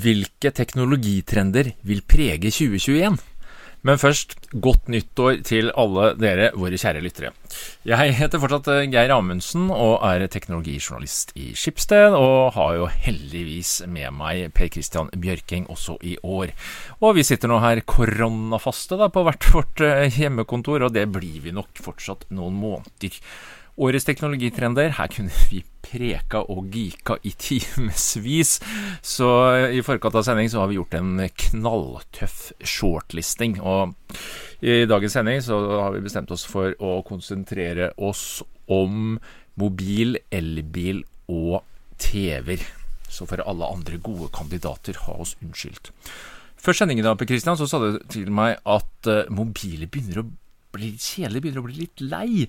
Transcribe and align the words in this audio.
Hvilke 0.00 0.52
teknologitrender 0.54 1.74
vil 1.86 2.00
prege 2.08 2.52
2021? 2.52 3.18
Men 3.80 3.96
først, 3.96 4.34
godt 4.60 4.90
nyttår 4.92 5.38
til 5.48 5.70
alle 5.78 6.10
dere, 6.20 6.50
våre 6.52 6.76
kjære 6.76 7.00
lyttere. 7.00 7.30
Jeg 7.88 8.12
heter 8.18 8.42
fortsatt 8.42 8.68
eh, 8.74 8.82
Geir 8.92 9.12
Amundsen 9.14 9.70
og 9.72 10.04
er 10.04 10.26
teknologijournalist 10.28 11.32
i 11.40 11.54
Skipsted, 11.56 12.12
og 12.12 12.52
har 12.58 12.74
jo 12.76 12.90
heldigvis 13.06 13.78
med 13.88 14.12
meg 14.18 14.52
Per 14.56 14.68
Christian 14.74 15.08
Bjørking 15.16 15.64
også 15.72 15.96
i 16.04 16.18
år. 16.20 16.52
Og 17.00 17.16
vi 17.16 17.24
sitter 17.24 17.48
nå 17.48 17.62
her 17.64 17.80
koronafaste 17.88 19.00
da, 19.00 19.08
på 19.08 19.24
hvert 19.24 19.48
vårt 19.54 19.84
eh, 19.86 20.12
hjemmekontor, 20.12 20.84
og 20.84 20.94
det 20.96 21.08
blir 21.14 21.40
vi 21.46 21.56
nok 21.56 21.80
fortsatt 21.80 22.28
noen 22.36 22.60
måneder. 22.60 23.16
Årets 23.80 24.04
teknologitrender, 24.04 24.90
her 24.98 25.08
kunne 25.08 25.32
vi 25.48 25.62
preka 25.80 26.42
og 26.52 26.66
geeka 26.74 27.16
i 27.24 27.32
timevis. 27.32 28.58
Så 29.00 29.28
i 29.72 29.80
forkant 29.84 30.18
av 30.20 30.26
sending 30.26 30.50
så 30.52 30.60
har 30.60 30.68
vi 30.68 30.76
gjort 30.76 30.96
en 30.98 31.22
knalltøff 31.44 32.50
shortlisting. 32.60 33.56
Og 33.64 33.94
i 34.60 34.82
dagens 34.90 35.16
sending 35.16 35.40
så 35.44 35.58
har 35.80 35.94
vi 35.96 36.04
bestemt 36.04 36.32
oss 36.34 36.44
for 36.44 36.76
å 36.76 36.98
konsentrere 37.08 37.94
oss 37.96 38.42
om 38.70 39.16
mobil, 39.60 40.18
elbil 40.28 41.00
og 41.32 41.62
TV-er. 42.00 42.66
Så 43.10 43.26
for 43.26 43.42
alle 43.42 43.66
andre 43.66 43.96
gode 43.98 44.28
kandidater, 44.36 45.00
ha 45.06 45.16
oss 45.24 45.34
unnskyldt. 45.40 45.90
Før 46.60 46.76
sendingen 46.76 47.06
da, 47.06 47.16
Per 47.16 47.28
Christian, 47.28 47.56
så 47.56 47.66
sa 47.68 47.80
du 47.80 47.98
til 48.12 48.28
meg 48.34 48.60
at 48.68 49.08
uh, 49.08 49.24
mobiler 49.32 49.88
begynner 49.88 50.20
å 50.22 50.28
bli 50.76 50.92
kjedelig, 51.00 51.42
begynner 51.42 51.64
å 51.64 51.66
bli 51.66 51.78
litt 51.80 52.04
lei. 52.04 52.46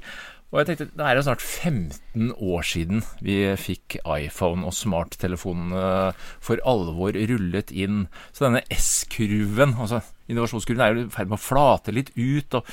Og 0.52 0.60
jeg 0.60 0.68
tenkte, 0.68 0.90
Det 0.98 1.05
er 1.08 1.16
jo 1.16 1.23
snart 1.23 1.41
15 1.41 2.34
år 2.36 2.66
siden 2.68 3.05
vi 3.23 3.38
fikk 3.55 3.96
iPhone 4.04 4.68
og 4.68 4.76
smarttelefonene 4.76 6.12
for 6.43 6.60
alvor 6.68 7.16
rullet 7.16 7.71
inn. 7.71 8.10
Så 8.35 8.46
denne 8.49 8.66
S-kurven, 8.76 9.77
altså 9.80 10.02
innovasjonskurven, 10.27 10.84
er 10.84 10.93
jo 10.93 11.08
i 11.08 11.13
ferd 11.13 11.32
med 11.32 11.40
å 11.40 11.46
flate 11.46 11.96
litt 11.96 12.12
ut. 12.20 12.60
og 12.60 12.68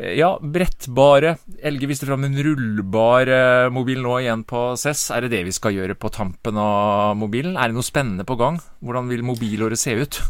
ja, 0.00 0.30
brettbare. 0.40 1.34
Elge 1.60 1.88
viste 1.90 2.06
fram 2.08 2.24
en 2.24 2.36
rullbar 2.40 3.28
eh, 3.28 3.66
mobil 3.72 4.00
nå 4.00 4.14
igjen 4.22 4.46
på 4.48 4.70
CES. 4.80 5.10
Er 5.12 5.26
det 5.26 5.34
det 5.34 5.42
vi 5.48 5.52
skal 5.52 5.76
gjøre 5.76 5.96
på 6.00 6.08
tampen 6.14 6.56
av 6.60 7.18
mobilen? 7.20 7.58
Er 7.60 7.68
det 7.68 7.76
noe 7.76 7.84
spennende 7.84 8.24
på 8.28 8.38
gang? 8.40 8.60
Hvordan 8.80 9.10
vil 9.12 9.26
mobilåret 9.28 9.80
se 9.80 9.98
ut? 10.00 10.20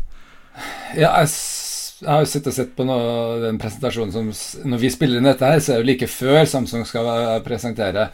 Ja, 0.99 1.13
jeg 1.23 1.31
jeg 2.01 2.09
har 2.09 2.25
jo 2.25 2.29
sett 2.33 2.49
og 2.49 2.57
sett 2.57 2.75
på 2.77 2.85
noe, 2.89 3.39
den 3.43 3.59
presentasjonen 3.61 4.13
som 4.15 4.69
Når 4.73 4.81
vi 4.81 4.93
spiller 4.93 5.21
inn 5.21 5.29
dette 5.29 5.49
her, 5.49 5.61
så 5.61 5.75
er 5.75 5.81
det 5.81 5.85
jo 5.85 5.91
like 5.93 6.11
før 6.11 6.45
Samsung 6.49 6.87
skal 6.89 7.43
presentere 7.45 8.07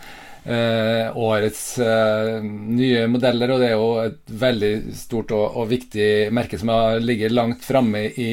eh, 0.42 1.15
årets 1.15 1.62
eh, 1.83 2.33
nye 2.42 3.07
modeller. 3.11 3.55
Og 3.55 3.62
det 3.62 3.69
er 3.70 3.77
jo 3.77 3.91
et 4.03 4.37
veldig 4.42 4.73
stort 4.98 5.34
og, 5.37 5.61
og 5.62 5.70
viktig 5.70 6.09
merke 6.34 6.59
som 6.61 6.73
har 6.75 6.98
ligget 7.03 7.34
langt 7.34 7.67
framme 7.67 8.07
i 8.11 8.33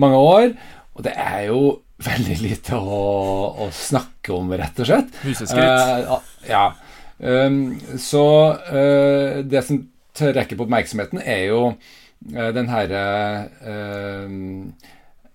mange 0.00 0.20
år. 0.20 0.54
Og 0.94 1.04
det 1.06 1.16
er 1.20 1.48
jo 1.50 1.62
veldig 2.10 2.38
lite 2.40 2.78
å, 2.80 3.02
å 3.64 3.68
snakke 3.74 4.34
om, 4.36 4.52
rett 4.56 4.80
og 4.82 4.88
slett. 4.88 5.20
Huseskritt. 5.24 5.60
Eh, 5.64 6.30
ja. 6.50 6.68
Um, 7.14 7.76
så 8.00 8.24
uh, 8.66 9.44
det 9.46 9.60
som 9.62 9.78
trekker 10.14 10.58
på 10.58 10.66
oppmerksomheten, 10.66 11.22
er 11.22 11.44
jo 11.52 11.60
den 12.24 12.70
herre 12.72 13.00
uh, 13.60 14.28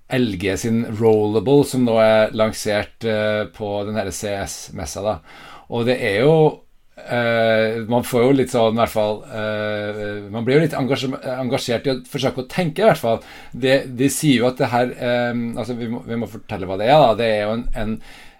LG 0.09 0.57
sin 0.57 0.85
Rollable, 0.99 1.63
som 1.65 1.85
nå 1.85 1.99
er 2.01 2.33
lansert 2.37 3.05
uh, 3.05 3.45
på 3.53 3.69
den 3.87 3.99
her 3.99 4.09
CS-messa. 4.09 5.03
da. 5.05 5.15
Og 5.69 5.85
det 5.85 5.99
er 6.01 6.23
jo 6.23 6.33
uh, 6.97 7.85
Man 7.89 8.05
får 8.07 8.23
jo 8.25 8.31
litt 8.39 8.53
sånn, 8.53 8.73
i 8.73 8.81
hvert 8.81 8.93
fall 8.95 9.19
uh, 9.29 10.31
Man 10.33 10.47
blir 10.47 10.57
jo 10.57 10.63
litt 10.63 10.73
engasjert 10.73 11.85
i 11.85 11.93
å 11.93 11.99
forsøke 12.09 12.41
å 12.41 12.49
tenke, 12.49 12.81
i 12.81 12.87
hvert 12.89 13.01
fall. 13.01 13.21
De, 13.53 13.83
de 13.85 14.09
sier 14.13 14.41
jo 14.41 14.49
at 14.49 14.57
det 14.57 14.71
her 14.73 14.95
altså 15.53 15.77
vi 15.77 15.91
må, 15.91 16.01
vi 16.07 16.17
må, 16.17 16.31
fortelle 16.31 16.69
hva 16.69 16.79
det 16.81 16.89
er. 16.89 16.97
da. 17.05 17.13
Det 17.19 17.29
er 17.29 17.45
jo 17.45 17.53
en, 17.59 17.69
en 17.83 17.99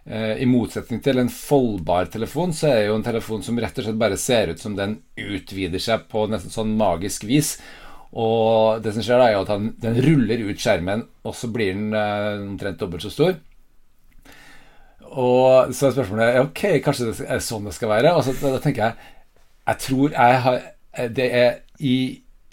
i 0.10 0.46
motsetning 0.50 1.04
til 1.06 1.20
en 1.22 1.28
foldbar 1.30 2.08
telefon, 2.10 2.50
så 2.56 2.66
er 2.66 2.78
det 2.80 2.86
jo 2.88 2.96
en 2.98 3.04
telefon 3.06 3.44
som 3.46 3.60
rett 3.62 3.78
og 3.78 3.86
slett 3.86 4.00
bare 4.00 4.18
ser 4.18 4.50
ut 4.56 4.64
som 4.64 4.74
den 4.74 4.96
utvider 5.22 5.84
seg 5.84 6.08
på 6.10 6.24
nesten 6.32 6.50
sånn 6.50 6.72
magisk 6.80 7.28
vis. 7.30 7.60
Og 8.18 8.82
det 8.82 8.96
som 8.96 9.06
skjer, 9.06 9.22
da 9.22 9.28
er 9.30 9.38
at 9.38 9.52
han, 9.54 9.70
den 9.82 10.00
ruller 10.02 10.42
ut 10.48 10.62
skjermen, 10.62 11.06
og 11.28 11.36
så 11.38 11.50
blir 11.54 11.76
den 11.76 11.94
eh, 11.94 12.42
omtrent 12.42 12.80
dobbelt 12.82 13.06
så 13.06 13.12
stor. 13.14 13.38
Og 15.10 15.74
så 15.74 15.88
er 15.88 15.94
spørsmålet 15.94 16.40
ok, 16.42 16.64
kanskje 16.86 17.10
det 17.10 17.30
er 17.30 17.44
sånn 17.44 17.70
det 17.70 17.76
skal 17.78 17.94
være. 17.94 18.16
Og 18.18 18.26
så 18.26 18.34
da, 18.42 18.56
da 18.58 18.64
tenker 18.64 18.88
jeg 18.88 19.16
jeg 19.70 19.82
tror 19.84 20.14
jeg 20.16 20.38
har 20.42 20.62
Det 21.14 21.26
er 21.38 21.50
i 21.86 21.98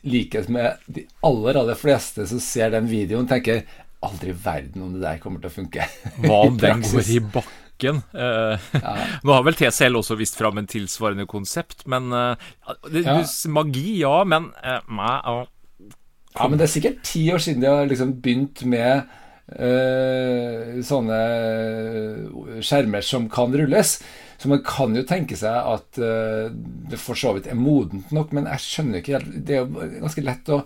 likhet 0.07 0.49
med 0.53 0.83
de 0.93 1.07
aller, 1.27 1.57
aller 1.59 1.79
fleste 1.79 2.27
som 2.31 2.41
ser 2.43 2.71
den 2.71 2.87
videoen, 2.87 3.27
tenker 3.27 3.65
aldri 4.07 4.31
i 4.31 4.37
verden 4.39 4.85
om 4.85 4.93
det 4.95 5.03
der 5.03 5.19
kommer 5.19 5.43
til 5.43 5.51
å 5.51 5.55
funke. 5.57 5.87
Hva 6.23 6.43
om 6.51 6.59
den 6.61 6.85
går 6.85 7.11
i 7.11 7.19
bakken? 7.25 7.66
Uh, 7.85 8.57
ja. 8.73 8.95
Nå 9.27 9.35
har 9.35 9.45
vel 9.47 9.59
TCL 9.59 9.99
også 9.99 10.17
vist 10.19 10.39
fram 10.39 10.59
en 10.61 10.71
tilsvarende 10.71 11.27
konsept, 11.31 11.85
men 11.91 12.09
uh, 12.15 12.49
det, 12.89 13.05
ja. 13.07 13.19
Magi, 13.53 14.01
ja, 14.01 14.17
men 14.29 14.51
uh, 14.65 15.45
Ja, 16.37 16.49
men 16.49 16.59
det 16.59 16.67
er 16.67 16.75
sikkert 16.75 17.05
ti 17.07 17.27
år 17.33 17.43
siden 17.43 17.63
de 17.65 17.71
har 17.73 17.89
liksom 17.89 18.19
begynt 18.23 18.67
med 18.69 19.23
sånne 20.83 21.17
skjermer 22.67 23.05
som 23.07 23.29
kan 23.31 23.55
rulles. 23.55 23.93
Så 24.39 24.51
man 24.51 24.63
kan 24.67 24.97
jo 24.97 25.05
tenke 25.09 25.37
seg 25.39 25.55
at 25.55 26.01
uh, 26.03 26.53
det 26.91 26.99
for 27.01 27.19
så 27.19 27.33
vidt 27.37 27.49
er 27.49 27.59
modent 27.59 28.13
nok, 28.15 28.35
men 28.37 28.49
jeg 28.51 28.65
skjønner 28.65 29.01
ikke 29.01 29.17
helt 29.17 29.39
Det 29.47 29.57
er 29.57 29.63
jo 29.65 29.87
ganske 30.03 30.25
lett 30.27 30.53
å 30.53 30.61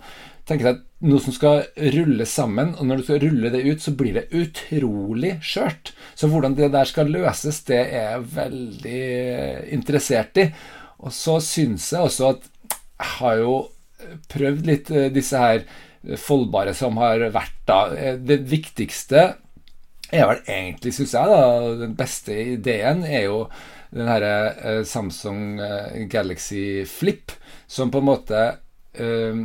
tenke 0.49 0.67
deg 0.67 0.81
noe 1.09 1.21
som 1.23 1.33
skal 1.33 1.63
rulle 1.95 2.25
sammen, 2.29 2.75
og 2.77 2.87
når 2.87 3.01
du 3.01 3.05
skal 3.07 3.21
rulle 3.23 3.51
det 3.53 3.63
ut, 3.65 3.81
så 3.81 3.93
blir 3.97 4.17
det 4.19 4.27
utrolig 4.37 5.35
skjørt. 5.45 5.93
Så 6.15 6.29
hvordan 6.29 6.55
det 6.57 6.71
der 6.73 6.89
skal 6.89 7.11
løses, 7.13 7.63
det 7.67 7.79
er 7.81 8.07
jeg 8.11 8.27
veldig 8.35 9.03
interessert 9.77 10.41
i. 10.41 10.47
Og 11.01 11.13
så 11.15 11.39
syns 11.41 11.91
jeg 11.93 12.05
også 12.05 12.33
at 12.35 12.49
jeg 12.71 13.13
har 13.17 13.39
jo 13.41 13.55
prøvd 14.29 14.67
litt 14.69 14.91
uh, 14.93 15.07
disse 15.13 15.37
her 15.37 15.65
foldbare 16.17 16.73
som 16.77 16.97
har 17.01 17.21
vært 17.33 17.57
da. 17.69 17.81
Det 18.17 18.41
viktigste 18.49 19.25
er 20.11 20.27
vel 20.27 20.41
egentlig, 20.45 20.93
syns 20.95 21.13
jeg, 21.15 21.29
da, 21.31 21.75
den 21.79 21.93
beste 21.97 22.35
ideen 22.55 23.05
er 23.07 23.27
jo 23.29 23.45
den 23.91 24.07
herre 24.07 24.35
eh, 24.55 24.81
Samsung 24.87 25.59
eh, 25.59 26.05
Galaxy 26.11 26.85
Flip, 26.87 27.31
som 27.67 27.91
på 27.91 28.01
en 28.01 28.07
måte 28.07 28.41
eh, 28.93 29.41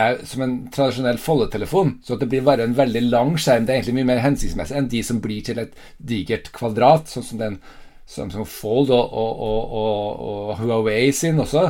er 0.00 0.22
som 0.28 0.42
en 0.44 0.56
tradisjonell 0.72 1.20
foldetelefon. 1.20 1.98
Så 2.04 2.16
at 2.16 2.24
det 2.24 2.30
blir 2.32 2.44
bare 2.46 2.64
en 2.64 2.76
veldig 2.76 3.04
lang 3.10 3.34
skjerm. 3.40 3.66
Det 3.66 3.74
er 3.74 3.80
egentlig 3.80 3.98
mye 4.00 4.10
mer 4.14 4.22
hensiktsmessig 4.24 4.76
enn 4.78 4.90
de 4.92 5.02
som 5.04 5.20
blir 5.24 5.44
til 5.46 5.60
et 5.62 5.74
digert 5.98 6.52
kvadrat, 6.54 7.10
sånn 7.12 7.26
som 7.26 7.40
den 7.42 7.58
Samsung 8.12 8.46
Fold 8.48 8.90
og, 8.92 9.12
og, 9.14 9.42
og, 9.42 10.22
og 10.28 10.54
Huawei 10.60 11.12
sin 11.16 11.40
også. 11.40 11.68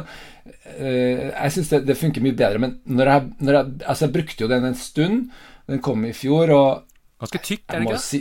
Jeg 0.78 1.54
syns 1.54 1.70
det, 1.70 1.82
det, 1.86 1.98
funker 1.98 2.24
mye 2.24 2.38
bedre, 2.38 2.62
men 2.62 2.78
når 2.86 3.10
jeg, 3.12 3.26
når 3.46 3.58
jeg, 3.58 3.74
altså 3.86 4.06
jeg 4.06 4.14
brukte 4.16 4.44
jo 4.44 4.50
den 4.50 4.70
en 4.70 4.78
stund. 4.78 5.26
Den 5.70 5.82
kom 5.84 6.02
i 6.04 6.14
fjor, 6.16 6.50
og 6.50 6.88
Ganske 7.22 7.38
tykk, 7.38 7.66
er 7.70 7.82
det 7.82 7.86
ikke? 7.86 7.98
Si, 8.02 8.18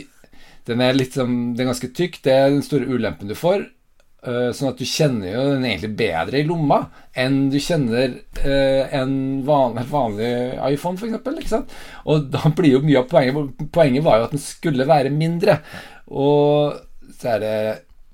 den 0.70 0.82
er 0.84 0.94
litt 0.94 1.16
som, 1.18 1.30
den 1.56 1.64
er 1.64 1.72
ganske 1.72 1.90
tykk. 1.90 2.20
Det 2.22 2.34
er 2.34 2.52
den 2.52 2.62
store 2.62 2.86
ulempen 2.86 3.30
du 3.30 3.34
får. 3.38 3.64
Uh, 4.22 4.52
sånn 4.54 4.70
at 4.70 4.78
du 4.78 4.86
kjenner 4.86 5.32
jo 5.32 5.40
den 5.56 5.64
egentlig 5.66 5.96
bedre 5.98 6.38
i 6.38 6.44
lomma 6.46 6.76
enn 7.18 7.48
du 7.50 7.56
kjenner 7.58 8.12
uh, 8.38 8.82
en 8.94 9.14
vanlig, 9.42 9.82
vanlig 9.90 10.28
iPhone, 10.68 10.94
f.eks. 10.94 11.56
Og 12.06 12.28
da 12.30 12.52
blir 12.54 12.76
jo 12.76 12.84
mye 12.86 13.00
av 13.00 13.08
poenget 13.10 13.66
Poenget 13.74 14.06
var 14.06 14.20
jo 14.20 14.28
at 14.28 14.36
den 14.36 14.44
skulle 14.44 14.86
være 14.86 15.10
mindre. 15.10 15.58
Og 16.14 16.78
så 17.18 17.34
er 17.34 17.42
det 17.42 17.56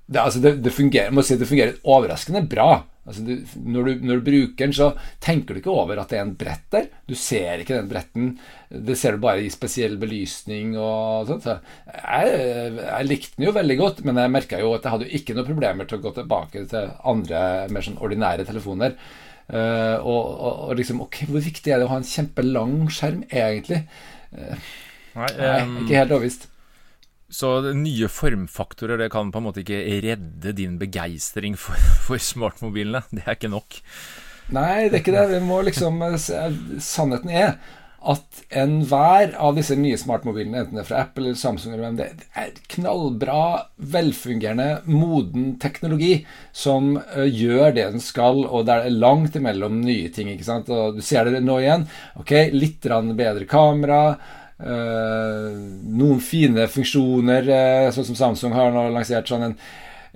det, 0.08 0.22
altså 0.22 0.40
det, 0.40 0.54
det 0.64 0.72
fungerer, 0.72 1.12
må 1.12 1.20
si 1.20 1.36
det 1.36 1.48
fungerer 1.48 1.76
overraskende 1.84 2.46
bra. 2.48 2.70
Altså 3.08 3.24
du, 3.24 3.34
når, 3.64 3.86
du, 3.86 4.02
når, 4.04 4.18
du, 4.20 4.24
bruker 4.26 4.66
den, 4.66 4.74
så 4.76 4.90
tenker 5.24 5.56
du 5.56 5.62
ikke 5.62 5.72
over 5.72 6.00
at 6.00 6.10
det 6.12 6.18
er 6.18 6.26
en 6.26 6.34
brett 6.36 6.66
der. 6.74 6.90
Du 7.08 7.14
ser 7.16 7.62
ikke 7.62 7.78
den 7.78 7.88
bretten. 7.88 8.34
Det 8.68 8.98
ser 9.00 9.16
du 9.16 9.22
bare 9.22 9.44
i 9.44 9.52
spesiell 9.52 9.96
belysning 10.00 10.74
og 10.76 11.30
sånt. 11.30 11.46
Så 11.46 11.56
jeg, 11.94 12.74
jeg, 12.82 13.08
likte 13.08 13.38
den 13.38 13.48
jo 13.48 13.54
veldig 13.56 13.78
godt, 13.80 14.02
men 14.04 14.20
jeg 14.20 14.34
merka 14.34 14.60
jo 14.60 14.74
at 14.76 14.84
jeg 14.84 14.96
hadde 14.96 15.14
ikke 15.20 15.38
noen 15.38 15.48
problemer 15.48 15.88
til 15.88 15.98
å 15.98 16.04
gå 16.04 16.12
tilbake 16.18 16.66
til 16.68 16.92
andre 17.08 17.40
mer 17.72 17.88
sånn 17.88 17.98
ordinære 18.04 18.46
telefoner. 18.48 18.98
Uh, 19.48 19.96
og, 20.04 20.24
og, 20.28 20.52
og, 20.68 20.72
liksom 20.76 20.98
Ok, 21.00 21.22
hvor 21.30 21.40
viktig 21.40 21.72
er 21.72 21.80
det 21.80 21.86
å 21.86 21.92
ha 21.94 22.02
en 22.02 22.04
kjempelang 22.04 22.76
skjerm, 22.92 23.22
egentlig? 23.32 23.80
Uh, 24.36 24.68
nei, 25.16 25.32
um, 25.40 25.76
ikke 25.86 26.02
helt 26.02 26.12
overbevist. 26.12 26.50
Så 27.28 27.72
nye 27.76 28.08
formfaktorer 28.08 29.00
det 29.02 29.10
kan 29.12 29.32
på 29.32 29.40
en 29.40 29.48
måte 29.50 29.60
ikke 29.60 29.82
redde 30.04 30.54
din 30.56 30.78
begeistring 30.80 31.58
for, 31.60 31.76
for, 32.06 32.20
smartmobilene. 32.22 33.04
Det 33.12 33.26
er 33.26 33.36
ikke 33.36 33.52
nok. 33.52 33.80
Nei, 34.56 34.88
det 34.88 34.94
er 34.94 35.02
ikke 35.02 35.16
det. 35.18 35.26
Vi 35.34 35.42
må 35.44 35.60
liksom 35.66 36.00
Sannheten 36.16 37.28
er 37.28 37.58
at 37.98 38.42
enhver 38.54 39.32
av 39.42 39.56
disse 39.58 39.74
nye 39.76 39.98
smartmobilene, 39.98 40.62
enten 40.62 40.78
det 40.78 40.84
er 40.84 40.88
fra 40.88 41.00
Apple 41.02 41.26
eller 41.26 41.38
Samsung, 41.40 41.72
eller 41.74 41.88
hvem 41.88 41.96
det 41.98 42.06
er, 42.38 42.52
knallbra, 42.70 43.40
velfungerende, 43.76 44.68
moden 44.86 45.56
teknologi 45.60 46.12
som 46.54 46.94
uh, 46.96 47.26
gjør 47.26 47.74
det 47.74 47.88
den 47.96 48.04
skal, 48.04 48.44
og 48.46 48.68
det 48.68 48.76
er 48.78 48.94
langt 48.94 49.36
imellom 49.36 49.80
nye 49.82 50.12
ting. 50.14 50.30
ikke 50.30 50.46
sant? 50.46 50.70
Og 50.70 50.96
Du 50.96 51.02
ser 51.04 51.26
det 51.26 51.42
nå 51.44 51.58
igjen. 51.60 51.88
ok, 52.22 52.36
Litt 52.54 52.86
bedre 52.86 53.50
kamera. 53.50 54.02
Uh, 54.58 55.54
noen 55.94 56.18
fine 56.18 56.64
funksjoner, 56.66 57.46
uh, 57.46 57.90
sånn 57.94 58.08
som 58.08 58.16
Samsung 58.18 58.56
har 58.56 58.72
nå 58.74 58.88
lansert 58.94 59.30
sånn 59.30 59.52
en 59.52 59.60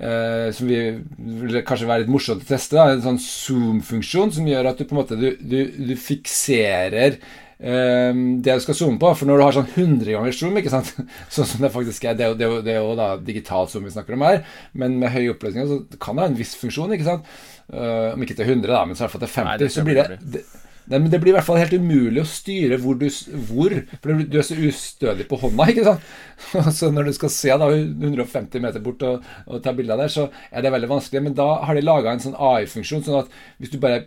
Uh, 0.02 0.48
som 0.56 0.66
vi 0.66 0.78
vil 1.20 1.58
kanskje 1.68 1.86
være 1.86 2.02
litt 2.02 2.10
morsomt 2.10 2.40
å 2.42 2.48
teste. 2.48 2.74
Da. 2.74 2.94
En 2.96 3.02
sånn 3.04 3.18
zoom-funksjon 3.22 4.32
som 4.34 4.46
gjør 4.48 4.70
at 4.70 4.80
du 4.80 4.86
på 4.88 4.96
en 4.96 4.98
måte 4.98 5.18
du, 5.20 5.28
du, 5.38 5.58
du 5.76 5.92
fikserer 6.00 7.18
det 7.62 8.54
du 8.56 8.62
skal 8.64 8.74
zoome 8.74 8.98
på. 8.98 9.12
For 9.14 9.28
når 9.28 9.38
du 9.38 9.44
har 9.44 9.54
sånn 9.58 9.68
100 9.68 10.16
ganger 10.16 10.34
zoom, 10.34 10.56
ikke 10.58 10.72
sant? 10.72 10.90
sånn 11.36 11.46
som 11.52 11.62
det 11.62 11.70
faktisk 11.76 12.08
er, 12.08 12.16
det 12.18 12.24
er 12.24 12.32
jo, 12.32 12.56
det 12.64 12.72
er 12.72 12.80
jo, 12.80 12.96
da 12.98 13.12
digital 13.22 13.68
zoom 13.70 13.86
vi 13.86 13.94
snakker 13.94 14.16
om 14.16 14.26
her, 14.26 14.42
men 14.72 14.96
med 14.98 15.12
høy 15.14 15.28
oppløsning 15.36 15.68
så 15.70 15.78
kan 16.02 16.18
det 16.18 16.24
ha 16.24 16.32
en 16.32 16.40
viss 16.40 16.56
funksjon. 16.58 16.96
ikke 16.96 17.10
sant? 17.12 17.30
Uh, 17.68 18.16
om 18.16 18.26
ikke 18.26 18.40
til 18.40 18.48
100, 18.48 18.72
da, 18.72 18.82
men 18.88 18.96
så 18.96 19.04
i 19.04 19.06
hvert 19.06 19.14
fall 19.18 19.26
til 19.28 19.34
50. 19.36 19.52
Nei, 19.52 19.72
så 19.76 19.86
blir 19.86 20.00
det, 20.00 20.18
det 20.34 20.46
Nei, 20.90 20.98
men 20.98 21.10
Det 21.10 21.20
blir 21.22 21.32
i 21.32 21.36
hvert 21.36 21.46
fall 21.46 21.60
helt 21.60 21.76
umulig 21.78 22.22
å 22.22 22.28
styre 22.28 22.78
hvor 22.82 22.96
du 22.98 23.06
hvor, 23.48 23.74
For 24.02 24.22
du 24.22 24.38
er 24.38 24.46
så 24.46 24.58
ustødig 24.58 25.28
på 25.30 25.38
hånda, 25.38 25.68
ikke 25.70 25.86
sant? 25.86 26.12
Så 26.78 26.90
når 26.90 27.08
du 27.08 27.12
skal 27.14 27.30
se 27.30 27.54
da 27.62 27.68
150 27.70 28.62
meter 28.64 28.82
bort 28.82 29.04
og, 29.06 29.26
og 29.46 29.62
ta 29.62 29.74
bilder 29.76 30.00
der, 30.00 30.10
så 30.10 30.26
er 30.50 30.64
det 30.64 30.72
veldig 30.74 30.90
vanskelig. 30.90 31.22
Men 31.22 31.36
da 31.38 31.48
har 31.62 31.78
de 31.78 31.84
laga 31.84 32.10
en 32.12 32.22
sånn 32.24 32.34
AI-funksjon, 32.34 33.04
sånn 33.06 33.20
at 33.20 33.36
hvis 33.62 33.70
du 33.70 33.78
bare 33.82 34.02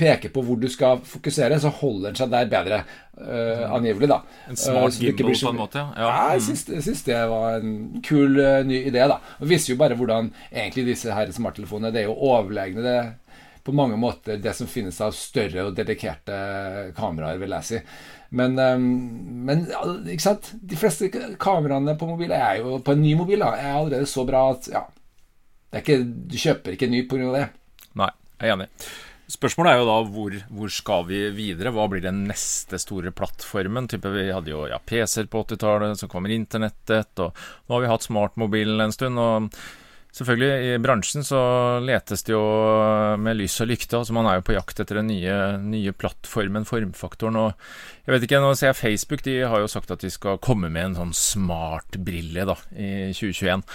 peker 0.00 0.32
på 0.32 0.44
hvor 0.46 0.56
du 0.60 0.68
skal 0.72 1.02
fokusere, 1.04 1.58
så 1.60 1.72
holder 1.82 2.08
den 2.08 2.20
seg 2.22 2.32
der 2.32 2.48
bedre. 2.52 2.84
Uh, 3.14 3.68
angivelig, 3.70 4.08
da. 4.10 4.16
En 4.50 4.58
smart 4.58 4.96
uh, 4.96 5.04
gimbal 5.04 5.36
så, 5.38 5.46
på 5.46 5.52
en 5.52 5.60
måte? 5.60 5.82
Ja. 5.94 6.06
ja 6.08 6.22
jeg, 6.34 6.46
syns, 6.48 6.64
jeg 6.72 6.82
syns 6.88 7.04
det 7.06 7.18
var 7.30 7.60
en 7.60 7.76
kul 8.02 8.40
uh, 8.40 8.64
ny 8.66 8.80
idé, 8.88 9.04
da. 9.12 9.20
Og 9.38 9.52
viser 9.52 9.74
jo 9.74 9.78
bare 9.84 9.94
hvordan 10.00 10.32
egentlig 10.48 10.88
disse 10.88 11.14
her 11.14 11.30
smarttelefonene 11.36 11.92
Det 11.94 12.02
er 12.02 12.08
jo 12.08 12.16
overlegne. 12.32 12.82
det 12.82 12.96
på 13.64 13.72
mange 13.72 13.96
måter 13.96 14.40
det 14.42 14.52
som 14.56 14.68
finnes 14.68 15.00
av 15.00 15.14
større 15.16 15.68
og 15.68 15.76
dedikerte 15.76 16.36
kameraer, 16.96 17.38
vil 17.40 17.54
jeg 17.56 17.68
si. 17.68 17.80
Men, 18.34 18.58
ehm, 18.58 18.84
men 19.46 19.64
ikke 20.10 20.26
sant? 20.26 20.50
de 20.60 20.76
fleste 20.78 21.08
kameraene 21.40 21.96
på 21.98 22.08
mobil 22.10 22.34
er 22.34 22.60
jo 22.60 22.80
på 22.84 22.94
en 22.94 23.02
ny 23.02 23.14
mobil 23.16 23.44
da, 23.44 23.54
er 23.56 23.78
allerede 23.78 24.10
så 24.10 24.26
bra 24.28 24.48
at 24.52 24.68
ja, 24.72 24.84
ikke, 25.80 26.00
du 26.04 26.36
kjøper 26.38 26.74
ikke 26.74 26.88
en 26.90 26.94
ny 26.96 27.02
pga. 27.08 27.30
det. 27.34 27.44
Nei, 28.00 28.10
jeg 28.40 28.50
er 28.50 28.56
enig. 28.56 28.70
Spørsmålet 29.34 29.72
er 29.72 29.78
jo 29.80 29.86
da 29.88 29.94
hvor, 30.12 30.34
hvor, 30.52 30.72
skal 30.72 31.06
vi 31.08 31.22
videre? 31.32 31.72
Hva 31.72 31.86
blir 31.88 32.02
den 32.04 32.26
neste 32.28 32.76
store 32.82 33.14
plattformen? 33.16 33.88
Type, 33.88 34.12
vi 34.12 34.26
hadde 34.28 34.52
jo 34.52 34.66
ja, 34.68 34.76
PC-er 34.76 35.30
på 35.32 35.46
80-tallet, 35.46 35.96
så 36.02 36.10
kommer 36.12 36.34
internettet, 36.34 37.16
og 37.24 37.32
nå 37.32 37.78
har 37.78 37.86
vi 37.86 37.90
hatt 37.94 38.04
smartmobilen 38.04 38.84
en 38.84 38.92
stund. 38.92 39.18
og 39.18 39.48
Selvfølgelig, 40.14 40.76
i 40.76 40.78
bransjen 40.78 41.24
så 41.26 41.40
letes 41.82 42.22
det 42.22 42.36
jo 42.36 42.42
med 43.18 43.34
lys 43.34 43.56
og 43.64 43.66
lykte. 43.72 43.98
altså 43.98 44.14
Man 44.14 44.28
er 44.30 44.38
jo 44.38 44.44
på 44.46 44.54
jakt 44.54 44.78
etter 44.78 45.00
den 45.00 45.08
nye, 45.10 45.58
nye 45.58 45.90
plattformen, 45.90 46.62
formfaktoren. 46.68 47.34
og 47.40 47.50
jeg 48.06 48.14
vet 48.14 48.22
ikke, 48.28 48.38
Nå 48.44 48.52
ser 48.54 48.70
jeg 48.70 48.78
Facebook 48.78 49.26
de 49.26 49.40
har 49.42 49.58
jo 49.58 49.66
sagt 49.70 49.90
at 49.90 50.02
de 50.04 50.10
skal 50.14 50.38
komme 50.38 50.70
med 50.70 50.84
en 50.86 50.94
sånn 51.00 51.14
smartbrille 51.18 52.46
da, 52.46 52.54
i 52.78 53.10
2021. 53.10 53.66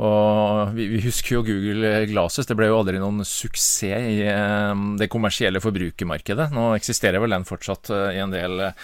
Og 0.00 0.72
vi, 0.72 0.88
vi, 0.88 1.04
husker 1.04 1.36
jo 1.36 1.44
Google 1.44 2.08
Glasses. 2.08 2.48
Det 2.48 2.56
ble 2.56 2.70
jo 2.70 2.78
aldri 2.80 2.96
noen 2.96 3.20
suksess 3.28 3.84
i 3.84 4.24
eh, 4.24 4.72
det 4.96 5.12
kommersielle 5.12 5.60
forbrukermarkedet. 5.60 6.48
Nå 6.56 6.72
eksisterer 6.78 7.20
vel 7.20 7.36
den 7.36 7.44
fortsatt 7.44 7.92
eh, 7.92 8.16
i 8.16 8.24
en 8.24 8.32
del 8.32 8.56
eh, 8.70 8.76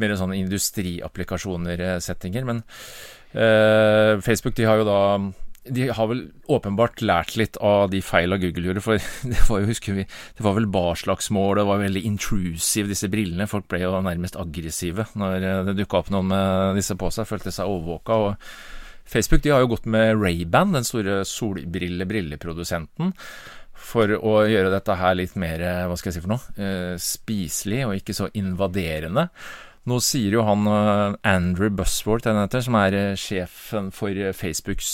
mer 0.00 0.16
sånn 0.16 0.32
industriapplikasjoner-settinger. 0.40 2.48
Men 2.48 2.64
eh, 3.36 4.16
Facebook 4.24 4.56
de 4.56 4.64
har 4.70 4.80
jo 4.80 4.88
da 4.88 5.20
de 5.64 5.88
har 5.96 6.08
vel 6.10 6.20
åpenbart 6.52 7.00
lært 7.00 7.38
litt 7.40 7.56
av 7.64 7.88
de 7.92 8.02
feila 8.04 8.36
Google 8.40 8.68
gjorde. 8.68 8.84
For 8.84 9.00
det 9.32 9.40
var 9.48 9.62
jo, 9.62 9.70
husker 9.70 9.96
vi, 9.96 10.04
det 10.36 10.44
var 10.44 10.58
vel 10.58 10.68
barslagsmål, 10.70 11.56
det 11.60 11.66
var 11.70 11.82
veldig 11.82 12.04
intrusive, 12.10 12.90
disse 12.92 13.10
brillene. 13.12 13.48
Folk 13.50 13.68
ble 13.72 13.84
jo 13.84 13.96
nærmest 14.04 14.38
aggressive 14.40 15.08
når 15.18 15.36
eh, 15.40 15.64
det 15.70 15.76
dukka 15.80 16.02
opp 16.02 16.12
noen 16.14 16.30
med 16.32 16.80
disse 16.80 16.96
på 17.00 17.10
seg. 17.14 17.28
Følte 17.30 17.54
seg 17.54 17.70
overvåka. 17.70 18.20
Og 18.28 19.04
Facebook 19.08 19.44
de 19.44 19.52
har 19.54 19.64
jo 19.64 19.72
gått 19.74 19.88
med 19.90 20.16
Ray-Ban, 20.20 20.76
den 20.76 20.88
store 20.88 21.22
solbrille-brilleprodusenten. 21.28 23.14
For 23.84 24.16
å 24.16 24.38
gjøre 24.48 24.72
dette 24.72 24.96
her 24.96 25.16
litt 25.16 25.34
mer, 25.40 25.62
hva 25.88 25.96
skal 25.98 26.10
jeg 26.10 26.18
si 26.18 26.24
for 26.24 26.36
noe, 26.36 26.56
eh, 26.60 26.94
spiselig 27.00 27.84
og 27.88 27.96
ikke 27.98 28.16
så 28.16 28.28
invaderende. 28.36 29.30
Nå 29.84 29.98
sier 30.00 30.32
jo 30.32 30.42
han 30.46 30.64
uh, 30.64 31.12
Andrew 31.28 31.68
Busworth, 31.76 32.24
heter, 32.24 32.62
som 32.64 32.76
er 32.80 32.94
uh, 32.96 33.18
sjefen 33.20 33.90
for 33.92 34.16
uh, 34.16 34.30
Facebooks 34.32 34.88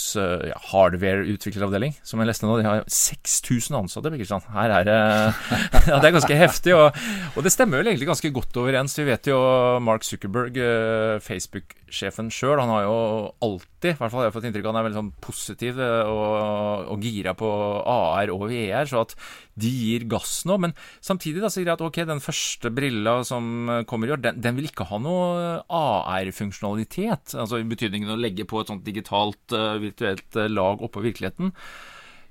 hardware-utvikleravdeling, 0.67 1.95
som 2.03 2.19
jeg 2.19 2.27
leste 2.27 2.47
nå, 2.47 2.57
de 2.59 2.67
har 2.67 2.83
6000 2.91 3.77
ansatte. 3.79 4.11
Birkestrand. 4.11 4.49
Her 4.51 4.73
er 4.81 4.87
det 4.89 4.97
ja, 5.87 6.01
Det 6.01 6.09
er 6.09 6.17
ganske 6.17 6.39
heftig, 6.41 6.75
og, 6.75 6.97
og, 7.37 7.39
det 7.45 7.53
stemmer 7.55 7.79
vel 7.79 7.93
egentlig 7.93 8.09
ganske 8.11 8.33
godt 8.35 8.59
overens. 8.59 8.97
Vi 8.99 9.07
vet 9.07 9.31
jo 9.31 9.39
Mark 9.79 10.03
Zuckerberg, 10.03 10.59
Facebook-sjefen 11.91 12.31
sjøl, 12.31 12.59
han 12.59 12.71
har 12.71 12.85
jo 12.85 12.95
alltid, 13.43 13.91
i 13.93 13.97
hvert 13.99 14.11
fall 14.11 14.23
har 14.23 14.33
fått 14.33 14.45
inntrykk 14.47 14.65
av, 14.65 14.71
han 14.73 14.79
er 14.79 14.87
veldig 14.87 14.99
sånn 14.99 15.11
positiv 15.21 15.79
og, 15.81 16.87
og 16.93 17.03
gira 17.03 17.33
på 17.37 17.49
AR 17.91 18.31
og 18.31 18.47
VR, 18.49 18.87
så 18.87 19.03
at 19.03 19.15
de 19.61 19.69
gir 19.69 20.07
gass 20.09 20.41
nå. 20.47 20.57
Men 20.63 20.75
samtidig 21.03 21.43
da 21.43 21.51
sier 21.51 21.67
jeg 21.67 21.75
at 21.75 21.83
ok, 21.83 22.01
den 22.07 22.23
første 22.23 22.71
brilla 22.73 23.19
som 23.27 23.69
kommer 23.89 24.09
i 24.09 24.15
år, 24.15 24.23
den, 24.23 24.41
den 24.41 24.57
vil 24.57 24.71
ikke 24.71 24.87
ha 24.89 24.99
noe 25.01 25.61
AR-funksjonalitet. 25.67 27.35
Altså 27.35 27.61
i 27.61 27.67
betydningen 27.67 28.15
å 28.15 28.19
legge 28.19 28.47
på 28.47 28.61
et 28.61 28.71
sånt 28.71 28.85
digitalt, 28.87 29.43
virtuelt 29.81 30.43
lag 30.51 30.81
oppå 30.81 31.03
virkeligheten. 31.03 31.51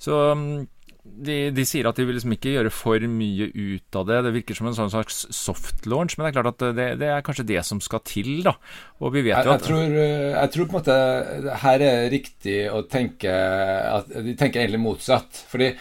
Så 0.00 0.16
um, 0.32 0.64
de, 1.04 1.36
de, 1.54 1.64
sier 1.64 1.86
at 1.88 1.96
de 1.96 2.04
vil 2.04 2.16
liksom 2.18 2.34
ikke 2.34 2.52
gjøre 2.54 2.72
for 2.74 3.04
mye 3.08 3.48
ut 3.48 3.96
av 3.96 4.08
det. 4.08 4.18
Det 4.26 4.32
virker 4.34 4.58
som 4.58 4.68
en 4.68 4.76
sånn 4.76 4.92
slags 4.92 5.22
soft 5.34 5.86
launch, 5.88 6.16
men 6.16 6.26
det 6.26 6.30
er 6.30 6.36
klart 6.36 6.50
at 6.52 6.76
det, 6.76 6.88
det 7.00 7.08
er 7.08 7.24
kanskje 7.24 7.46
det 7.48 7.62
som 7.66 7.80
skal 7.84 8.02
til, 8.06 8.32
da. 8.46 8.54
Og 9.00 9.14
vi 9.14 9.24
vet 9.28 9.38
jo 9.38 9.54
at 9.54 9.64
jeg, 9.64 9.66
tror, 9.68 9.96
jeg 9.96 10.52
tror 10.54 10.68
på 10.68 10.74
en 10.74 10.78
måte 10.80 11.56
her 11.64 11.86
er 11.86 12.10
riktig 12.12 12.58
å 12.72 12.82
tenke 12.90 13.32
at 13.32 14.12
De 14.12 14.36
tenker 14.36 14.62
egentlig 14.62 14.82
motsatt. 14.84 15.44
Fordi 15.50 15.72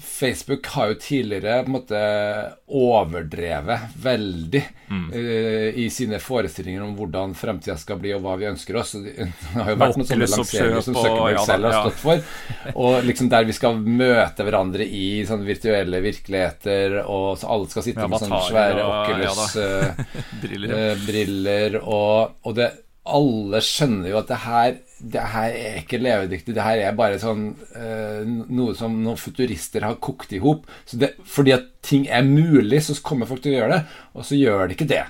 Facebook 0.00 0.66
har 0.66 0.88
jo 0.88 0.94
tidligere 0.94 1.62
på 1.62 1.66
en 1.66 1.72
måte 1.72 1.96
overdrevet 2.66 3.80
veldig 4.00 4.62
mm. 4.88 5.12
uh, 5.12 5.78
i 5.82 5.90
sine 5.90 6.18
forestillinger 6.22 6.82
om 6.86 6.94
hvordan 6.96 7.34
fremtida 7.36 7.76
skal 7.78 7.98
bli, 8.00 8.14
og 8.14 8.20
hva 8.24 8.36
vi 8.40 8.46
ønsker 8.48 8.76
oss. 8.80 8.92
Det 9.02 9.28
har 9.56 9.70
jo 9.74 9.78
vært 9.82 9.96
noen 9.98 10.08
sånne 10.08 10.26
lanseringer 10.30 10.80
som 10.86 10.94
Zuckerberg 10.94 11.36
ja, 11.36 11.44
selv 11.48 11.64
har 11.68 11.74
stått 11.82 12.00
for. 12.04 12.18
Og 12.74 12.94
liksom 13.04 13.28
der 13.34 13.44
vi 13.50 13.54
skal 13.58 13.72
møte 13.82 14.42
hverandre 14.46 14.84
i 14.86 15.26
sånne 15.28 15.44
virtuelle 15.48 15.98
virkeligheter, 16.04 16.88
og 17.02 17.38
så 17.40 17.44
alle 17.56 17.66
skal 17.74 17.82
sitte 17.88 18.02
ja, 18.06 18.08
med 18.08 18.18
sånne 18.22 18.40
svære 18.46 18.82
Oculus-briller. 18.92 21.72
Uh, 21.74 21.80
uh, 21.82 21.88
og, 21.98 22.16
og 22.46 22.52
det 22.56 22.68
alle 23.04 23.60
skjønner 23.60 24.08
jo 24.08 24.18
at 24.22 24.30
det 24.30 24.38
her, 24.46 24.76
det 25.14 25.24
her 25.34 25.56
er 25.58 25.78
ikke 25.82 26.00
levedyktig. 26.00 26.54
Det 26.56 26.64
her 26.64 26.80
er 26.86 26.96
bare 26.96 27.20
sånn 27.20 27.50
eh, 27.76 28.24
noe 28.24 28.72
som 28.78 28.96
noen 29.04 29.20
futurister 29.20 29.84
har 29.84 30.00
kokt 30.00 30.32
i 30.32 30.40
hop. 30.40 30.64
Fordi 31.28 31.52
at 31.56 31.68
ting 31.84 32.06
er 32.08 32.24
mulig, 32.24 32.80
så 32.86 32.96
kommer 33.04 33.28
folk 33.28 33.44
til 33.44 33.52
å 33.54 33.58
gjøre 33.58 33.76
det, 33.76 33.82
og 34.16 34.24
så 34.24 34.38
gjør 34.40 34.68
de 34.68 34.78
ikke 34.78 34.88
det. 34.88 35.02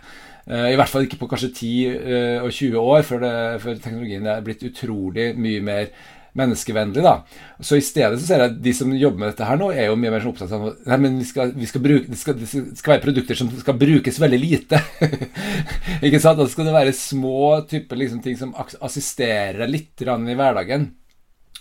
Eh, 0.51 0.73
I 0.73 0.81
hvert 0.81 0.91
fall 0.91 1.07
ikke 1.07 1.21
på 1.23 1.31
kanskje 1.31 1.53
10 1.53 1.71
eh, 1.95 2.43
og 2.43 2.51
20 2.51 2.81
år, 2.83 3.07
før, 3.07 3.23
det, 3.23 3.33
før 3.63 3.79
teknologien 3.79 4.27
er 4.27 4.43
blitt 4.45 4.67
utrolig 4.67 5.31
mye 5.39 5.63
mer 5.65 5.95
menneskevennlig. 6.39 7.03
da. 7.05 7.15
Så 7.61 7.79
i 7.79 7.85
stedet 7.85 8.19
så 8.21 8.27
ser 8.27 8.43
jeg 8.43 8.53
at 8.53 8.59
de 8.65 8.75
som 8.77 8.93
jobber 8.95 9.23
med 9.23 9.33
dette 9.33 9.49
her 9.49 9.61
nå, 9.61 9.71
er 9.73 9.89
jo 9.89 9.99
mye 10.01 10.13
mer 10.15 10.25
sånn 10.25 10.35
opptatt 10.35 10.55
av 10.57 10.67
nei, 10.73 10.99
men 11.07 11.21
vi 11.21 11.29
skal, 11.29 11.55
vi 11.57 11.69
skal 11.71 11.85
bruke, 11.85 12.11
det 12.11 12.21
skal, 12.21 12.39
det, 12.41 12.51
skal, 12.51 12.97
være 12.97 13.05
produkter 13.07 13.39
som 13.39 13.53
skal 13.61 13.79
brukes 13.81 14.21
veldig 14.23 14.43
lite. 14.43 14.83
ikke 16.07 16.21
sant? 16.21 16.41
Da 16.41 16.49
skal 16.51 16.69
det 16.69 16.77
være 16.77 16.99
små 16.99 17.63
typer 17.71 18.03
liksom, 18.03 18.23
ting 18.25 18.39
som 18.41 18.55
assisterer 18.59 19.71
litt 19.71 20.05
i 20.05 20.39
hverdagen. 20.39 20.93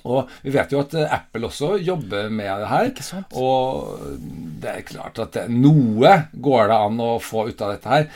Og 0.03 0.32
vi 0.44 0.51
vet 0.51 0.74
jo 0.74 0.82
at 0.82 0.96
eh, 1.00 1.13
Apple 1.15 1.48
også 1.48 1.77
jobber 1.80 2.27
med 2.34 2.50
det 2.63 2.72
her. 2.72 2.89
Og 3.39 4.18
det 4.63 4.72
er 4.72 4.88
klart 4.88 5.22
at 5.24 5.38
noe 5.51 6.15
går 6.34 6.68
det 6.72 6.80
an 6.89 7.00
å 7.03 7.12
få 7.24 7.48
ut 7.51 7.63
av 7.63 7.75
dette 7.75 7.94
her. 7.94 8.10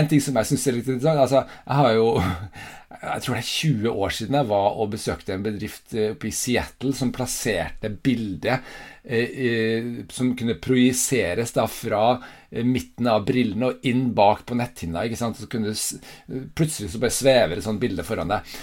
En 0.00 0.10
ting 0.10 0.20
som 0.20 0.36
jeg 0.36 0.50
syns 0.50 0.66
er 0.66 0.76
litt 0.76 0.90
interessant 0.90 1.24
altså, 1.24 1.46
Jeg 1.64 1.80
har 1.80 1.96
jo 1.96 2.10
jeg 3.00 3.22
tror 3.24 3.36
det 3.36 3.40
er 3.40 3.48
20 3.48 3.92
år 4.04 4.12
siden 4.12 4.36
jeg 4.36 4.48
var 4.50 4.74
og 4.76 4.90
besøkte 4.92 5.32
en 5.32 5.44
bedrift 5.44 5.94
eh, 5.96 6.10
oppe 6.12 6.28
i 6.28 6.34
Seattle 6.36 6.92
som 6.96 7.12
plasserte 7.16 7.88
bildet 7.88 8.66
eh, 9.04 9.30
eh, 9.46 9.88
som 10.12 10.34
kunne 10.36 10.58
projiseres 10.60 11.54
da 11.56 11.64
fra 11.70 12.02
eh, 12.50 12.66
midten 12.66 13.08
av 13.08 13.24
brillene 13.28 13.70
og 13.70 13.88
inn 13.88 14.10
bak 14.16 14.44
på 14.48 14.58
netthinna. 14.60 15.06
ikke 15.08 15.20
sant? 15.20 15.40
Så 15.40 15.48
kunne 15.48 15.72
du, 15.72 16.44
plutselig 16.56 16.92
så 16.92 17.00
bare 17.00 17.16
svever 17.16 17.56
et 17.56 17.64
sånt 17.64 17.80
bilde 17.80 18.04
foran 18.04 18.34
deg. 18.34 18.54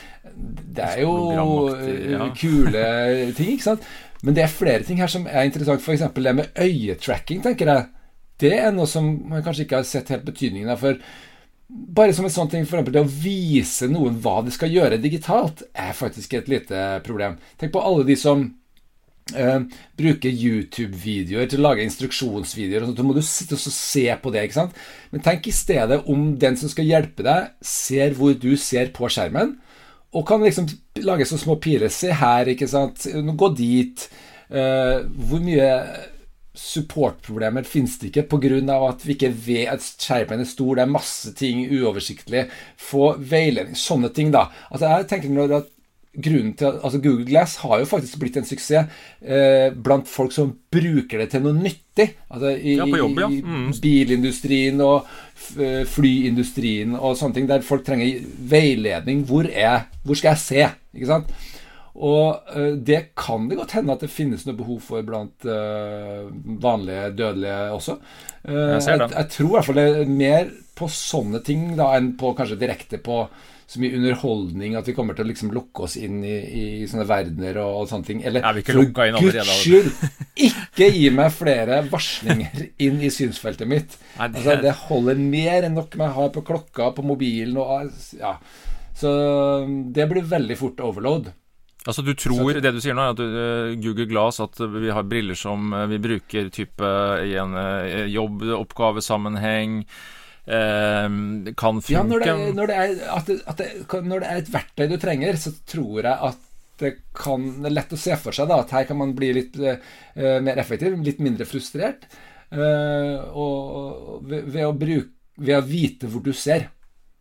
Det 0.78 0.86
er 0.86 1.02
jo 1.02 1.16
ja. 1.74 2.28
kule 2.38 2.88
ting, 3.34 3.56
ikke 3.56 3.72
sant? 3.72 3.88
Men 4.22 4.38
det 4.38 4.44
er 4.44 4.54
flere 4.54 4.86
ting 4.86 5.02
her 5.02 5.10
som 5.10 5.26
er 5.30 5.48
interessant. 5.48 5.82
F.eks. 5.82 6.06
det 6.14 6.36
med 6.36 6.62
øyetracking, 6.62 7.42
tenker 7.46 7.74
jeg. 7.74 7.90
Det 8.38 8.54
er 8.54 8.74
noe 8.76 8.86
som 8.90 9.08
man 9.32 9.42
kanskje 9.46 9.66
ikke 9.66 9.82
har 9.82 9.90
sett 9.90 10.14
helt 10.14 10.28
betydningen 10.28 10.70
av. 10.70 10.82
For 10.84 11.02
bare 11.68 12.14
som 12.16 12.26
en 12.28 12.32
sånn 12.32 12.50
ting, 12.52 12.64
for 12.68 12.80
eksempel 12.80 12.96
det 12.96 13.04
å 13.04 13.18
vise 13.24 13.90
noen 13.92 14.22
hva 14.24 14.40
de 14.46 14.54
skal 14.56 14.72
gjøre 14.72 15.02
digitalt, 15.04 15.66
er 15.76 15.98
faktisk 15.98 16.38
et 16.38 16.48
lite 16.52 16.86
problem. 17.08 17.36
Tenk 17.60 17.74
på 17.74 17.84
alle 17.84 18.06
de 18.08 18.16
som 18.20 18.46
eh, 19.36 19.60
bruker 20.00 20.32
YouTube-videoer 20.32 21.52
til 21.52 21.60
å 21.60 21.68
lage 21.68 21.84
instruksjonsvideoer. 21.84 22.86
og 22.86 22.92
sånt, 22.92 23.02
Da 23.02 23.08
må 23.08 23.18
du 23.18 23.22
sitte 23.22 23.60
og 23.60 23.64
se 23.76 24.08
på 24.24 24.32
det. 24.32 24.48
ikke 24.48 24.60
sant? 24.62 24.80
Men 25.12 25.26
tenk 25.28 25.48
i 25.48 25.56
stedet 25.56 26.02
om 26.08 26.30
den 26.40 26.56
som 26.56 26.72
skal 26.72 26.88
hjelpe 26.88 27.28
deg, 27.28 27.52
ser 27.62 28.16
hvor 28.16 28.34
du 28.34 28.56
ser 28.56 28.94
på 28.96 29.12
skjermen, 29.12 29.58
og 30.16 30.26
kan 30.26 30.42
liksom 30.42 30.70
lage 31.04 31.28
så 31.28 31.38
små 31.38 31.60
piler. 31.60 31.92
Se 31.92 32.14
her, 32.16 32.48
ikke 32.48 32.68
sant. 32.72 33.04
Gå 33.12 33.56
dit. 33.56 34.08
Eh, 34.50 35.04
hvor 35.04 35.44
mye 35.44 35.68
supportproblemer 36.58 37.68
finnes 37.68 37.96
det 38.02 38.12
ikke 38.12 38.28
pga. 38.34 38.78
at 38.90 39.06
vi 39.06 39.16
ikke 39.16 39.32
vet 39.32 39.72
at 39.72 39.86
skjermen 39.86 40.42
er 40.42 40.50
stor, 40.50 40.76
det 40.76 40.84
er 40.84 40.92
masse 40.92 41.34
ting 41.38 41.66
uoversiktlig. 41.70 42.48
Få 42.78 43.16
veiledning. 43.18 43.78
Sånne 43.78 44.10
ting, 44.10 44.32
da. 44.32 44.48
Altså 44.72 44.92
jeg 44.92 45.10
tenker 45.12 45.34
når 45.34 45.58
at 45.62 45.74
grunnen 46.18 46.54
til 46.58 46.66
at, 46.66 46.80
altså 46.84 47.00
Google 47.02 47.26
Glass 47.26 47.56
har 47.62 47.80
jo 47.80 47.90
faktisk 47.90 48.18
blitt 48.22 48.38
en 48.40 48.48
suksess 48.48 48.88
eh, 49.22 49.70
blant 49.74 50.08
folk 50.10 50.34
som 50.34 50.56
bruker 50.74 51.22
det 51.22 51.30
til 51.34 51.44
noe 51.46 51.54
nyttig. 51.54 52.08
Altså 52.34 52.56
I, 52.56 52.78
ja, 52.80 52.88
jobb, 52.90 53.22
ja. 53.22 53.30
mm. 53.30 53.68
i 53.70 53.82
bilindustrien 53.84 54.82
og 54.82 55.06
eh, 55.62 55.84
flyindustrien 55.90 56.98
og 56.98 57.18
sånne 57.20 57.38
ting, 57.38 57.50
der 57.50 57.66
folk 57.66 57.86
trenger 57.86 58.26
veiledning. 58.50 59.24
Hvor, 59.30 59.50
er, 59.52 59.86
hvor 60.04 60.18
skal 60.18 60.34
jeg 60.34 60.44
se? 60.46 60.68
Ikke 60.98 61.12
sant? 61.12 61.34
Og 61.98 62.54
uh, 62.54 62.74
det 62.78 63.02
kan 63.18 63.48
det 63.50 63.58
godt 63.58 63.76
hende 63.80 63.96
at 63.96 64.06
det 64.06 64.14
finnes 64.14 64.46
noe 64.46 64.58
behov 64.58 64.82
for 64.86 65.06
blant 65.06 65.48
uh, 65.50 66.30
vanlige 66.62 67.12
dødelige 67.18 67.60
også. 67.74 67.98
Uh, 68.46 68.78
jeg, 68.78 68.82
jeg, 68.86 69.10
jeg, 69.16 69.30
tror 69.34 69.50
i 69.50 69.54
hvert 69.56 69.70
fall 69.70 69.82
det 69.82 69.88
er 69.90 70.18
mer 70.24 70.50
på 70.78 70.90
sånne 70.94 71.42
ting 71.46 71.72
da 71.78 71.92
enn 71.98 72.14
på 72.20 72.36
kanskje 72.38 72.60
direkte 72.62 73.02
på 73.02 73.24
så 73.68 73.82
mye 73.84 73.98
underholdning 73.98 74.78
at 74.80 74.88
vi 74.88 74.94
kommer 74.96 75.16
til 75.16 75.26
å 75.26 75.28
liksom 75.28 75.50
lukke 75.52 75.84
oss 75.84 75.98
inn 76.00 76.22
i, 76.24 76.36
i 76.40 76.66
sånne 76.88 77.04
verdener 77.10 77.58
og, 77.60 77.82
og, 77.82 77.90
sånne 77.90 78.08
ting. 78.08 78.22
Eller 78.24 78.46
Nei, 78.46 78.62
for 78.64 78.94
guds 79.20 79.50
skyld, 79.60 79.90
ikke 80.48 80.88
gi 80.96 81.10
meg 81.12 81.34
flere 81.36 81.82
varslinger 81.92 82.70
inn 82.86 83.02
i 83.04 83.12
synsfeltet 83.12 83.68
mitt. 83.68 83.98
Nei, 84.16 84.30
det... 84.32 84.40
Altså, 84.40 84.56
det 84.64 84.74
holder 84.86 85.20
mer 85.20 85.68
enn 85.68 85.76
nok 85.76 86.00
med 86.00 86.08
å 86.08 86.16
ha 86.16 86.30
på 86.32 86.46
klokka, 86.48 86.94
på 86.96 87.04
mobilen 87.10 87.60
og 87.60 87.92
ja. 88.16 88.38
Så 88.98 89.12
det 89.94 90.08
blir 90.10 90.32
veldig 90.32 90.58
fort 90.58 90.80
overload. 90.88 91.28
Altså 91.88 92.04
Du 92.04 92.12
tror 92.20 92.60
det 92.60 92.74
du 92.76 92.82
sier 92.84 92.96
nå, 92.98 93.04
er 93.04 93.16
at 93.16 93.20
du, 93.20 93.26
uh, 93.32 93.72
Google 93.80 94.08
Glass, 94.12 94.42
at 94.44 94.60
vi 94.60 94.92
har 94.92 95.08
briller 95.08 95.38
som 95.40 95.72
uh, 95.72 95.86
vi 95.88 96.00
bruker 96.04 96.52
type 96.54 96.92
i 97.24 97.38
en 97.40 97.56
jobboppgavesammenheng, 98.12 99.80
eh, 100.48 101.08
kan 101.60 101.80
funke 101.80 101.96
Ja, 101.96 102.04
når 102.08 102.24
det, 102.24 102.34
er, 102.34 102.52
når, 102.58 102.72
det 102.72 102.78
er, 102.82 103.24
det, 103.28 103.38
det, 103.62 104.02
når 104.04 104.24
det, 104.24 104.28
er, 104.28 104.44
et 104.44 104.52
verktøy 104.52 104.86
du 104.92 104.98
trenger, 105.02 105.40
så 105.40 105.54
tror 105.68 106.02
jeg 106.02 106.16
at 106.32 106.44
det 106.78 106.94
kan 107.18 107.48
det 107.64 107.72
er 107.72 107.78
lett 107.80 107.96
å 107.96 108.00
se 108.00 108.16
for 108.22 108.36
seg 108.36 108.52
da, 108.52 108.60
at 108.62 108.74
her 108.76 108.86
kan 108.86 109.00
man 109.00 109.16
bli 109.18 109.32
litt 109.34 109.56
mer 109.58 110.60
effektiv, 110.62 110.94
litt 111.02 111.24
mindre 111.26 111.48
frustrert. 111.50 112.06
og 112.54 114.20
ved, 114.30 114.44
ved, 114.46 114.62
å 114.62 114.76
bruke, 114.78 115.10
ved 115.42 115.58
å 115.58 115.66
vite 115.66 116.12
hvor 116.12 116.22
du 116.22 116.36
ser. 116.38 116.68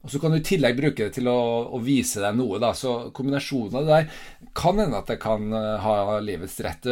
Og 0.06 0.12
Så 0.12 0.20
kan 0.22 0.30
du 0.30 0.38
i 0.38 0.46
tillegg 0.46 0.76
bruke 0.78 1.08
det 1.08 1.16
til 1.18 1.26
å, 1.30 1.38
å 1.74 1.80
vise 1.82 2.22
deg 2.22 2.36
noe. 2.38 2.60
Da. 2.62 2.70
Så 2.78 3.10
kombinasjonen 3.16 3.80
av 3.80 3.88
det 3.88 3.96
der 3.96 4.52
kan 4.56 4.78
hende 4.78 5.00
at 5.02 5.10
det 5.10 5.18
kan 5.22 5.48
uh, 5.50 5.74
ha 5.82 6.20
livets 6.22 6.60
rett. 6.62 6.86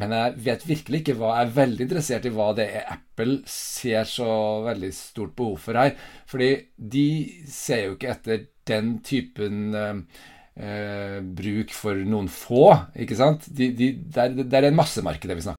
Men 0.00 0.14
jeg 0.16 0.34
vet 0.46 0.66
virkelig 0.66 1.00
ikke 1.02 1.14
hva 1.18 1.34
Jeg 1.36 1.46
er 1.46 1.54
veldig 1.58 1.84
interessert 1.86 2.26
i 2.26 2.32
hva 2.34 2.48
det 2.56 2.66
er 2.80 2.90
Apple 2.96 3.40
ser 3.50 4.08
så 4.08 4.28
veldig 4.66 4.90
stort 4.96 5.36
behov 5.38 5.62
for 5.62 5.78
her. 5.78 5.94
Fordi 6.30 6.50
de 6.74 7.06
ser 7.46 7.86
jo 7.86 7.94
ikke 7.94 8.12
etter 8.16 8.44
den 8.70 8.96
typen 9.06 9.70
uh, 9.76 9.94
uh, 10.58 11.16
bruk 11.22 11.72
for 11.76 12.02
noen 12.02 12.30
få, 12.32 12.66
ikke 13.06 13.18
sant? 13.18 13.46
De, 13.46 13.70
de, 13.76 13.94
det, 14.02 14.26
er, 14.26 14.38
det 14.42 14.58
er 14.58 14.70
en 14.72 14.78
massemarked 14.82 15.38
vi 15.38 15.46
snakker 15.46 15.58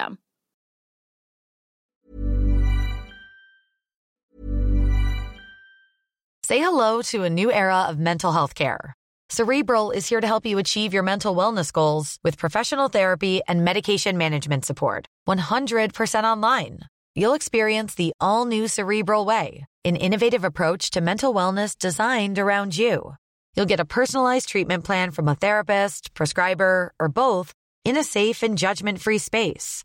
System. 0.00 0.18
Say 6.42 6.58
hello 6.58 7.02
to 7.02 7.22
a 7.24 7.30
new 7.30 7.52
era 7.52 7.82
of 7.88 7.98
mental 7.98 8.32
health 8.32 8.54
care. 8.54 8.94
Cerebral 9.30 9.92
is 9.92 10.08
here 10.08 10.20
to 10.20 10.26
help 10.26 10.44
you 10.44 10.58
achieve 10.58 10.92
your 10.92 11.04
mental 11.04 11.36
wellness 11.36 11.72
goals 11.72 12.18
with 12.24 12.36
professional 12.38 12.88
therapy 12.88 13.40
and 13.46 13.64
medication 13.64 14.18
management 14.18 14.64
support. 14.64 15.06
100% 15.28 16.24
online. 16.24 16.80
You'll 17.14 17.34
experience 17.34 17.94
the 17.94 18.12
all 18.20 18.44
new 18.46 18.66
Cerebral 18.66 19.24
Way, 19.24 19.66
an 19.84 19.96
innovative 19.96 20.44
approach 20.44 20.90
to 20.90 21.00
mental 21.00 21.32
wellness 21.32 21.78
designed 21.78 22.38
around 22.38 22.76
you. 22.76 23.14
You'll 23.54 23.70
get 23.70 23.80
a 23.80 23.84
personalized 23.84 24.48
treatment 24.48 24.84
plan 24.84 25.12
from 25.12 25.28
a 25.28 25.36
therapist, 25.36 26.14
prescriber, 26.14 26.92
or 26.98 27.08
both 27.08 27.52
in 27.84 27.96
a 27.96 28.04
safe 28.04 28.42
and 28.42 28.58
judgment 28.58 29.00
free 29.00 29.18
space. 29.18 29.84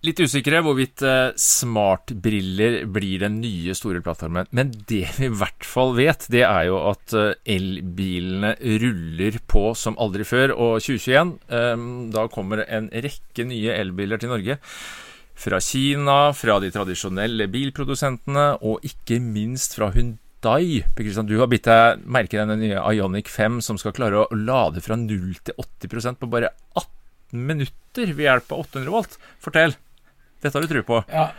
Litt 0.00 0.16
usikre 0.24 0.62
hvorvidt 0.64 1.02
uh, 1.04 1.34
smartbriller 1.36 2.86
blir 2.88 3.20
den 3.20 3.34
nye 3.42 3.74
store 3.76 4.00
plattformen. 4.00 4.48
Men 4.56 4.70
det 4.88 5.02
vi 5.18 5.26
i 5.28 5.34
hvert 5.42 5.66
fall 5.68 5.92
vet, 5.98 6.24
det 6.32 6.40
er 6.46 6.70
jo 6.70 6.78
at 6.88 7.12
uh, 7.12 7.34
elbilene 7.44 8.54
ruller 8.80 9.36
på 9.44 9.74
som 9.76 9.98
aldri 10.00 10.24
før. 10.24 10.54
Og 10.56 10.78
2021, 10.80 11.34
um, 11.36 11.36
eh, 11.58 11.82
da 12.16 12.24
kommer 12.32 12.64
en 12.64 12.88
rekke 12.88 13.44
nye 13.44 13.74
elbiler 13.76 14.22
til 14.22 14.32
Norge. 14.32 14.56
Fra 15.40 15.60
Kina, 15.60 16.16
fra 16.36 16.56
de 16.64 16.72
tradisjonelle 16.72 17.50
bilprodusentene, 17.52 18.46
og 18.64 18.80
ikke 18.88 19.20
minst 19.20 19.76
fra 19.76 19.90
Hyundai. 19.92 20.80
Du 21.28 21.36
har 21.42 21.52
bitt 21.52 21.68
deg 21.68 22.00
merke 22.08 22.40
den 22.40 22.56
nye 22.62 22.80
Ionic 22.94 23.28
5 23.28 23.60
som 23.68 23.76
skal 23.76 23.92
klare 23.92 24.24
å 24.24 24.32
lade 24.32 24.80
fra 24.80 24.96
0 24.96 25.44
til 25.44 25.60
80% 25.60 26.16
på 26.22 26.30
bare 26.32 26.54
18 26.72 26.99
minutter 27.36 28.12
ved 28.14 28.26
hjelp 28.26 28.52
av 28.52 28.66
800 28.66 28.94
volt. 28.94 29.16
Fortell. 29.42 29.76
Dette 30.40 30.56
har 30.56 30.64
du 30.64 30.70
tro 30.70 30.82
på? 30.86 31.00
Ja, 31.12 31.30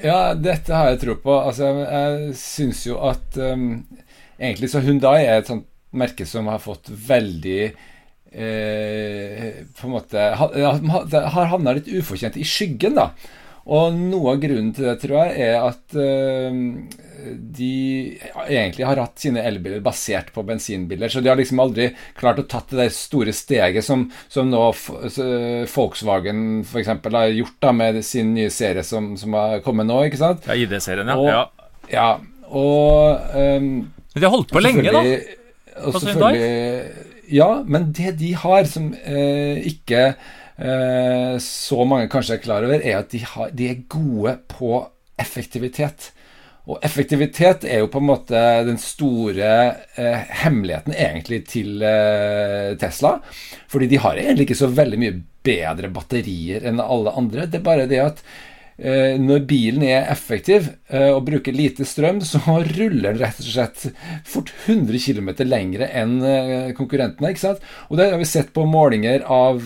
ja, 0.00 0.20
dette 0.34 0.74
har 0.74 0.92
jeg 0.92 1.02
tro 1.02 1.16
på. 1.22 1.34
Altså, 1.36 1.70
jeg 1.84 2.34
syns 2.40 2.86
jo 2.88 2.98
at 3.10 3.36
um, 3.36 3.82
Egentlig 4.40 4.70
så 4.72 4.80
Hundai 4.80 5.18
er 5.26 5.42
et 5.42 5.50
sånt 5.50 5.66
merke 5.92 6.24
som 6.28 6.46
har 6.48 6.62
fått 6.62 6.88
veldig 6.88 7.60
eh, 7.66 9.58
På 9.76 9.88
en 9.88 9.92
måte 9.92 10.22
har 10.38 11.50
havna 11.50 11.74
litt 11.76 11.90
ufortjent 11.90 12.38
i 12.40 12.46
skyggen, 12.46 12.96
da. 12.96 13.10
Og 13.70 13.94
noe 13.94 14.32
av 14.34 14.40
grunnen 14.42 14.72
til 14.74 14.88
det, 14.88 14.96
tror 15.02 15.16
jeg, 15.20 15.46
er 15.46 15.62
at 15.62 15.94
uh, 15.94 16.50
de 17.58 17.74
egentlig 18.48 18.86
har 18.88 18.98
hatt 18.98 19.22
sine 19.22 19.44
elbiler 19.46 19.82
basert 19.84 20.32
på 20.34 20.42
bensinbiler. 20.46 21.12
Så 21.12 21.22
de 21.22 21.30
har 21.30 21.38
liksom 21.38 21.62
aldri 21.62 21.90
klart 22.18 22.40
å 22.42 22.46
tatt 22.50 22.74
det 22.74 22.88
store 22.96 23.34
steget 23.36 23.86
som, 23.86 24.08
som 24.32 24.50
nå 24.50 24.62
Volkswagen 25.70 26.64
f.eks. 26.64 26.90
har 26.90 27.36
gjort 27.36 27.60
da 27.62 27.74
med 27.76 28.00
sin 28.06 28.34
nye 28.34 28.50
serie 28.54 28.82
som, 28.86 29.12
som 29.20 29.36
har 29.38 29.60
kommet 29.66 29.86
nå. 29.90 30.00
ikke 30.08 30.22
sant? 30.22 30.50
Ja, 30.50 30.58
ID-serien, 30.58 31.12
ja. 31.12 31.18
Og, 31.20 31.30
ja. 31.30 31.70
ja. 31.94 32.10
Og 32.50 33.36
um, 33.36 33.70
Men 33.86 34.18
de 34.18 34.26
har 34.26 34.34
holdt 34.34 34.50
på 34.50 34.64
lenge, 34.64 34.90
da? 34.90 35.04
Og 35.86 36.00
selvfølgelig 36.02 37.06
Ja, 37.30 37.50
men 37.62 37.92
det 37.94 38.16
de 38.18 38.32
har 38.34 38.66
som 38.66 38.90
eh, 39.06 39.60
ikke 39.70 40.16
så 41.40 41.84
mange 41.88 42.10
kanskje 42.12 42.34
er 42.36 42.42
klar 42.44 42.66
over, 42.66 42.82
er 42.84 42.98
at 42.98 43.12
de, 43.14 43.22
har, 43.24 43.52
de 43.56 43.68
er 43.70 43.84
gode 43.88 44.34
på 44.50 44.74
effektivitet. 45.20 46.10
Og 46.68 46.78
effektivitet 46.86 47.64
er 47.64 47.80
jo 47.80 47.88
på 47.90 48.02
en 48.02 48.08
måte 48.10 48.42
den 48.68 48.76
store 48.78 49.48
eh, 49.98 50.28
hemmeligheten 50.42 50.94
egentlig 50.94 51.40
til 51.50 51.80
eh, 51.82 52.76
Tesla. 52.80 53.16
Fordi 53.72 53.88
de 53.90 53.98
har 54.04 54.20
egentlig 54.20 54.50
ikke 54.50 54.60
så 54.60 54.70
veldig 54.70 55.00
mye 55.00 55.16
bedre 55.46 55.90
batterier 55.94 56.68
enn 56.68 56.82
alle 56.84 57.16
andre. 57.16 57.48
Det 57.48 57.62
er 57.62 57.66
bare 57.66 57.88
det 57.90 58.02
at 58.04 58.22
Eh, 58.22 58.49
når 59.20 59.42
bilen 59.44 59.82
er 59.84 60.06
effektiv 60.08 60.70
eh, 60.88 61.10
og 61.12 61.26
bruker 61.26 61.52
lite 61.52 61.84
strøm, 61.88 62.20
så 62.24 62.38
ruller 62.78 63.12
den 63.12 63.20
rett 63.20 63.40
og 63.42 63.46
slett 63.46 63.86
fort 64.28 64.52
100 64.64 64.98
km 65.04 65.30
lengre 65.44 65.86
enn 66.00 66.22
eh, 66.24 66.72
konkurrentene. 66.76 67.30
ikke 67.30 67.40
sant? 67.42 67.60
Og 67.90 67.96
det 68.00 68.10
har 68.12 68.18
vi 68.20 68.24
sett 68.28 68.52
på 68.56 68.64
målinger 68.68 69.20
av 69.28 69.60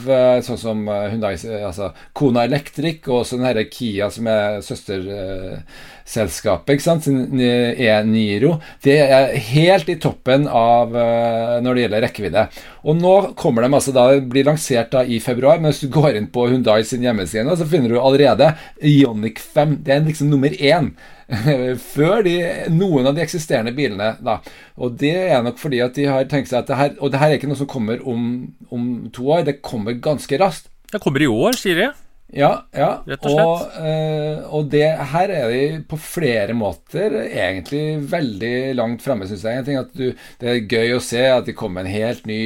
sånn 0.44 0.58
som 0.60 0.88
Hyundai, 0.88 1.34
altså 1.60 1.92
Kona 2.16 2.44
Electric 2.48 3.08
og 3.08 3.18
også 3.22 3.36
den 3.38 3.68
Kia 3.70 4.10
som 4.12 4.26
er 4.30 4.60
søsterselskapet, 4.64 6.70
ikke 6.74 6.88
sant? 6.88 7.04
E-Niro. 7.08 8.52
Det 8.82 8.98
er 9.04 9.36
helt 9.52 9.88
i 9.92 10.00
toppen 10.02 10.48
av 10.48 10.90
når 10.94 11.74
det 11.74 11.82
gjelder 11.84 12.02
rekkevidde. 12.08 12.42
Og 12.84 12.98
nå 13.00 13.12
kommer 13.40 13.64
de 13.64 13.70
altså 13.72 13.94
da, 13.96 14.04
blir 14.20 14.44
lansert 14.44 14.92
da 14.92 15.04
i 15.08 15.16
februar, 15.22 15.60
men 15.60 15.72
hvis 15.72 15.86
du 15.86 15.88
går 15.92 16.18
inn 16.18 16.28
på 16.32 16.46
Hundai 16.50 16.82
sin 16.84 17.04
hjemmeside, 17.04 17.56
så 17.56 17.68
finner 17.68 17.94
du 17.94 18.00
allerede 18.00 18.50
Ionic 18.84 19.40
5. 19.54 19.78
Det 19.86 19.94
er 19.94 20.04
liksom 20.04 20.28
nummer 20.32 20.52
én. 20.52 20.92
Før 21.94 22.20
de, 22.26 22.36
noen 22.68 23.08
av 23.08 23.16
de 23.16 23.24
eksisterende 23.24 23.72
bilene. 23.76 24.12
da. 24.20 24.38
Og 24.76 24.98
det 25.00 25.14
er 25.30 25.40
nok 25.46 25.56
fordi 25.62 25.80
at 25.80 25.96
de 25.96 26.08
har 26.10 26.28
tenkt 26.28 26.52
seg 26.52 26.60
at 26.60 26.68
det 26.68 26.76
her 26.76 26.96
Og 27.00 27.12
det 27.12 27.20
her 27.22 27.32
er 27.32 27.38
ikke 27.38 27.48
noe 27.48 27.60
som 27.62 27.70
kommer 27.70 28.02
om, 28.04 28.52
om 28.68 28.88
to 29.14 29.30
år, 29.32 29.46
det 29.48 29.62
kommer 29.64 29.96
ganske 29.96 30.40
raskt. 30.40 30.68
Det 30.92 31.00
kommer 31.00 31.24
i 31.24 31.30
år, 31.30 31.56
sier 31.58 31.80
de. 31.80 31.92
Ja, 32.32 32.64
ja. 32.74 32.88
Rett 33.06 33.26
og 33.28 33.34
slett. 33.34 33.46
Og, 33.46 33.74
uh, 33.84 34.54
og 34.56 34.70
det 34.72 34.86
her 35.12 35.32
er 35.34 35.52
de 35.52 35.82
på 35.88 35.98
flere 36.00 36.56
måter 36.56 37.14
egentlig 37.26 38.00
veldig 38.10 38.54
langt 38.78 39.04
framme, 39.04 39.28
syns 39.28 39.44
jeg. 39.44 39.60
jeg 39.60 39.66
tenker 39.68 39.84
at 39.84 39.92
du, 39.98 40.24
Det 40.40 40.50
er 40.50 40.64
gøy 40.64 40.96
å 40.96 41.04
se 41.04 41.22
at 41.30 41.46
de 41.46 41.54
kommer 41.56 41.82
med 41.82 41.90
en 41.90 41.98
helt 41.98 42.26
ny 42.30 42.40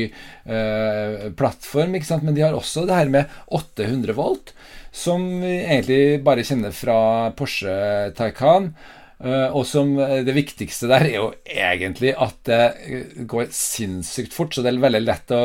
uh, 0.50 1.30
plattform, 1.38 1.96
ikke 1.96 2.10
sant? 2.10 2.26
men 2.26 2.36
de 2.36 2.44
har 2.44 2.58
også 2.58 2.84
det 2.88 2.98
her 2.98 3.14
med 3.14 3.38
800 3.54 4.18
volt, 4.18 4.52
som 4.92 5.24
vi 5.44 5.54
egentlig 5.62 6.20
bare 6.26 6.44
kjenner 6.44 6.74
fra 6.74 7.00
Porsche 7.38 7.78
Taycan. 8.18 8.72
Uh, 9.18 9.50
og 9.50 9.64
som 9.66 9.96
uh, 9.98 10.20
det 10.22 10.30
viktigste 10.30 10.86
der 10.86 11.08
er 11.08 11.14
jo 11.16 11.24
egentlig 11.42 12.12
at 12.14 12.36
det 12.46 12.58
uh, 12.86 13.24
går 13.26 13.48
sinnssykt 13.54 14.36
fort. 14.36 14.54
Så 14.54 14.62
det 14.62 14.70
er 14.70 14.78
veldig 14.84 15.00
lett 15.02 15.34
å 15.34 15.40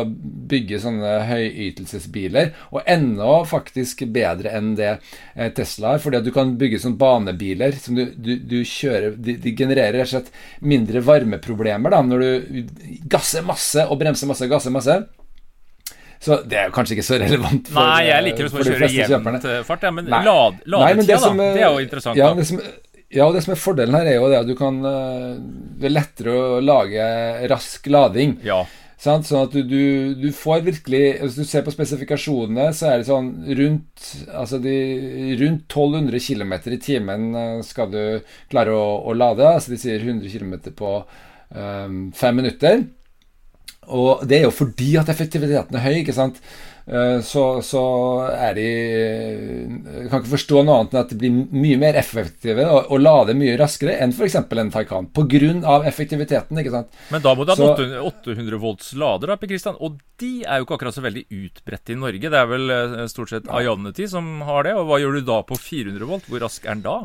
bygge 0.51 0.82
sånne 0.84 1.13
høyytelsesbiler. 1.32 2.51
Og 2.77 2.86
enda 2.86 3.39
faktisk 3.50 4.06
bedre 4.13 4.53
enn 4.53 4.75
det 4.77 4.92
Tesla 5.58 5.96
har. 5.96 6.03
Fordi 6.03 6.22
at 6.22 6.27
du 6.27 6.30
kan 6.36 6.53
bygge 6.60 6.84
sånne 6.84 7.01
banebiler 7.01 7.74
som 7.82 7.98
du, 7.98 8.06
du, 8.13 8.36
du 8.38 8.60
kjører 8.62 9.18
de, 9.18 9.39
de, 9.42 9.56
genererer 9.58 9.98
rett 10.03 10.12
og 10.12 10.13
slett 10.13 10.32
mindre 10.62 11.01
varmeproblemer 11.01 11.96
da, 11.96 12.03
når 12.06 12.24
du 12.24 12.72
gasser 13.10 13.46
masse 13.46 13.88
og 13.89 13.98
bremser 14.01 14.30
masse, 14.30 14.50
gasser 14.51 14.74
masse. 14.75 15.01
Så 16.24 16.38
det 16.48 16.62
er 16.62 16.70
jo 16.70 16.77
kanskje 16.77 16.96
ikke 16.96 17.10
så 17.10 17.18
relevant 17.20 17.68
for 17.68 17.82
Nei, 17.82 18.06
jeg 18.08 18.24
liker 18.30 18.48
å 18.48 18.63
kjøre 18.63 18.88
jevnt 18.94 19.48
fart, 19.68 19.84
ja, 19.84 19.92
men 19.92 20.08
lad, 20.08 20.62
ladetida, 20.72 21.18
da. 21.20 21.34
Det 21.42 21.63
er 21.65 21.68
jo 21.68 21.82
interessant. 21.84 22.22
Ja, 22.22 22.30
det 22.38 22.46
som, 22.48 22.62
ja, 23.13 23.27
og 23.27 23.36
det 23.36 23.43
som 23.46 23.53
er 23.53 23.62
fordelen 23.62 23.98
her, 23.98 24.08
er 24.10 24.17
jo 24.17 24.29
det 24.32 24.39
at 24.41 24.50
du 24.50 24.55
kan 24.58 24.79
eh, 24.89 25.34
Det 25.79 25.89
er 25.89 25.93
lettere 25.93 26.34
å 26.34 26.62
lage 26.63 27.03
rask 27.51 27.86
lading. 27.91 28.39
Ja. 28.46 28.63
Sant? 29.03 29.27
Sånn 29.27 29.50
at 29.50 29.55
du, 29.55 29.62
du, 29.67 30.15
du, 30.15 30.29
får 30.36 30.63
virkelig 30.63 31.03
Hvis 31.20 31.38
du 31.41 31.43
ser 31.47 31.65
på 31.65 31.73
spesifikasjonene, 31.73 32.69
så 32.76 32.89
er 32.89 33.02
det 33.02 33.10
sånn 33.10 33.30
rundt 33.60 34.10
Altså 34.32 34.62
de, 34.63 34.76
rundt 35.41 35.65
1200 35.67 36.23
km 36.23 36.56
i 36.71 36.82
timen 36.82 37.30
eh, 37.36 37.62
skal 37.67 37.91
du 37.93 38.02
klare 38.52 38.73
å, 38.73 38.88
å 39.04 39.15
lade. 39.17 39.45
Altså 39.49 39.73
de 39.73 39.82
sier 39.82 40.02
100 40.02 40.32
km 40.34 40.73
på 40.78 40.97
um, 41.04 42.04
fem 42.15 42.39
minutter. 42.39 42.86
Og 43.93 44.23
det 44.28 44.39
er 44.39 44.47
jo 44.47 44.56
fordi 44.56 44.93
at 44.99 45.10
effektiviteten 45.12 45.76
er 45.76 45.84
høy, 45.84 45.97
ikke 46.02 46.15
sant. 46.15 46.39
Eh, 46.84 47.19
så, 47.24 47.62
så, 47.63 47.82
er 48.36 48.58
de 48.58 48.63
Jeg 48.67 50.10
kan 50.12 50.19
ikke 50.19 50.34
forstå 50.34 50.63
noe 50.67 50.82
annet 50.82 50.96
enn 50.96 51.00
at 51.00 51.13
de 51.13 51.19
blir 51.22 51.38
mye 51.56 51.78
mer 51.80 51.96
effektive 51.96 52.65
og, 52.67 52.89
og 52.91 53.00
lader 53.00 53.38
mye 53.39 53.54
raskere 53.60 53.96
enn 54.04 54.12
f.eks. 54.12 54.36
en 54.41 54.72
Taycan. 54.74 55.08
Pga. 55.15 55.78
effektiviteten. 55.88 56.60
ikke 56.60 56.74
sant? 56.74 56.98
Men 57.13 57.24
da 57.24 57.36
må 57.38 57.48
du 57.48 57.54
ha 57.54 57.58
800, 57.69 58.02
800 58.28 58.60
volts 58.60 58.91
lader, 59.00 59.32
da, 59.32 59.39
Per 59.39 59.52
Christian. 59.54 59.80
Og 59.80 60.02
de 60.19 60.34
er 60.43 60.60
jo 60.60 60.67
ikke 60.67 60.80
akkurat 60.80 60.98
så 60.98 61.06
veldig 61.06 61.24
utbredt 61.32 61.93
i 61.93 62.00
Norge. 62.00 62.34
Det 62.34 62.41
er 62.41 62.50
vel 62.52 62.76
eh, 62.76 62.98
stort 63.12 63.32
sett 63.32 63.48
Ionity 63.48 64.10
som 64.12 64.34
har 64.50 64.67
det. 64.67 64.76
Og 64.80 64.89
hva 64.89 65.00
gjør 65.00 65.19
du 65.19 65.28
da 65.32 65.39
på 65.48 65.60
400 65.60 66.10
volt? 66.10 66.28
Hvor 66.28 66.43
rask 66.43 66.67
er 66.67 66.76
den 66.76 66.84
da? 66.89 66.98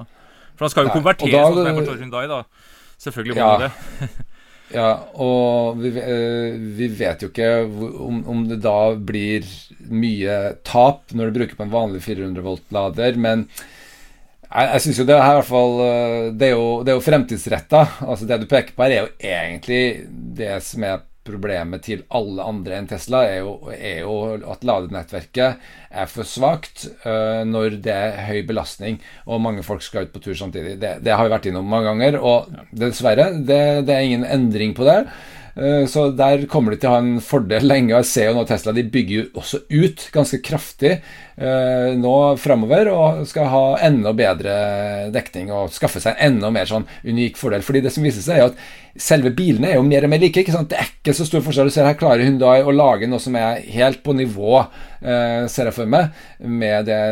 For 0.58 0.66
han 0.66 0.74
skal 0.74 0.88
jo 0.88 0.96
konvertere, 0.96 1.38
sånn 1.38 1.60
som 1.60 1.70
jeg 1.70 1.78
forstår 1.78 2.02
Hyundai, 2.02 2.24
da. 2.26 2.42
Selvfølgelig 2.98 3.38
må 3.38 3.46
ja. 3.46 3.68
det. 3.68 4.10
Ja, 4.74 4.90
og 5.16 5.78
vi, 5.80 5.94
eh, 5.96 6.58
vi, 6.76 6.90
vet 6.92 7.22
jo 7.24 7.30
ikke 7.30 7.50
om, 8.04 8.20
om, 8.28 8.44
det 8.50 8.60
da 8.64 8.92
blir 8.94 9.46
mye 9.88 10.58
tap 10.66 11.14
når 11.16 11.30
du 11.30 11.38
bruker 11.40 11.56
på 11.56 11.64
en 11.64 11.72
vanlig 11.72 12.02
400 12.04 12.44
volt-lader, 12.44 13.16
men 13.16 13.46
jeg, 14.48 14.68
jeg 14.74 14.84
syns 14.84 15.00
jo 15.00 15.06
det 15.08 15.16
er 15.16 15.24
i 15.24 15.38
hvert 15.38 15.48
fall 15.48 15.74
eh, 15.84 16.28
Det 16.40 16.46
er 16.50 16.54
jo, 16.54 16.68
det 16.84 16.94
jo 16.96 17.04
fremtidsretta. 17.04 17.82
Altså 18.04 18.28
det 18.28 18.40
du 18.42 18.48
peker 18.48 18.76
på 18.76 18.86
her, 18.86 18.94
er 18.94 19.06
jo 19.06 19.32
egentlig 19.32 19.82
det 20.38 20.54
som 20.64 20.84
er 20.88 21.04
problemet 21.28 21.84
til 21.86 22.04
alle 22.14 22.44
andre 22.48 22.78
enn 22.78 22.88
Tesla, 22.90 23.22
er 23.28 23.42
jo, 23.44 23.54
er 23.74 24.02
jo 24.02 24.16
at 24.52 24.66
ladenettverket 24.66 25.70
er 25.88 26.10
for 26.10 26.28
svakt 26.28 26.88
uh, 27.04 27.44
når 27.46 27.78
det 27.84 27.94
er 27.94 28.20
høy 28.28 28.42
belastning 28.48 28.98
og 29.28 29.42
mange 29.44 29.64
folk 29.66 29.84
skal 29.84 30.08
ut 30.08 30.14
på 30.14 30.24
tur 30.24 30.36
samtidig. 30.38 30.78
Det, 30.82 30.98
det 31.04 31.14
har 31.14 31.26
vi 31.26 31.34
vært 31.36 31.50
innom 31.50 31.68
mange 31.68 31.90
ganger, 31.92 32.20
og 32.20 32.52
dessverre, 32.72 33.30
det, 33.38 33.62
det 33.88 33.94
er 33.94 34.06
ingen 34.08 34.26
endring 34.28 34.74
på 34.76 34.88
det. 34.88 35.02
Eh, 35.58 35.86
så 35.86 36.10
der 36.14 36.44
kommer 36.50 36.70
de 36.70 36.78
til 36.78 36.90
å 36.90 36.94
ha 36.94 37.02
en 37.02 37.22
fordel 37.24 37.64
lenge. 37.66 37.90
Jeg 37.96 38.06
ser 38.06 38.28
jo 38.28 38.36
nå 38.36 38.44
Tesla 38.46 38.74
de 38.76 38.84
bygger 38.86 39.14
jo 39.16 39.24
også 39.40 39.64
ut 39.72 40.04
ganske 40.14 40.38
kraftig 40.46 40.92
eh, 40.94 41.96
nå 41.98 42.14
framover 42.38 42.90
og 42.92 43.24
skal 43.26 43.50
ha 43.50 43.62
enda 43.88 44.12
bedre 44.16 44.54
dekning 45.14 45.50
og 45.54 45.74
skaffe 45.74 46.02
seg 46.04 46.14
en 46.14 46.36
enda 46.38 46.52
mer 46.54 46.70
sånn 46.70 46.86
unik 47.02 47.40
fordel. 47.40 47.66
Fordi 47.66 47.82
det 47.82 47.94
som 47.94 48.06
viser 48.06 48.22
seg, 48.22 48.38
er 48.38 48.52
at 48.52 49.02
selve 49.08 49.34
bilene 49.34 49.72
er 49.72 49.78
jo 49.80 49.86
mer 49.86 50.06
og 50.06 50.14
mer 50.14 50.22
like. 50.22 50.44
ikke 50.44 50.54
sant? 50.54 50.70
Det 50.70 50.78
er 50.78 50.92
ikke 50.92 51.16
så 51.18 51.26
stor 51.26 51.42
forskjell. 51.42 51.72
Du 51.72 51.74
ser 51.74 51.90
her 51.90 51.98
klarer 51.98 52.26
Hyundai 52.26 52.60
å 52.62 52.74
lage 52.74 53.10
noe 53.10 53.22
som 53.22 53.34
er 53.38 53.64
helt 53.74 54.04
på 54.06 54.14
nivå, 54.14 54.60
eh, 55.02 55.46
ser 55.50 55.72
jeg 55.72 55.80
for 55.80 55.90
meg, 55.90 56.14
med 56.38 56.86
det 56.86 57.02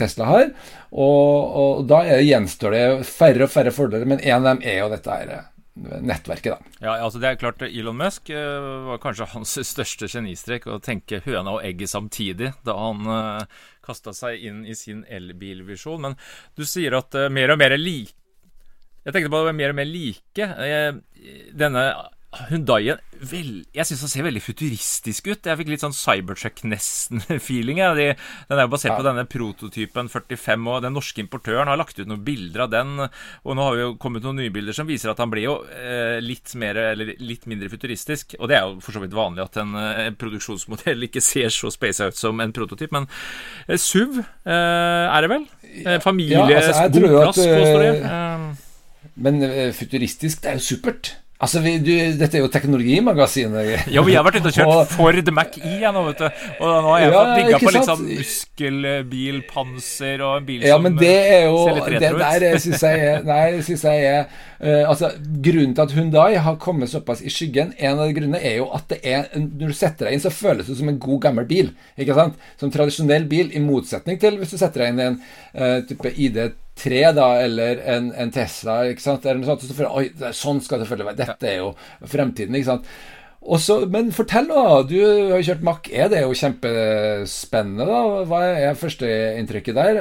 Tesla 0.00 0.32
har. 0.32 0.48
Og, 0.90 1.58
og 1.62 1.84
da 1.90 2.02
gjenstår 2.18 2.74
det 2.74 2.86
færre 3.06 3.46
og 3.46 3.52
færre 3.52 3.74
fordeler, 3.74 4.08
men 4.10 4.22
en 4.24 4.40
av 4.40 4.56
dem 4.56 4.66
er 4.66 4.82
jo 4.82 4.90
dette 4.90 5.20
her 5.20 5.36
nettverket, 5.76 6.56
da. 6.56 6.76
Ja, 6.80 6.94
altså 7.04 7.20
det 7.20 7.28
er 7.28 7.40
klart 7.40 7.62
Elon 7.66 7.98
Musk 7.98 8.30
uh, 8.32 8.88
var 8.88 9.00
kanskje 9.02 9.28
hans 9.34 9.56
største 9.72 10.08
genistrek 10.10 10.66
å 10.68 10.80
tenke 10.82 11.20
høna 11.26 11.58
og 11.58 11.64
egget 11.66 11.92
samtidig 11.92 12.52
da 12.66 12.76
han 12.80 13.04
uh, 13.08 13.16
eh, 13.16 13.64
kasta 13.86 14.14
seg 14.16 14.42
inn 14.48 14.64
i 14.66 14.74
sin 14.78 15.04
elbilvisjon. 15.04 16.02
Men 16.02 16.16
du 16.56 16.64
sier 16.68 16.96
at 16.98 17.14
uh, 17.18 17.28
mer 17.32 17.52
og 17.52 17.60
mer 17.60 17.76
er 17.76 17.82
like 17.82 18.16
Jeg 19.06 19.14
tenkte 19.14 19.30
på 19.30 19.38
det 19.38 19.50
var 19.52 19.58
mer 19.60 19.74
og 19.74 19.78
mer 19.78 19.86
like. 19.86 20.46
Denne 21.54 21.82
Hundaien 22.50 23.00
Jeg 23.74 23.88
syns 23.88 24.02
den 24.04 24.10
ser 24.12 24.26
veldig 24.26 24.42
futuristisk 24.44 25.30
ut. 25.30 25.46
Jeg 25.48 25.58
fikk 25.60 25.70
litt 25.72 25.82
sånn 25.84 25.94
Cybertruck-nesten-feeling. 25.96 27.80
De, 27.96 28.08
den 28.50 28.58
er 28.58 28.66
jo 28.66 28.72
basert 28.74 28.92
ja. 28.92 28.98
på 28.98 29.06
denne 29.06 29.24
prototypen 29.30 30.10
45, 30.12 30.66
og 30.68 30.84
den 30.84 30.94
norske 30.96 31.22
importøren 31.24 31.70
har 31.72 31.80
lagt 31.80 31.96
ut 31.96 32.04
noen 32.04 32.24
bilder 32.26 32.66
av 32.66 32.74
den. 32.74 32.92
Og 33.06 33.56
nå 33.56 33.64
har 33.64 33.78
vi 33.78 33.84
jo 33.86 33.96
kommet 34.02 34.26
noen 34.26 34.42
nye 34.42 34.52
bilder 34.52 34.76
som 34.76 34.88
viser 34.88 35.12
at 35.12 35.22
han 35.22 35.32
blir 35.32 35.46
jo 35.46 35.56
eh, 35.72 36.18
litt 36.20 36.52
mer, 36.60 36.76
eller 36.92 37.14
litt 37.24 37.48
mindre 37.48 37.72
futuristisk. 37.72 38.36
Og 38.36 38.52
det 38.52 38.60
er 38.60 38.68
jo 38.68 38.84
for 38.84 38.96
så 38.96 39.02
vidt 39.02 39.16
vanlig 39.16 39.46
at 39.46 39.60
en, 39.64 39.72
en 39.80 40.04
eh, 40.10 40.14
produksjonsmodell 40.20 41.08
ikke 41.08 41.24
ser 41.24 41.48
så 41.54 41.72
space 41.72 42.04
out 42.04 42.20
som 42.20 42.44
en 42.44 42.54
prototyp. 42.56 42.92
Men 42.92 43.08
eh, 43.66 43.80
SUV 43.80 44.20
eh, 44.20 44.52
er 44.52 45.24
det 45.24 45.32
vel? 45.32 45.46
Eh, 45.86 46.00
familie, 46.04 46.36
ja, 46.36 46.62
altså, 46.62 46.88
god 47.00 47.12
plass, 47.16 47.40
påstår 47.40 47.86
det. 47.86 47.94
Men 49.16 49.40
futuristisk, 49.72 50.42
det 50.44 50.50
er 50.50 50.58
jo 50.60 50.66
supert. 50.74 51.16
Altså, 51.36 51.60
vi, 51.60 51.74
du, 51.84 51.92
Dette 52.16 52.38
er 52.38 52.44
jo 52.44 52.48
Teknologimagasinet. 52.52 53.90
Ja, 53.92 54.00
men 54.00 54.12
jeg 54.12 54.16
har 54.16 54.24
vært 54.24 54.38
ute 54.40 54.48
og 54.48 54.56
kjørt 54.56 54.92
Ford 54.94 55.30
Mac-E, 55.36 55.72
jeg 55.82 55.92
nå, 55.92 56.04
vet 56.08 56.22
du. 56.22 56.26
Og 56.64 56.70
nå 56.70 56.94
har 56.94 57.02
jeg 57.02 57.10
Ja, 57.12 57.18
fått 57.20 57.36
bygga 57.40 57.60
på 57.60 57.74
litt 57.74 57.88
sånn 57.90 58.04
muskelbil, 58.06 59.36
muskelbilpanser 59.36 60.24
og 60.24 60.32
en 60.40 60.48
bil 60.48 60.64
Ja, 60.64 60.78
som 60.78 60.86
men 60.86 60.98
det 61.00 61.12
er 61.12 61.44
jo 61.46 61.60
ser 61.66 61.78
litt 61.78 61.88
Det 62.00 62.10
retro 62.14 62.16
ut. 62.16 62.42
der 62.46 62.58
syns 62.64 62.84
jeg 62.88 63.04
er 63.10 63.24
Nei, 63.30 63.44
synes 63.68 63.86
jeg 63.88 64.08
er 64.08 64.18
eh, 64.24 64.82
Altså, 64.88 65.12
Grunnen 65.46 65.76
til 65.76 65.84
at 65.86 65.96
Hundai 65.98 66.28
har 66.48 66.58
kommet 66.62 66.92
såpass 66.92 67.20
i 67.20 67.32
skyggen, 67.32 67.74
en 67.76 67.98
av 68.00 68.06
de 68.08 68.16
grunnene 68.16 68.40
er 68.40 68.58
jo 68.62 68.70
at 68.76 68.88
det 68.92 69.00
er 69.04 69.28
Når 69.36 69.72
du 69.74 69.76
setter 69.76 70.08
deg 70.08 70.16
inn, 70.16 70.24
så 70.24 70.32
føles 70.32 70.70
det 70.70 70.78
som 70.80 70.88
en 70.88 71.00
god, 71.02 71.20
gammel 71.28 71.46
bil. 71.48 71.72
Ikke 72.00 72.16
sant? 72.16 72.36
Som 72.60 72.72
tradisjonell 72.72 73.28
bil, 73.28 73.52
i 73.52 73.60
motsetning 73.62 74.20
til 74.22 74.38
hvis 74.40 74.54
du 74.54 74.60
setter 74.60 74.86
deg 74.86 74.94
inn 74.94 75.02
i 75.02 75.08
en 75.10 75.18
uh, 75.20 75.80
type 75.88 76.12
ID3 76.16 76.54
da, 76.84 77.28
eller 77.42 77.82
en, 77.88 78.12
en 78.12 78.32
Tesla, 78.32 78.84
ikke 78.90 79.04
sant? 79.04 79.26
Eller 79.26 79.40
noe 79.40 79.50
sånt, 79.50 79.66
så 79.66 79.76
føler 79.76 79.90
jeg, 80.06 80.16
Oi, 80.16 80.32
sånn 80.36 80.60
skal 80.60 80.78
det 80.78 80.86
selvfølgelig 80.86 81.10
være. 81.12 81.20
Dette 81.24 81.52
er 81.52 81.62
jo 81.62 81.70
fremtiden, 82.04 82.58
ikke 82.58 82.72
sant? 82.74 82.90
Og 83.46 83.60
så, 83.62 83.76
men 83.90 84.08
fortell 84.14 84.48
nå, 84.48 84.62
du 84.90 84.96
har 84.98 85.38
jo 85.38 85.44
kjørt 85.46 85.62
Mack 85.66 85.88
E, 85.92 86.00
det 86.10 86.18
er 86.18 86.24
jo 86.24 86.34
kjempespennende, 86.34 87.86
da. 87.86 88.00
Hva 88.26 88.40
er 88.48 88.78
førsteinntrykket 88.78 89.78
der? 89.78 90.00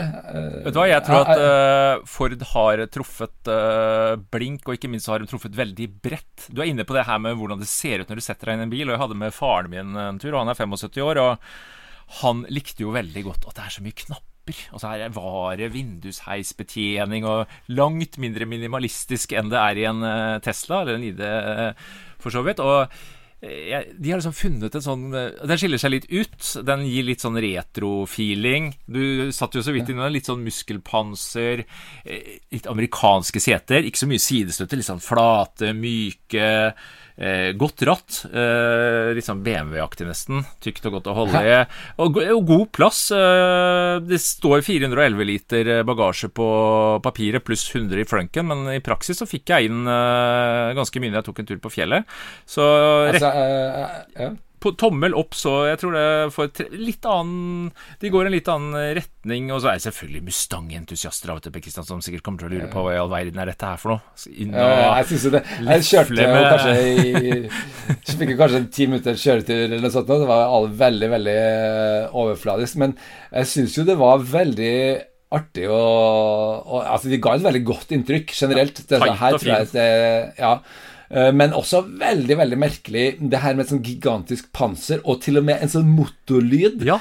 Vet 0.65 0.73
du 0.73 0.79
hva, 0.79 0.87
jeg 0.89 1.05
tror 1.05 1.29
at 1.29 1.43
eh, 1.43 2.05
Ford 2.09 2.45
har 2.55 2.83
truffet 2.93 3.51
uh, 3.51 4.17
blink, 4.33 4.65
og 4.65 4.79
ikke 4.79 4.89
minst 4.89 5.11
har 5.11 5.21
de 5.21 5.29
truffet 5.29 5.53
veldig 5.57 5.89
bredt. 6.01 6.49
Du 6.49 6.63
er 6.63 6.71
inne 6.71 6.87
på 6.87 6.97
det 6.97 7.05
her 7.05 7.21
med 7.21 7.37
hvordan 7.37 7.61
det 7.61 7.69
ser 7.69 8.01
ut 8.01 8.09
når 8.09 8.21
du 8.21 8.25
setter 8.25 8.49
deg 8.49 8.57
inn 8.57 8.65
i 8.65 8.69
en 8.69 8.73
bil, 8.73 8.87
og 8.89 8.95
jeg 8.95 9.03
hadde 9.03 9.21
med 9.21 9.35
faren 9.35 9.73
min 9.75 10.05
en 10.07 10.21
tur, 10.21 10.33
og 10.33 10.41
han 10.41 10.53
er 10.55 10.63
75 10.65 11.03
år, 11.05 11.21
og 11.21 12.15
han 12.23 12.45
likte 12.53 12.85
jo 12.85 12.95
veldig 12.95 13.27
godt 13.29 13.45
at 13.51 13.59
det 13.59 13.67
er 13.67 13.77
så 13.77 13.85
mye 13.85 13.99
knapper. 14.05 14.34
Og 14.73 14.81
så 14.81 14.91
er 14.91 15.03
det 15.05 15.15
vare, 15.15 15.71
vindusheisbetjening 15.73 17.27
og 17.29 17.51
langt 17.73 18.19
mindre 18.21 18.47
minimalistisk 18.49 19.35
enn 19.35 19.51
det 19.51 19.59
er 19.61 19.81
i 19.81 19.89
en 19.89 20.05
eh, 20.05 20.39
Tesla, 20.45 20.83
eller 20.83 20.99
en 20.99 21.05
ID 21.09 21.21
eh, 21.25 21.85
for 22.21 22.33
så 22.33 22.43
vidt. 22.45 22.61
Og 22.63 22.83
eh, 23.41 23.87
de 23.91 24.11
har 24.11 24.21
liksom 24.21 24.35
funnet 24.37 24.77
en 24.77 24.85
sånn 24.85 25.07
Den 25.13 25.59
skiller 25.61 25.81
seg 25.81 25.95
litt 25.95 26.09
ut. 26.11 26.51
Den 26.67 26.85
gir 26.89 27.07
litt 27.07 27.25
sånn 27.25 27.39
retro-feeling. 27.41 28.73
Du 28.85 29.31
satt 29.35 29.57
jo 29.57 29.65
så 29.65 29.75
vidt 29.75 29.91
innom 29.93 30.11
litt 30.13 30.29
sånn 30.29 30.45
muskelpanser, 30.45 31.65
litt 32.05 32.69
amerikanske 32.71 33.43
seter. 33.43 33.85
Ikke 33.85 34.03
så 34.03 34.11
mye 34.11 34.23
sidestøtte, 34.23 34.79
litt 34.79 34.89
sånn 34.89 35.03
flate, 35.03 35.73
myke. 35.77 36.51
Eh, 37.15 37.53
godt 37.55 37.83
ratt. 37.87 38.17
Eh, 38.27 39.13
litt 39.15 39.27
sånn 39.27 39.43
BMW-aktig 39.45 40.07
nesten. 40.07 40.43
Tykt 40.63 40.85
og 40.89 40.97
godt 40.97 41.09
å 41.11 41.15
holde 41.15 41.41
i. 41.41 41.53
Og, 42.03 42.19
og 42.19 42.41
god 42.49 42.71
plass. 42.75 43.05
Eh, 43.15 43.99
det 44.03 44.19
står 44.23 44.65
411 44.67 45.29
liter 45.29 45.71
bagasje 45.87 46.29
på 46.35 46.47
papiret, 47.05 47.45
pluss 47.47 47.63
100 47.71 48.03
i 48.03 48.07
flunken, 48.09 48.51
men 48.51 48.67
i 48.75 48.83
praksis 48.83 49.21
så 49.21 49.29
fikk 49.29 49.53
jeg 49.53 49.69
inn 49.69 49.85
eh, 49.87 50.73
ganske 50.75 51.01
mye 51.01 51.13
når 51.13 51.21
jeg 51.21 51.29
tok 51.29 51.43
en 51.43 51.51
tur 51.53 51.63
på 51.63 51.73
fjellet. 51.77 52.17
Så 52.49 52.67
altså, 53.13 53.31
eh, 53.31 53.95
ja. 54.25 54.33
På 54.63 54.71
tommel 54.79 55.13
opp, 55.17 55.35
så 55.37 55.53
jeg 55.69 55.79
tror 55.81 55.95
det 55.95 56.05
får 56.35 56.69
litt 56.79 57.05
annen 57.09 57.71
De 58.01 58.11
går 58.13 58.27
en 58.29 58.33
litt 58.35 58.47
annen 58.51 58.95
retning. 58.97 59.49
Og 59.53 59.61
så 59.63 59.69
er 59.71 59.79
det 59.79 59.85
selvfølgelig 59.87 60.23
Mustang-entusiaster 60.29 61.31
av 61.33 61.39
og 61.39 61.45
til, 61.45 61.53
Per 61.55 61.63
Kristian, 61.65 61.87
som 61.87 62.03
sikkert 62.05 62.23
kommer 62.25 62.43
til 62.43 62.49
å 62.49 62.53
lure 62.55 62.69
på 62.73 62.83
hva 62.85 62.93
i 62.95 62.99
all 63.01 63.11
verden 63.11 63.41
er 63.43 63.51
dette 63.51 63.69
her 63.71 63.81
for 63.81 63.95
noe. 63.95 64.01
Ja, 64.55 64.95
jeg 65.01 65.09
synes 65.11 65.25
jo 65.27 65.33
det. 65.35 65.43
Jeg 65.69 65.87
kjørte 65.89 66.15
med- 66.31 66.47
kanskje 66.53 66.75
i 66.85 68.15
fikk 68.15 68.29
jeg 68.31 68.39
kanskje 68.39 68.61
en 68.61 68.69
ti 68.79 68.87
minutters 68.89 69.25
kjøretur 69.25 69.65
eller 69.65 69.83
noe 69.83 69.93
sånt. 69.93 70.07
Det 70.07 70.29
var 70.29 70.69
veldig, 70.85 71.09
veldig 71.17 71.35
eh, 71.41 72.15
overfladisk. 72.23 72.79
Men 72.81 72.95
jeg 73.33 73.51
syns 73.51 73.77
jo 73.77 73.85
det 73.87 73.97
var 73.99 74.23
veldig 74.23 74.75
artig 75.35 75.65
og, 75.67 76.65
og 76.69 76.83
Altså, 76.85 77.09
de 77.11 77.17
ga 77.19 77.33
et 77.35 77.43
veldig 77.45 77.63
godt 77.67 77.89
inntrykk 77.97 78.31
generelt. 78.37 78.83
Det, 78.87 78.99
tight 79.01 79.19
her 79.19 79.33
og 79.37 79.41
tror 79.41 79.51
jeg 79.57 79.71
det, 79.73 79.87
ja. 80.39 80.53
Eh, 81.09 81.31
Men 81.35 81.53
også 81.55 81.83
veldig 81.85 82.37
veldig 82.39 82.57
merkelig 82.59 83.05
det 83.19 83.41
her 83.43 83.57
med 83.57 83.65
et 83.65 83.73
sånn 83.73 83.83
gigantisk 83.85 84.49
panser, 84.55 85.01
og 85.05 85.21
til 85.25 85.39
og 85.39 85.45
med 85.47 85.61
en 85.61 85.71
sånn 85.71 85.87
motorlyd. 85.91 86.85
Ja, 86.87 86.97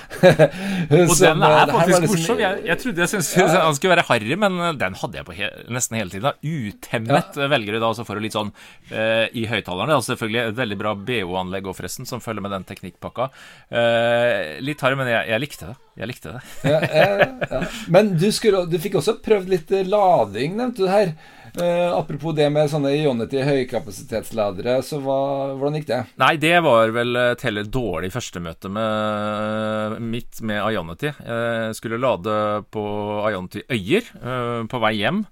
og 0.95 1.15
Som, 1.17 1.41
den 1.41 1.45
eh, 1.47 1.57
er 1.63 1.73
faktisk 1.73 2.05
liksom- 2.05 2.11
morsom. 2.13 2.43
Jeg, 2.45 2.61
jeg 2.69 2.81
trodde 2.83 3.05
jeg 3.05 3.13
syntes 3.15 3.57
han 3.67 3.79
skulle 3.79 3.95
være 3.95 4.07
harry, 4.11 4.39
men 4.41 4.59
eh, 4.61 4.75
den 4.81 4.99
hadde 5.01 5.21
jeg 5.21 5.29
på 5.29 5.37
he 5.39 5.51
nesten 5.73 5.99
hele 6.01 6.13
tiden. 6.13 6.41
Utemmet 6.45 7.39
ja. 7.41 7.49
velger 7.53 7.77
du 7.77 7.81
da, 7.81 7.93
også 7.93 8.07
for 8.09 8.21
å 8.21 8.25
litt 8.25 8.37
sånn 8.37 8.53
uh, 8.91 9.27
i 9.33 9.47
høyttalerne. 9.49 9.97
Altså 9.97 10.15
selvfølgelig 10.15 10.41
et 10.43 10.59
veldig 10.59 10.79
bra 10.81 10.95
BO-anlegg 10.99 11.69
òg, 11.69 11.77
forresten, 11.79 12.09
som 12.09 12.23
følger 12.25 12.45
med 12.45 12.55
den 12.55 12.67
teknikkpakka. 12.69 13.31
Uh, 13.73 14.61
litt 14.65 14.83
harry, 14.85 14.99
men 14.99 15.11
jeg, 15.11 15.29
jeg 15.33 15.43
likte 15.45 15.71
det. 15.71 15.77
Jeg 15.95 16.11
likte 16.11 16.35
det. 16.35 16.43
ja, 16.67 16.81
ja, 16.83 17.29
ja. 17.53 17.63
Men 17.93 18.15
du, 18.19 18.27
skulle, 18.35 18.65
du 18.71 18.77
fikk 18.83 18.99
også 18.99 19.19
prøvd 19.25 19.53
litt 19.53 19.73
lading, 19.89 20.57
nevnte 20.59 20.85
du 20.85 20.91
her. 20.91 21.15
Eh, 21.55 21.91
apropos 21.95 22.35
det 22.35 22.49
med 22.51 22.71
sånne 22.71 22.91
Ionity 22.99 23.39
høykapasitetsladere, 23.47 24.81
så 24.83 24.99
hva, 25.05 25.19
hvordan 25.55 25.79
gikk 25.79 25.91
det? 25.93 26.01
Nei, 26.19 26.33
det 26.43 26.55
var 26.67 26.91
vel 26.97 27.15
et 27.21 27.45
heller 27.47 27.69
dårlig 27.71 28.11
førstemøte 28.15 28.73
med 28.75 30.01
mitt 30.03 30.43
med 30.43 30.65
Ionity. 30.75 31.13
Jeg 31.15 31.77
skulle 31.79 32.03
lade 32.03 32.65
på 32.75 32.87
Ionity 33.31 33.63
Øyer 33.71 34.11
eh, 34.19 34.65
på 34.71 34.83
vei 34.83 34.97
hjem. 34.99 35.23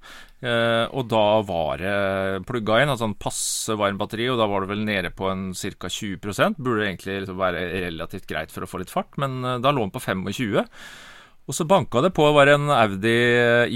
Eh, 0.43 0.89
og 0.91 1.07
da 1.07 1.27
var 1.47 1.79
det 1.79 2.47
plugga 2.49 2.81
inn, 2.83 2.91
altså 2.91 3.07
en 3.07 3.19
passe 3.19 3.77
varm 3.79 3.99
batteri, 4.01 4.27
og 4.31 4.41
da 4.41 4.49
var 4.51 4.65
det 4.65 4.73
vel 4.73 4.83
nede 4.87 5.13
på 5.15 5.29
en 5.31 5.53
ca. 5.55 5.87
20% 5.87 6.59
Burde 6.59 6.89
egentlig 6.89 7.21
liksom 7.21 7.39
være 7.39 7.63
relativt 7.85 8.27
greit 8.31 8.51
for 8.51 8.67
å 8.67 8.71
få 8.71 8.83
litt 8.83 8.91
fart, 8.91 9.15
men 9.23 9.39
eh, 9.47 9.61
da 9.63 9.71
lå 9.71 9.87
den 9.87 9.95
på 9.95 10.03
25 10.03 10.25
og 11.43 11.57
så 11.57 11.65
banka 11.67 11.99
det 12.05 12.13
på, 12.15 12.23
var 12.37 12.47
en 12.53 12.71
Audi 12.71 13.13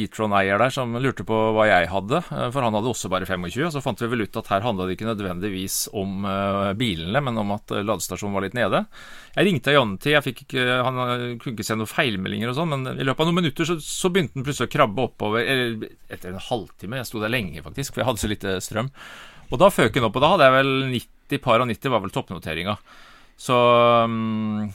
E-tron-eier 0.05 0.61
der 0.63 0.71
som 0.71 0.93
lurte 1.03 1.25
på 1.27 1.35
hva 1.57 1.65
jeg 1.67 1.89
hadde, 1.91 2.21
eh, 2.23 2.47
for 2.55 2.63
han 2.63 2.77
hadde 2.79 2.93
også 2.93 3.11
bare 3.11 3.27
25. 3.27 3.65
Og 3.67 3.73
så 3.75 3.83
fant 3.83 4.05
vi 4.05 4.09
vel 4.13 4.23
ut 4.23 4.39
at 4.39 4.51
her 4.53 4.63
handla 4.63 4.87
det 4.87 4.95
ikke 4.95 5.09
nødvendigvis 5.09 5.81
om 5.99 6.29
eh, 6.31 6.71
bilene, 6.79 7.25
men 7.27 7.43
om 7.43 7.51
at 7.57 7.75
eh, 7.75 7.83
ladestasjonen 7.83 8.39
var 8.39 8.47
litt 8.47 8.55
nede. 8.55 8.85
Jeg 9.35 9.49
ringte 9.51 9.75
Janti, 9.75 10.15
jeg 10.15 10.27
fikk 10.29 10.45
ikke, 10.47 10.67
han 10.87 11.03
eh, 11.09 11.27
kunne 11.43 11.57
ikke 11.57 11.67
se 11.67 11.79
noen 11.81 11.91
feilmeldinger 11.91 12.55
og 12.55 12.59
sånn, 12.61 12.75
men 12.77 12.93
i 12.95 13.07
løpet 13.09 13.27
av 13.27 13.33
noen 13.33 13.41
minutter 13.43 13.69
så, 13.69 13.81
så 13.83 14.15
begynte 14.15 14.39
den 14.39 14.47
plutselig 14.47 14.71
å 14.71 14.75
krabbe 14.77 15.09
oppover, 15.11 15.43
eller 15.43 15.91
etter 16.07 16.31
en 16.31 16.47
halvtime, 16.53 17.03
jeg 17.03 17.11
sto 17.11 17.25
der 17.25 17.35
lenge 17.35 17.67
faktisk, 17.67 17.97
for 17.97 18.05
jeg 18.05 18.13
hadde 18.13 18.23
så 18.23 18.31
lite 18.31 18.59
strøm. 18.63 18.95
Og 19.51 19.59
da 19.59 19.75
føk 19.75 19.99
den 19.99 20.07
opp, 20.07 20.15
og 20.15 20.23
da 20.23 20.37
hadde 20.37 20.47
jeg 20.47 20.61
vel 20.61 20.75
90 20.95 21.43
par 21.43 21.63
og 21.63 21.71
90 21.75 21.97
var 21.99 22.07
vel 22.07 22.15
toppnoteringa. 22.15 22.79
Så 23.43 23.57
mm, 24.07 24.71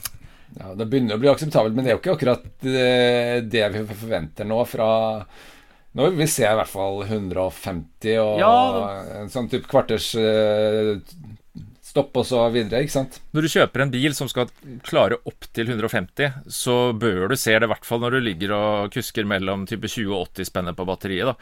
Ja, 0.58 0.74
Det 0.76 0.86
begynner 0.90 1.16
å 1.16 1.22
bli 1.22 1.30
akseptabelt, 1.32 1.74
men 1.74 1.84
det 1.86 1.92
er 1.92 1.96
jo 1.96 2.02
ikke 2.02 2.14
akkurat 2.18 2.46
det, 2.60 3.48
det 3.52 3.66
vi 3.72 3.84
forventer 3.94 4.48
nå 4.48 4.60
fra 4.68 4.88
Nå 5.94 6.06
vil 6.08 6.22
vi 6.22 6.26
se 6.32 6.46
i 6.48 6.54
hvert 6.56 6.70
fall 6.72 7.02
150 7.04 8.14
og 8.22 8.38
Ja. 8.40 8.52
en 9.20 9.28
sånn 9.28 9.48
type 9.52 9.68
kvarters 9.68 10.14
eh, 10.16 10.94
stopp 11.84 12.16
og 12.16 12.24
så 12.24 12.46
videre, 12.54 12.80
ikke 12.80 12.94
sant? 12.94 13.18
Når 13.36 13.44
du 13.44 13.48
kjøper 13.52 13.82
en 13.84 13.90
bil 13.92 14.14
som 14.16 14.30
skal 14.30 14.48
klare 14.88 15.18
opp 15.28 15.44
til 15.52 15.68
150, 15.68 16.32
så 16.48 16.76
bør 16.96 17.28
du 17.28 17.36
se 17.36 17.52
det 17.52 17.68
i 17.68 17.72
hvert 17.74 17.84
fall 17.84 18.00
når 18.00 18.16
du 18.16 18.20
ligger 18.24 18.54
og 18.56 18.94
kusker 18.94 19.28
mellom 19.28 19.66
type 19.68 19.84
20 19.84 20.14
og 20.16 20.30
80 20.32 20.48
spenner 20.48 20.72
på 20.78 20.86
batteriet. 20.88 21.28
da. 21.28 21.36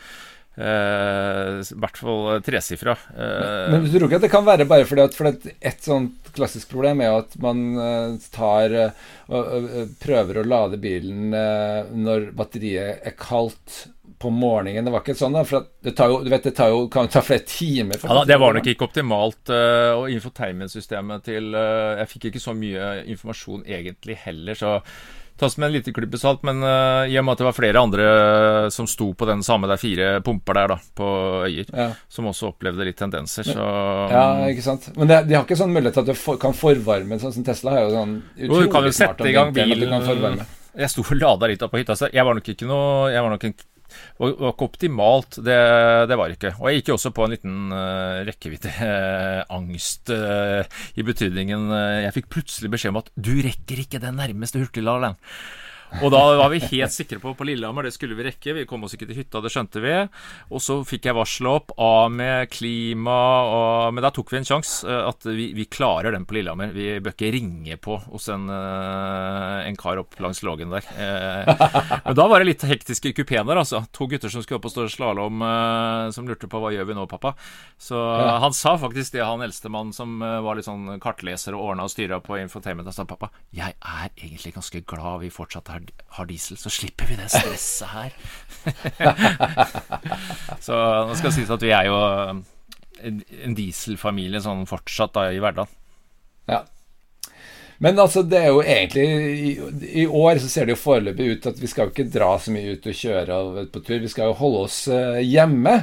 Eh, 0.57 1.61
I 1.63 1.79
hvert 1.81 2.01
fall 2.01 2.41
tresifra. 2.45 2.97
Uh, 3.15 3.71
Men 3.71 3.85
du 3.87 3.93
tror 3.95 4.09
ikke 4.09 4.19
at 4.19 4.27
det 4.27 4.33
kan 4.33 4.49
være 4.49 4.67
bare 4.69 4.89
fordi 4.89 5.05
at, 5.07 5.17
for 5.17 5.31
at 5.31 5.47
et 5.47 5.87
sånt 5.87 6.21
klassisk 6.35 6.71
problem 6.73 7.03
er 7.05 7.21
at 7.21 7.37
man 7.43 7.63
eh, 7.79 8.19
tar 8.35 8.75
eh, 8.77 9.07
og 9.31 9.95
prøver 10.03 10.41
å 10.41 10.47
lade 10.47 10.81
bilen 10.83 11.35
eh, 11.37 11.91
når 11.91 12.31
batteriet 12.37 13.07
er 13.07 13.17
kaldt 13.19 13.85
på 14.21 14.31
morgenen. 14.35 14.85
Det 14.85 14.93
var 14.93 15.05
ikke 15.05 15.17
sånn, 15.17 15.37
da. 15.37 15.47
For 15.49 15.63
at 15.63 15.71
det 15.87 15.95
tar 15.97 16.11
jo, 16.13 16.19
du 16.25 16.29
vet, 16.29 16.45
det 16.45 16.53
tar 16.59 16.73
jo, 16.75 16.83
kan 16.93 17.09
ta 17.09 17.23
flere 17.25 17.47
timer. 17.49 17.97
ja, 18.03 18.17
da, 18.19 18.25
det 18.29 18.37
var 18.43 18.57
nok 18.57 18.69
ikke 18.69 18.85
optimalt. 18.85 19.41
Uh, 19.49 20.03
og 20.03 20.13
infotainment-systemet 20.13 21.25
til 21.25 21.55
uh, 21.57 21.97
Jeg 22.03 22.11
fikk 22.11 22.29
ikke 22.29 22.43
så 22.43 22.53
mye 22.57 22.91
informasjon 23.15 23.65
egentlig 23.65 24.19
heller, 24.27 24.59
så 24.61 24.75
tas 25.41 25.57
med 25.59 25.71
en 25.71 25.75
liten 25.79 25.95
klype 25.97 26.21
salt. 26.21 26.45
Men 26.47 26.61
uh, 26.63 27.09
i 27.09 27.17
og 27.19 27.25
med 27.27 27.35
at 27.35 27.43
det 27.43 27.49
var 27.49 27.57
flere 27.57 27.83
andre 27.83 28.07
som 28.75 28.89
sto 28.91 29.11
på 29.17 29.29
den 29.29 29.43
samme, 29.47 29.69
det 29.71 29.79
er 29.79 29.83
fire 29.83 30.11
pumper 30.27 30.61
der 30.61 30.75
da, 30.75 30.79
på 31.01 31.09
Øyer, 31.49 31.73
Ja. 31.73 31.89
som 32.13 32.29
også 32.31 32.53
opplevde 32.53 32.87
litt 32.87 32.99
tendenser, 33.01 33.47
så 33.49 33.65
Ja, 34.13 34.25
ikke 34.53 34.65
sant. 34.67 34.91
Men 34.97 35.11
det, 35.11 35.23
de 35.31 35.39
har 35.39 35.45
ikke 35.49 35.59
sånn 35.59 35.73
mulighet 35.75 35.97
til 35.99 36.05
at 36.05 36.13
du 36.13 36.19
for, 36.19 36.39
kan 36.41 36.57
forvarme, 36.57 37.19
sånn 37.23 37.35
som 37.35 37.47
Tesla 37.47 37.77
har 37.77 37.89
jo 37.89 37.93
sånn 37.97 38.15
Jo, 38.37 38.61
du 38.61 38.71
kan 38.73 38.87
jo 38.87 38.95
sette 38.95 39.29
i 39.29 39.35
gang 39.35 39.51
at 39.51 39.55
du 39.57 39.61
kan 39.65 39.75
bilen 39.75 40.07
forvarme. 40.07 40.47
Jeg 40.79 40.93
sto 40.93 41.03
og 41.03 41.17
lada 41.19 41.49
litt 41.51 41.63
opp 41.67 41.73
på 41.75 41.81
hytta, 41.83 41.97
så 41.99 42.09
jeg 42.13 42.25
var 42.25 42.37
nok 42.39 42.47
ikke 42.53 42.69
noe 42.71 43.11
Jeg 43.11 43.25
var 43.25 43.33
nok 43.35 43.45
en 43.49 43.55
var 44.21 44.35
var 44.41 44.55
ikke 44.55 44.69
optimalt, 44.69 45.41
det, 45.47 45.59
det 46.11 46.19
var 46.21 46.35
ikke. 46.35 46.55
Og 46.59 46.69
jeg 46.69 46.81
gikk 46.81 46.93
jo 46.93 46.99
også 46.99 47.13
på 47.17 47.27
en 47.27 47.35
liten 47.35 47.57
uh, 47.75 48.21
rekkeviddeangst 48.29 50.13
i 51.01 51.07
betydningen 51.07 51.67
uh, 51.73 52.03
Jeg 52.07 52.15
fikk 52.19 52.31
plutselig 52.33 52.71
beskjed 52.73 52.95
om 52.95 53.03
at 53.03 53.11
du 53.17 53.35
rekker 53.45 53.85
ikke 53.85 54.03
den 54.03 54.19
nærmeste 54.21 54.63
hurtigladeren. 54.63 55.19
Og 55.99 56.13
da 56.15 56.21
var 56.39 56.53
vi 56.53 56.61
helt 56.63 56.95
sikre 56.95 57.19
på 57.23 57.33
på 57.35 57.47
Lillehammer, 57.49 57.87
det 57.87 57.95
skulle 57.95 58.15
vi 58.19 58.27
rekke. 58.29 58.55
Vi 58.55 58.67
kom 58.69 58.85
oss 58.87 58.95
ikke 58.95 59.09
til 59.11 59.19
hytta, 59.19 59.43
det 59.43 59.51
skjønte 59.53 59.83
vi. 59.83 59.95
Og 60.55 60.63
så 60.63 60.79
fikk 60.87 61.09
jeg 61.09 61.17
varsel 61.19 61.49
opp 61.51 61.75
av 61.81 62.11
med 62.15 62.51
klima 62.53 63.19
og 63.51 63.95
Men 63.95 64.05
da 64.05 64.13
tok 64.15 64.31
vi 64.33 64.41
en 64.41 64.47
sjanse. 64.47 64.87
At 64.87 65.27
vi, 65.27 65.51
vi, 65.57 65.67
klarer 65.71 66.15
den 66.15 66.27
på 66.29 66.37
Lillehammer. 66.39 66.73
Vi 66.75 67.01
bør 67.03 67.15
ikke 67.15 67.33
ringe 67.35 67.79
på 67.83 67.99
hos 68.07 68.29
en, 68.33 68.47
en 68.51 69.81
kar 69.81 70.01
opp 70.03 70.19
langs 70.23 70.43
Lågen 70.47 70.73
der. 70.73 70.87
Men 72.07 72.17
da 72.17 72.27
var 72.31 72.41
det 72.41 72.51
litt 72.53 72.65
hektiske 72.67 73.11
i 73.11 73.17
kupeen 73.17 73.49
der, 73.49 73.61
altså. 73.61 73.83
To 73.97 74.07
gutter 74.11 74.33
som 74.33 74.45
skulle 74.45 74.61
opp 74.61 74.71
og 74.71 74.75
stå 74.75 74.87
slalåm, 74.91 75.43
som 76.15 76.29
lurte 76.29 76.49
på 76.51 76.63
hva 76.63 76.73
gjør 76.75 76.89
vi 76.89 76.97
nå, 76.99 77.07
pappa. 77.11 77.35
Så 77.81 77.99
han 78.45 78.55
sa 78.57 78.77
faktisk 78.81 79.17
det, 79.17 79.25
han 79.27 79.45
eldstemann 79.45 79.93
som 79.97 80.21
var 80.21 80.59
litt 80.59 80.69
sånn 80.69 80.99
kartleser 81.03 81.57
og 81.57 81.73
ordna 81.73 81.87
og 81.87 81.93
styra 81.93 82.21
på 82.25 82.39
infotainment, 82.41 82.89
han 82.89 82.97
sa 82.97 83.07
pappa, 83.09 83.31
jeg 83.55 83.75
er 83.77 84.09
egentlig 84.15 84.55
ganske 84.57 84.83
glad 84.89 85.23
vi 85.25 85.33
fortsatt 85.33 85.71
har, 85.81 86.07
har 86.17 86.29
diesel, 86.29 86.59
så 86.61 86.73
slipper 86.73 87.09
vi 87.11 87.19
det 87.19 87.31
stresset 87.33 87.89
her. 87.95 88.17
så 90.67 90.81
nå 91.09 91.17
skal 91.17 91.31
det 91.31 91.37
sies 91.39 91.55
at 91.57 91.65
vi 91.65 91.73
er 91.75 91.89
jo 91.89 91.97
en, 93.01 93.23
en 93.45 93.57
dieselfamilie 93.57 94.43
sånn 94.45 94.69
fortsatt 94.69 95.17
da 95.17 95.31
i 95.33 95.41
hverdagen. 95.43 95.73
Ja. 96.51 96.65
Men 97.81 97.97
altså, 98.03 98.23
det 98.29 98.43
er 98.43 98.51
jo 98.53 98.61
egentlig 98.61 99.05
i, 99.09 99.51
i, 100.03 100.07
år 100.07 100.41
så 100.43 100.51
ser 100.53 100.69
det 100.69 100.75
jo 100.75 100.83
foreløpig 100.83 101.29
ut 101.33 101.47
at 101.49 101.61
vi 101.63 101.69
skal 101.71 101.89
jo 101.89 101.95
ikke 101.95 102.11
dra 102.13 102.35
så 102.37 102.53
mye 102.53 102.75
ut 102.77 102.89
og 102.91 102.99
kjøre 102.99 103.39
på 103.73 103.85
tur. 103.87 104.03
Vi 104.03 104.11
skal 104.13 104.29
jo 104.29 104.37
holde 104.37 104.65
oss 104.67 104.83
uh, 104.93 105.17
hjemme. 105.25 105.79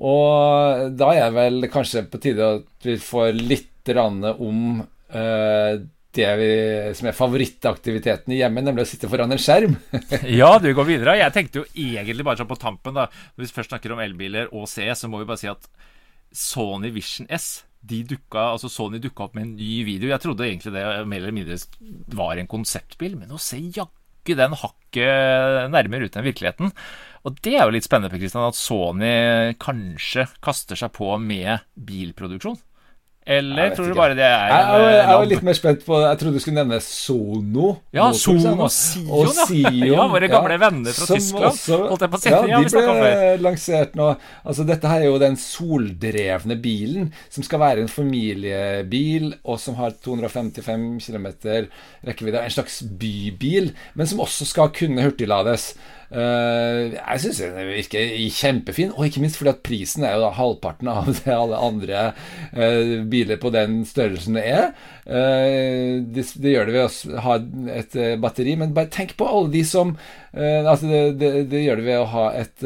Og 0.00 0.86
da 0.96 1.10
er 1.12 1.26
det 1.26 1.36
vel 1.36 1.68
kanskje 1.72 2.06
på 2.08 2.22
tide 2.24 2.46
at 2.60 2.88
vi 2.88 2.96
får 3.02 3.36
litt 3.36 3.66
om 3.90 4.80
uh, 4.80 5.74
det 6.16 6.28
vi, 6.40 6.50
som 6.98 7.08
er 7.10 7.16
favorittaktiviteten 7.16 8.34
i 8.34 8.40
hjemmet, 8.40 8.66
nemlig 8.66 8.86
å 8.86 8.90
sitte 8.90 9.10
foran 9.10 9.30
en 9.30 9.40
skjerm. 9.40 9.76
ja, 10.40 10.50
du 10.62 10.70
går 10.74 10.88
videre. 10.88 11.18
Jeg 11.20 11.34
tenkte 11.36 11.62
jo 11.62 11.68
egentlig 11.70 12.26
bare 12.26 12.40
sånn 12.40 12.50
på 12.50 12.58
tampen, 12.60 12.98
da. 12.98 13.06
Hvis 13.38 13.52
vi 13.52 13.60
først 13.60 13.72
snakker 13.74 13.94
om 13.94 14.02
elbiler 14.02 14.50
og 14.50 14.66
CS, 14.70 15.04
så 15.04 15.10
må 15.10 15.22
vi 15.22 15.28
bare 15.30 15.42
si 15.42 15.50
at 15.50 15.70
Sony 16.34 16.92
Vision 16.94 17.30
S 17.30 17.60
de 17.80 18.02
dukka, 18.04 18.50
altså 18.52 18.68
Sony 18.68 19.00
dukka 19.00 19.26
opp 19.26 19.36
med 19.36 19.46
en 19.46 19.54
ny 19.56 19.80
video. 19.86 20.10
Jeg 20.10 20.22
trodde 20.22 20.44
egentlig 20.46 20.74
det 20.74 20.84
mer 21.08 21.22
eller 21.22 21.36
mindre 21.36 21.56
var 22.16 22.36
en 22.36 22.50
konseptbil, 22.50 23.16
men 23.16 23.32
å 23.32 23.40
se 23.40 23.56
jaggu 23.60 24.36
den 24.36 24.56
hakket 24.60 25.70
nærmere 25.72 26.10
ut 26.10 26.18
enn 26.18 26.26
virkeligheten. 26.26 26.74
Og 27.24 27.38
det 27.44 27.54
er 27.56 27.64
jo 27.64 27.72
litt 27.74 27.86
spennende, 27.86 28.20
Christian, 28.20 28.48
at 28.48 28.58
Sony 28.58 29.54
kanskje 29.60 30.26
kaster 30.44 30.78
seg 30.78 30.92
på 30.96 31.14
med 31.22 31.64
bilproduksjon. 31.76 32.60
Eller 33.26 33.74
tror 33.76 33.90
du 33.90 33.94
bare 33.94 34.14
det 34.16 34.24
er 34.24 34.48
jeg, 34.48 34.68
jeg, 34.80 34.92
jeg, 34.96 35.16
var 35.20 35.26
litt 35.28 35.42
mer 35.44 35.56
spent 35.58 35.82
på 35.84 35.98
Jeg 36.00 36.18
trodde 36.22 36.38
du 36.38 36.42
skulle 36.42 36.56
nevne 36.56 36.78
Sono. 36.80 37.66
Ja, 37.92 38.06
Sono 38.16 38.54
og 38.64 38.72
Sion. 38.72 39.10
Og 39.12 39.28
Sion 39.50 39.76
ja, 39.76 40.06
Våre 40.14 40.30
gamle 40.32 40.56
ja, 40.56 40.62
venner 40.64 40.96
fra 40.96 41.08
Tyskland. 41.10 41.46
Også. 41.50 41.78
Ja, 42.32 42.40
de 42.48 42.64
ble 42.72 43.20
lansert 43.44 43.94
nå. 43.98 44.08
Altså, 44.40 44.64
dette 44.68 44.88
her 44.88 45.04
er 45.04 45.10
jo 45.10 45.20
den 45.20 45.36
soldrevne 45.40 46.56
bilen 46.64 47.12
som 47.28 47.44
skal 47.44 47.60
være 47.62 47.84
en 47.84 47.92
familiebil, 47.92 49.34
og 49.44 49.60
som 49.60 49.76
har 49.78 49.94
255 50.00 50.88
km 51.04 51.28
rekkevidde. 52.08 52.40
En 52.40 52.56
slags 52.56 52.80
bybil, 52.88 53.74
men 54.00 54.08
som 54.08 54.24
også 54.24 54.48
skal 54.48 54.72
kunne 54.74 55.04
hurtiglades. 55.04 55.74
Uh, 56.10 56.90
jeg 56.90 57.20
syns 57.22 57.38
den 57.38 57.68
virker 57.70 58.14
kjempefin, 58.34 58.90
og 58.96 59.06
ikke 59.06 59.22
minst 59.22 59.38
fordi 59.38 59.52
at 59.52 59.60
prisen 59.62 60.02
er 60.02 60.16
jo 60.16 60.24
da 60.24 60.32
halvparten 60.34 60.90
av 60.90 61.10
det 61.20 61.34
alle 61.34 61.60
andre 61.62 62.00
uh, 62.56 62.96
biler 63.10 63.38
på 63.38 63.52
den 63.54 63.84
størrelsen 63.86 64.40
er. 64.40 64.72
Uh, 65.06 66.02
det, 66.10 66.26
gjør 66.42 66.66
det 66.66 66.74
ved 66.74 66.86
å 66.88 67.24
ha 67.26 67.38
et 67.76 67.98
batteri, 68.22 68.56
men 68.58 68.74
bare 68.74 68.90
tenk 68.90 69.14
på 69.18 69.28
alle 69.28 69.54
de 69.54 69.64
som 69.66 69.96
Altså, 70.30 70.86
det, 70.86 70.98
det, 71.18 71.28
det, 71.50 71.60
gjør 71.64 71.80
det 71.80 71.84
ved 71.88 71.96
å 71.98 72.10
ha 72.12 72.24
et 72.38 72.62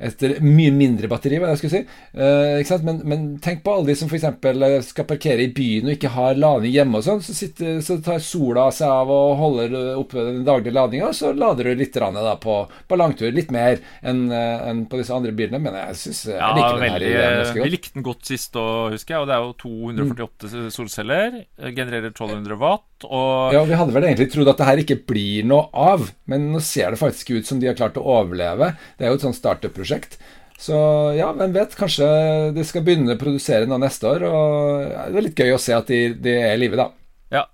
et 0.00 0.22
mye 0.40 0.72
mindre 0.72 1.08
batteri, 1.10 1.38
hva 1.40 1.50
jeg 1.52 1.60
skulle 1.60 1.80
si. 1.80 1.98
Eh, 2.16 2.80
men, 2.86 3.00
men, 3.04 3.26
tenk 3.42 3.60
på 3.64 3.74
alle 3.74 3.90
de 3.90 3.96
som 4.00 4.08
f.eks. 4.08 4.24
Eh, 4.24 4.76
skal 4.86 5.08
parkere 5.08 5.44
i 5.44 5.50
byen 5.52 5.90
og 5.90 5.96
ikke 5.96 6.12
har 6.14 6.40
lading 6.40 6.72
hjemme 6.72 7.00
og 7.00 7.06
sånn. 7.06 7.20
Så, 7.24 7.48
så, 7.84 7.98
tar 8.04 8.22
sola 8.24 8.68
seg 8.74 8.88
av 8.88 9.12
og 9.12 9.34
holder 9.40 9.76
oppe 10.00 10.24
den 10.24 10.42
daglige 10.46 10.76
ladinga, 10.76 11.12
så 11.16 11.34
lader 11.36 11.70
du 11.70 11.82
litt 11.82 12.00
da, 12.00 12.36
på, 12.40 12.56
på, 12.88 13.00
langtur. 13.00 13.28
Litt 13.34 13.52
mer 13.54 13.80
enn 14.00 14.26
eh, 14.32 14.68
en 14.70 14.84
på 14.90 15.00
disse 15.00 15.14
andre 15.14 15.34
bilene, 15.36 15.60
men 15.62 15.76
jeg 15.82 15.98
syns 16.04 16.24
jeg 16.30 16.38
ja, 16.38 16.52
liker 16.56 16.78
den 16.78 16.86
veldig, 16.86 17.10
her 17.14 17.38
ganske 17.40 17.58
godt. 17.58 17.66
Vi 17.66 17.74
likte 17.76 17.96
den 17.98 18.08
godt 18.10 18.30
sist 18.32 18.60
òg, 18.60 18.96
husker 18.96 19.16
jeg, 19.16 19.24
og 19.24 19.30
det 19.30 19.36
er 19.36 19.44
jo 19.44 19.56
248 19.66 20.54
mm. 20.54 20.70
solceller. 20.74 21.42
Genererer 21.76 22.14
1200 22.14 22.60
watt. 22.60 22.89
Og 23.08 23.54
ja, 23.54 23.62
vi 23.64 23.78
hadde 23.78 23.94
vel 23.94 24.08
egentlig 24.08 24.28
trodd 24.32 24.50
at 24.52 24.60
det 24.60 24.68
her 24.68 24.82
ikke 24.82 24.98
blir 25.08 25.46
noe 25.48 25.70
av, 25.72 26.10
men 26.28 26.50
nå 26.52 26.60
ser 26.64 26.92
det 26.92 27.00
faktisk 27.00 27.32
ut 27.32 27.48
som 27.48 27.60
de 27.60 27.70
har 27.70 27.78
klart 27.78 27.96
å 28.00 28.04
overleve. 28.04 28.74
Det 28.98 29.06
er 29.06 29.12
jo 29.12 29.20
et 29.20 29.24
sånt 29.24 29.38
startup-prosjekt. 29.38 30.18
Så 30.60 30.76
ja, 31.16 31.30
hvem 31.32 31.54
vet, 31.56 31.76
kanskje 31.78 32.06
de 32.52 32.64
skal 32.68 32.84
begynne 32.84 33.16
å 33.16 33.20
produsere 33.20 33.68
nå 33.68 33.78
neste 33.80 34.10
år. 34.10 34.26
Og 34.28 34.90
det 35.14 35.22
er 35.22 35.24
litt 35.24 35.40
gøy 35.40 35.54
å 35.54 35.62
se 35.62 35.72
at 35.72 35.88
de, 35.88 36.02
de 36.20 36.34
er 36.42 36.58
i 36.58 36.60
live, 36.60 36.76
da. 36.76 36.90
Ja, 37.32 37.46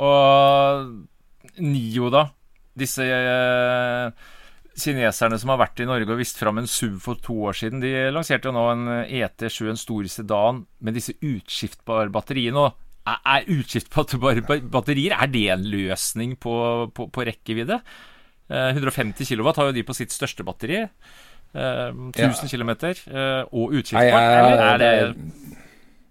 og 0.00 1.62
Nio, 1.64 2.10
da. 2.12 2.26
Disse 2.80 3.04
eh, 3.04 4.28
kineserne 4.80 5.38
som 5.40 5.52
har 5.52 5.60
vært 5.60 5.80
i 5.82 5.88
Norge 5.88 6.12
og 6.12 6.20
vist 6.20 6.38
fram 6.40 6.60
en 6.60 6.68
SUV 6.68 7.00
for 7.02 7.20
to 7.24 7.36
år 7.48 7.56
siden, 7.56 7.82
de 7.82 7.92
lanserte 8.12 8.48
jo 8.48 8.54
nå 8.56 8.66
en 8.74 8.86
ET7, 9.04 9.72
en 9.72 9.80
stor 9.80 10.06
sedan, 10.12 10.64
med 10.80 10.96
disse 10.96 11.16
utskiftbare 11.16 12.12
batteriene. 12.12 12.68
Og 12.68 12.89
er 13.18 13.48
utskiftbare 13.50 14.60
batterier 14.72 15.16
er 15.16 15.30
det 15.32 15.46
en 15.54 15.66
løsning 15.72 16.36
på, 16.40 16.54
på, 16.94 17.08
på 17.12 17.26
rekkevidde? 17.28 17.80
150 18.50 19.28
kW 19.30 19.52
har 19.54 19.70
jo 19.70 19.74
de 19.76 19.86
på 19.86 19.94
sitt 19.94 20.14
største 20.14 20.42
batteri. 20.46 20.84
1000 21.54 22.14
ja. 22.18 22.30
km 22.50 22.72
og 23.50 23.72
utskiftbart, 23.78 24.28
eller 24.38 24.64
er 24.66 24.78
det 24.82 24.92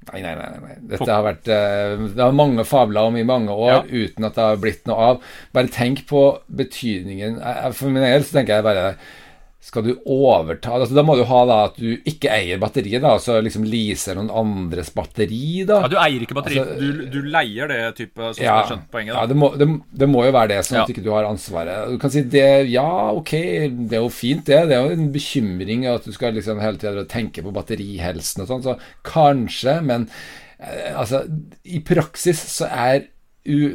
Nei, 0.10 0.24
nei, 0.24 0.34
nei. 0.34 0.60
nei. 0.64 0.76
Dette 0.90 1.06
har 1.12 1.22
vært 1.22 1.46
Det 1.46 2.18
har 2.18 2.34
mange 2.34 2.64
fabler 2.66 3.12
om 3.12 3.18
i 3.20 3.26
mange 3.28 3.54
år 3.54 3.72
ja. 3.72 3.82
uten 3.86 4.26
at 4.26 4.38
det 4.38 4.46
har 4.48 4.62
blitt 4.62 4.88
noe 4.90 5.10
av. 5.12 5.26
Bare 5.54 5.70
tenk 5.74 6.06
på 6.10 6.24
betydningen 6.48 7.38
For 7.78 7.94
min 7.94 8.02
del 8.04 8.26
så 8.26 8.40
tenker 8.40 8.58
jeg 8.58 8.66
bare 8.66 8.88
skal 9.60 9.84
du 9.84 9.92
overta 10.08 10.72
altså, 10.78 10.96
Da 10.96 11.04
må 11.04 11.18
du 11.20 11.26
ha 11.28 11.40
da 11.48 11.58
at 11.68 11.80
du 11.80 11.90
ikke 12.08 12.32
eier 12.32 12.60
batteriet, 12.62 13.04
da, 13.04 13.12
så 13.22 13.40
liksom 13.44 13.66
leaser 13.68 14.16
noen 14.16 14.32
andres 14.32 14.92
batteri, 14.96 15.66
da. 15.68 15.82
Ja, 15.84 15.92
Du 15.92 15.98
eier 16.00 16.24
ikke 16.24 16.38
batteriet, 16.38 16.64
altså, 16.64 16.80
du, 16.80 17.02
du, 17.12 17.20
leier 17.34 17.72
det, 17.72 17.80
type, 17.98 18.32
sånn 18.32 18.46
ja, 18.46 18.56
skjønt 18.70 18.88
poenget? 18.94 19.14
Da. 19.14 19.26
Ja, 19.26 19.32
det 19.32 19.38
må, 19.40 19.52
det, 19.60 19.68
det 20.04 20.10
må, 20.12 20.24
jo 20.28 20.36
være 20.36 20.54
det, 20.54 20.62
sånn 20.68 20.80
at 20.86 20.94
ikke 20.94 21.04
du 21.04 21.12
har 21.12 21.28
ansvaret. 21.28 21.92
Du 21.92 22.00
kan 22.02 22.14
si 22.14 22.24
det, 22.32 22.48
ja, 22.72 22.88
ok, 23.12 23.34
det 23.92 24.00
er 24.00 24.06
jo 24.06 24.14
fint, 24.14 24.46
det. 24.48 24.62
Det 24.72 24.78
er 24.78 24.88
jo 24.88 24.96
en 24.96 25.12
bekymring 25.14 25.86
at 25.92 26.08
du 26.08 26.16
skal 26.16 26.34
liksom 26.40 26.64
hele 26.64 26.80
tida 26.80 27.04
tenke 27.12 27.44
på 27.44 27.54
batterihelsen 27.56 28.46
og 28.46 28.54
sånn, 28.54 28.66
så 28.66 28.78
kanskje, 29.12 29.76
men 29.84 30.08
eh, 30.56 30.96
altså 30.96 31.26
I 31.68 31.84
praksis 31.86 32.42
så 32.56 32.72
er 32.72 33.10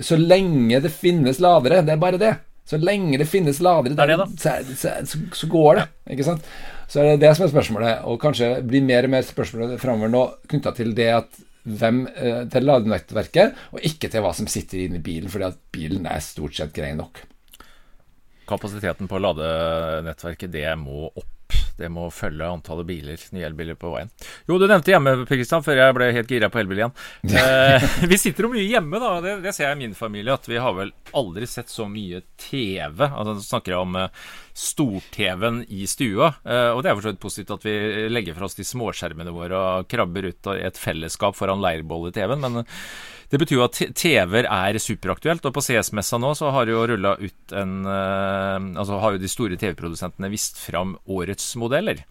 Så 0.04 0.16
lenge 0.20 0.78
det 0.84 0.90
finnes 0.92 1.40
ladere, 1.42 1.80
det 1.84 1.94
er 1.94 2.00
bare 2.02 2.18
det. 2.20 2.34
Så 2.64 2.80
lenge 2.80 3.18
det 3.20 3.28
finnes 3.28 3.60
ladere 3.64 3.96
der, 3.98 4.14
det 4.14 4.40
så, 4.40 4.54
så, 4.72 4.92
så, 5.04 5.18
så, 5.36 5.48
går 5.52 5.80
det. 5.80 5.88
Ikke 6.14 6.26
sant? 6.26 6.46
Så 6.88 7.00
er 7.00 7.10
det 7.10 7.26
det 7.26 7.34
som 7.36 7.44
er 7.46 7.52
spørsmålet, 7.52 8.06
og 8.08 8.20
kanskje 8.22 8.54
blir 8.64 8.84
mer 8.86 9.04
og 9.04 9.12
mer 9.12 9.26
spørsmålet 9.26 9.82
framover 9.82 10.12
nå 10.12 10.24
knytta 10.48 10.72
til 10.76 10.94
det 10.96 11.10
at 11.12 11.44
hvem 11.64 12.02
eh, 12.12 12.42
til 12.52 12.66
ladenettverket, 12.68 13.60
og 13.72 13.84
ikke 13.88 14.10
til 14.12 14.24
hva 14.24 14.32
som 14.36 14.48
sitter 14.50 14.84
inne 14.84 15.00
i 15.00 15.04
bilen, 15.04 15.30
fordi 15.32 15.48
at 15.48 15.60
bilen 15.72 16.08
er 16.08 16.24
stort 16.24 16.56
sett 16.56 16.74
grei 16.76 16.92
nok. 16.96 17.22
Kapasiteten 18.48 19.10
på 19.10 19.20
ladenettverket, 19.22 20.52
det 20.52 20.68
må 20.80 21.08
opp 21.10 21.30
det 21.76 21.88
må 21.90 22.06
følge 22.14 22.46
antallet 22.46 22.86
biler, 22.86 23.22
nye 23.34 23.46
elbiler 23.48 23.74
på 23.78 23.90
veien. 23.90 24.10
Jo, 24.46 24.60
du 24.62 24.66
nevnte 24.70 24.92
hjemme, 24.92 25.16
Kristian, 25.26 25.64
før 25.66 25.80
jeg 25.80 25.96
ble 25.96 26.10
helt 26.14 26.30
gira 26.30 26.50
på 26.52 26.60
elbil 26.60 26.84
igjen. 26.84 26.94
Eh, 27.26 27.86
vi 28.10 28.18
sitter 28.20 28.46
jo 28.46 28.52
mye 28.52 28.66
hjemme, 28.68 29.00
da. 29.02 29.16
Det, 29.24 29.32
det, 29.42 29.54
ser 29.56 29.66
jeg 29.68 29.78
i 29.78 29.80
min 29.82 29.96
familie. 29.98 30.36
At 30.36 30.46
vi 30.46 30.60
har 30.62 30.76
vel 30.76 30.92
aldri 31.18 31.48
sett 31.50 31.72
så 31.72 31.88
mye 31.90 32.22
TV. 32.38 33.02
Altså, 33.08 33.34
snakker 33.48 33.74
jeg 33.74 33.88
om 33.88 33.98
eh, 33.98 34.22
stor-TV-en 34.66 35.64
i 35.66 35.88
stua. 35.90 36.30
Eh, 36.46 36.70
og 36.70 36.84
det 36.84 36.92
er 36.92 36.98
for 37.00 37.08
så 37.08 37.14
vidt 37.14 37.24
positivt 37.26 37.56
at 37.56 37.66
vi 37.66 37.74
legger 38.12 38.38
fra 38.38 38.46
oss 38.46 38.58
de 38.60 38.68
småskjermene 38.68 39.34
våre 39.34 39.64
og 39.64 39.90
krabber 39.90 40.30
ut 40.30 40.52
i 40.54 40.62
et 40.68 40.78
fellesskap 40.78 41.34
foran 41.38 41.64
leirbål 41.64 42.12
i 42.12 42.14
TV-en. 42.14 42.46
Men 42.46 42.62
det 43.32 43.40
betyr 43.40 43.58
jo 43.58 43.66
at 43.66 43.80
TV-er 43.96 44.48
er 44.48 44.80
superaktuelt. 44.82 45.44
Og 45.44 45.54
på 45.56 45.64
CS-messa 45.64 46.20
nå 46.20 46.32
så 46.38 46.52
har 46.54 46.70
jo 46.70 46.84
rulla 46.90 47.16
ut 47.20 47.54
en 47.56 47.74
Altså 47.84 48.98
har 49.00 49.14
jo 49.14 49.22
de 49.22 49.30
store 49.30 49.58
TV-produsentene 49.60 50.30
vist 50.32 50.58
fram 50.60 50.96
årets 51.10 51.54
modeller. 51.60 52.04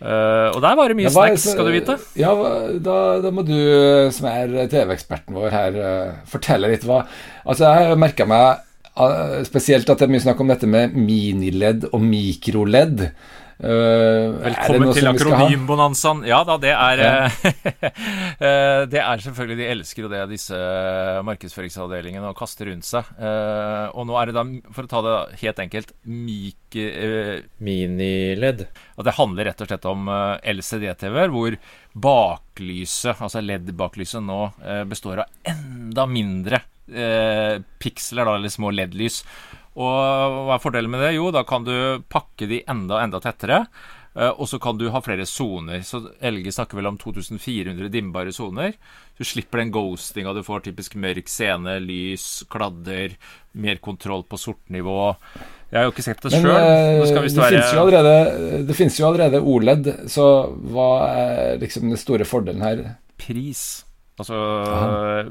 Uh, 0.00 0.48
og 0.54 0.62
der 0.64 0.76
var 0.78 0.88
det 0.88 0.96
mye 0.96 1.10
snacks, 1.12 1.44
skal 1.52 1.66
du 1.68 1.74
vite. 1.74 1.98
Ja, 2.16 2.30
da, 2.80 2.96
da 3.20 3.32
må 3.34 3.44
du, 3.44 3.56
som 4.16 4.30
er 4.30 4.54
TV-eksperten 4.72 5.36
vår 5.36 5.52
her, 5.52 5.76
fortelle 6.30 6.70
litt 6.72 6.86
hva 6.88 7.02
Altså, 7.44 7.68
jeg 7.68 8.00
merka 8.00 8.24
meg 8.28 8.64
spesielt 9.48 9.88
at 9.90 10.00
det 10.00 10.08
er 10.08 10.14
mye 10.14 10.24
snakk 10.24 10.40
om 10.42 10.50
dette 10.52 10.68
med 10.70 10.96
miniledd 10.96 11.90
og 11.92 12.02
mikroledd. 12.04 13.06
Uh, 13.60 14.40
Velkommen 14.40 14.88
til 14.96 15.04
akronymbonanzaen. 15.10 16.22
Ja 16.24 16.38
da, 16.48 16.56
det 16.60 16.72
er 16.72 17.02
ja. 17.04 17.10
Eh, 18.40 18.86
det 18.88 18.96
er 19.02 19.20
selvfølgelig 19.20 19.58
De 19.58 19.66
elsker 19.68 20.04
jo 20.06 20.08
det, 20.08 20.20
disse 20.30 20.56
markedsføringsavdelingene, 21.28 22.30
å 22.30 22.36
kaste 22.36 22.64
rundt 22.70 22.86
seg. 22.88 23.10
Uh, 23.20 23.92
og 23.92 24.06
nå 24.08 24.16
er 24.16 24.30
det 24.30 24.36
da, 24.38 24.44
for 24.72 24.88
å 24.88 24.90
ta 24.90 25.02
det 25.04 25.16
helt 25.42 25.60
enkelt, 25.66 25.92
myke 26.08 26.86
uh, 26.88 27.34
miniledd. 27.60 28.64
Og 28.96 29.04
det 29.04 29.16
handler 29.18 29.50
rett 29.50 29.60
og 29.60 29.68
slett 29.68 29.90
om 29.90 30.08
LCD-TV-er, 30.54 31.34
hvor 31.34 31.58
baklyset, 32.08 33.20
altså 33.20 33.44
LED-baklyset, 33.44 34.24
nå 34.24 34.40
består 34.88 35.26
av 35.26 35.52
enda 35.52 36.08
mindre 36.08 36.64
piksler, 36.90 38.26
da, 38.26 38.34
eller 38.36 38.52
små 38.52 38.72
LED-lys. 38.74 39.22
Og 39.80 40.36
hva 40.48 40.56
er 40.56 40.62
fordelen 40.62 40.90
med 40.92 41.04
det? 41.04 41.14
Jo, 41.14 41.30
da 41.34 41.44
kan 41.46 41.64
du 41.66 42.02
pakke 42.10 42.48
de 42.50 42.64
enda, 42.68 43.00
enda 43.04 43.20
tettere. 43.22 43.64
Eh, 44.18 44.30
og 44.30 44.48
så 44.50 44.58
kan 44.58 44.78
du 44.78 44.88
ha 44.90 45.00
flere 45.04 45.26
soner. 45.28 45.84
Så 45.86 46.02
LG 46.18 46.50
snakker 46.56 46.80
vel 46.80 46.90
om 46.90 46.98
2400 46.98 47.90
dimmbare 47.92 48.34
soner. 48.34 48.74
Du 49.18 49.24
slipper 49.26 49.62
den 49.62 49.70
ghostinga 49.74 50.34
du 50.34 50.42
får, 50.42 50.64
typisk 50.66 50.96
mørk 50.98 51.30
scene, 51.30 51.76
lys, 51.84 52.42
kladder, 52.50 53.14
mer 53.52 53.78
kontroll 53.82 54.24
på 54.26 54.40
sortnivå. 54.40 54.98
Jeg 55.70 55.78
har 55.78 55.86
jo 55.86 55.94
ikke 55.94 56.06
sett 56.08 56.24
det 56.24 56.32
sjøl. 56.34 56.50
Eh, 56.50 57.04
det, 57.06 57.36
være... 57.38 58.64
det 58.66 58.78
finnes 58.78 58.98
jo 58.98 59.06
allerede 59.06 59.42
OLED, 59.44 59.92
så 60.10 60.26
hva 60.72 60.90
er 61.12 61.62
liksom 61.62 61.86
den 61.92 62.00
store 62.00 62.26
fordelen 62.26 62.66
her? 62.66 62.82
Pris. 63.20 63.84
Altså, 64.20 64.36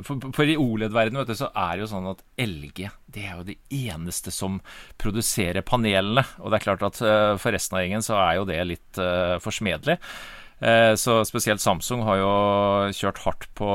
for, 0.05 0.31
for, 0.33 0.49
i 0.49 0.57
OLED-verdenen 0.59 1.37
så 1.37 1.51
er 1.53 1.75
det 1.75 1.85
jo 1.85 1.91
sånn 1.93 2.09
at 2.11 2.23
LG 2.41 2.89
det 3.13 3.23
er 3.25 3.37
jo 3.39 3.45
det 3.47 3.57
eneste 3.73 4.33
som 4.33 4.59
produserer 5.01 5.65
panelene. 5.65 6.25
Og 6.43 6.51
det 6.51 6.59
er 6.59 6.67
klart 6.67 6.85
at 6.85 6.99
uh, 7.03 7.37
for 7.41 7.55
resten 7.55 7.77
av 7.77 7.85
gjengen 7.85 8.05
så 8.05 8.19
er 8.21 8.35
jo 8.39 8.49
det 8.49 8.59
litt 8.69 9.01
uh, 9.01 9.39
forsmedelig. 9.43 9.97
Uh, 10.59 10.91
så 10.99 11.21
spesielt 11.23 11.63
Samsung 11.63 12.01
har 12.03 12.17
jo 12.19 12.31
kjørt 12.91 13.21
hardt 13.23 13.45
på 13.55 13.67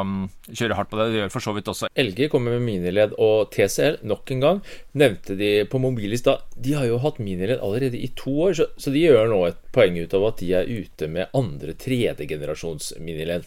um, 0.00 0.22
kjører 0.48 0.78
hardt 0.78 0.90
på 0.90 0.98
det. 0.98 1.08
Det 1.12 1.18
gjør 1.20 1.34
for 1.34 1.46
så 1.46 1.52
vidt 1.56 1.68
også 1.68 1.90
LG 2.00 2.30
kommer 2.32 2.56
med 2.56 2.64
miniled 2.64 3.12
og 3.20 3.52
TCL 3.52 4.00
nok 4.08 4.32
en 4.32 4.44
gang 4.44 4.62
nevnte 4.96 5.36
de 5.36 5.50
på 5.68 5.80
Mobilis 5.84 6.24
da. 6.24 6.38
De 6.56 6.72
har 6.78 6.88
jo 6.88 7.02
hatt 7.04 7.20
miniled 7.20 7.60
allerede 7.60 8.00
i 8.00 8.08
to 8.16 8.32
år, 8.48 8.56
så, 8.56 8.70
så 8.80 8.94
de 8.94 9.04
gjør 9.04 9.28
nå 9.34 9.42
et 9.50 9.60
poeng 9.74 10.00
ut 10.00 10.16
av 10.16 10.30
at 10.30 10.40
de 10.40 10.54
er 10.56 10.70
ute 10.70 11.10
med 11.12 11.36
andre 11.36 11.76
tredjegenerasjons 11.84 12.94
miniledd. 13.04 13.44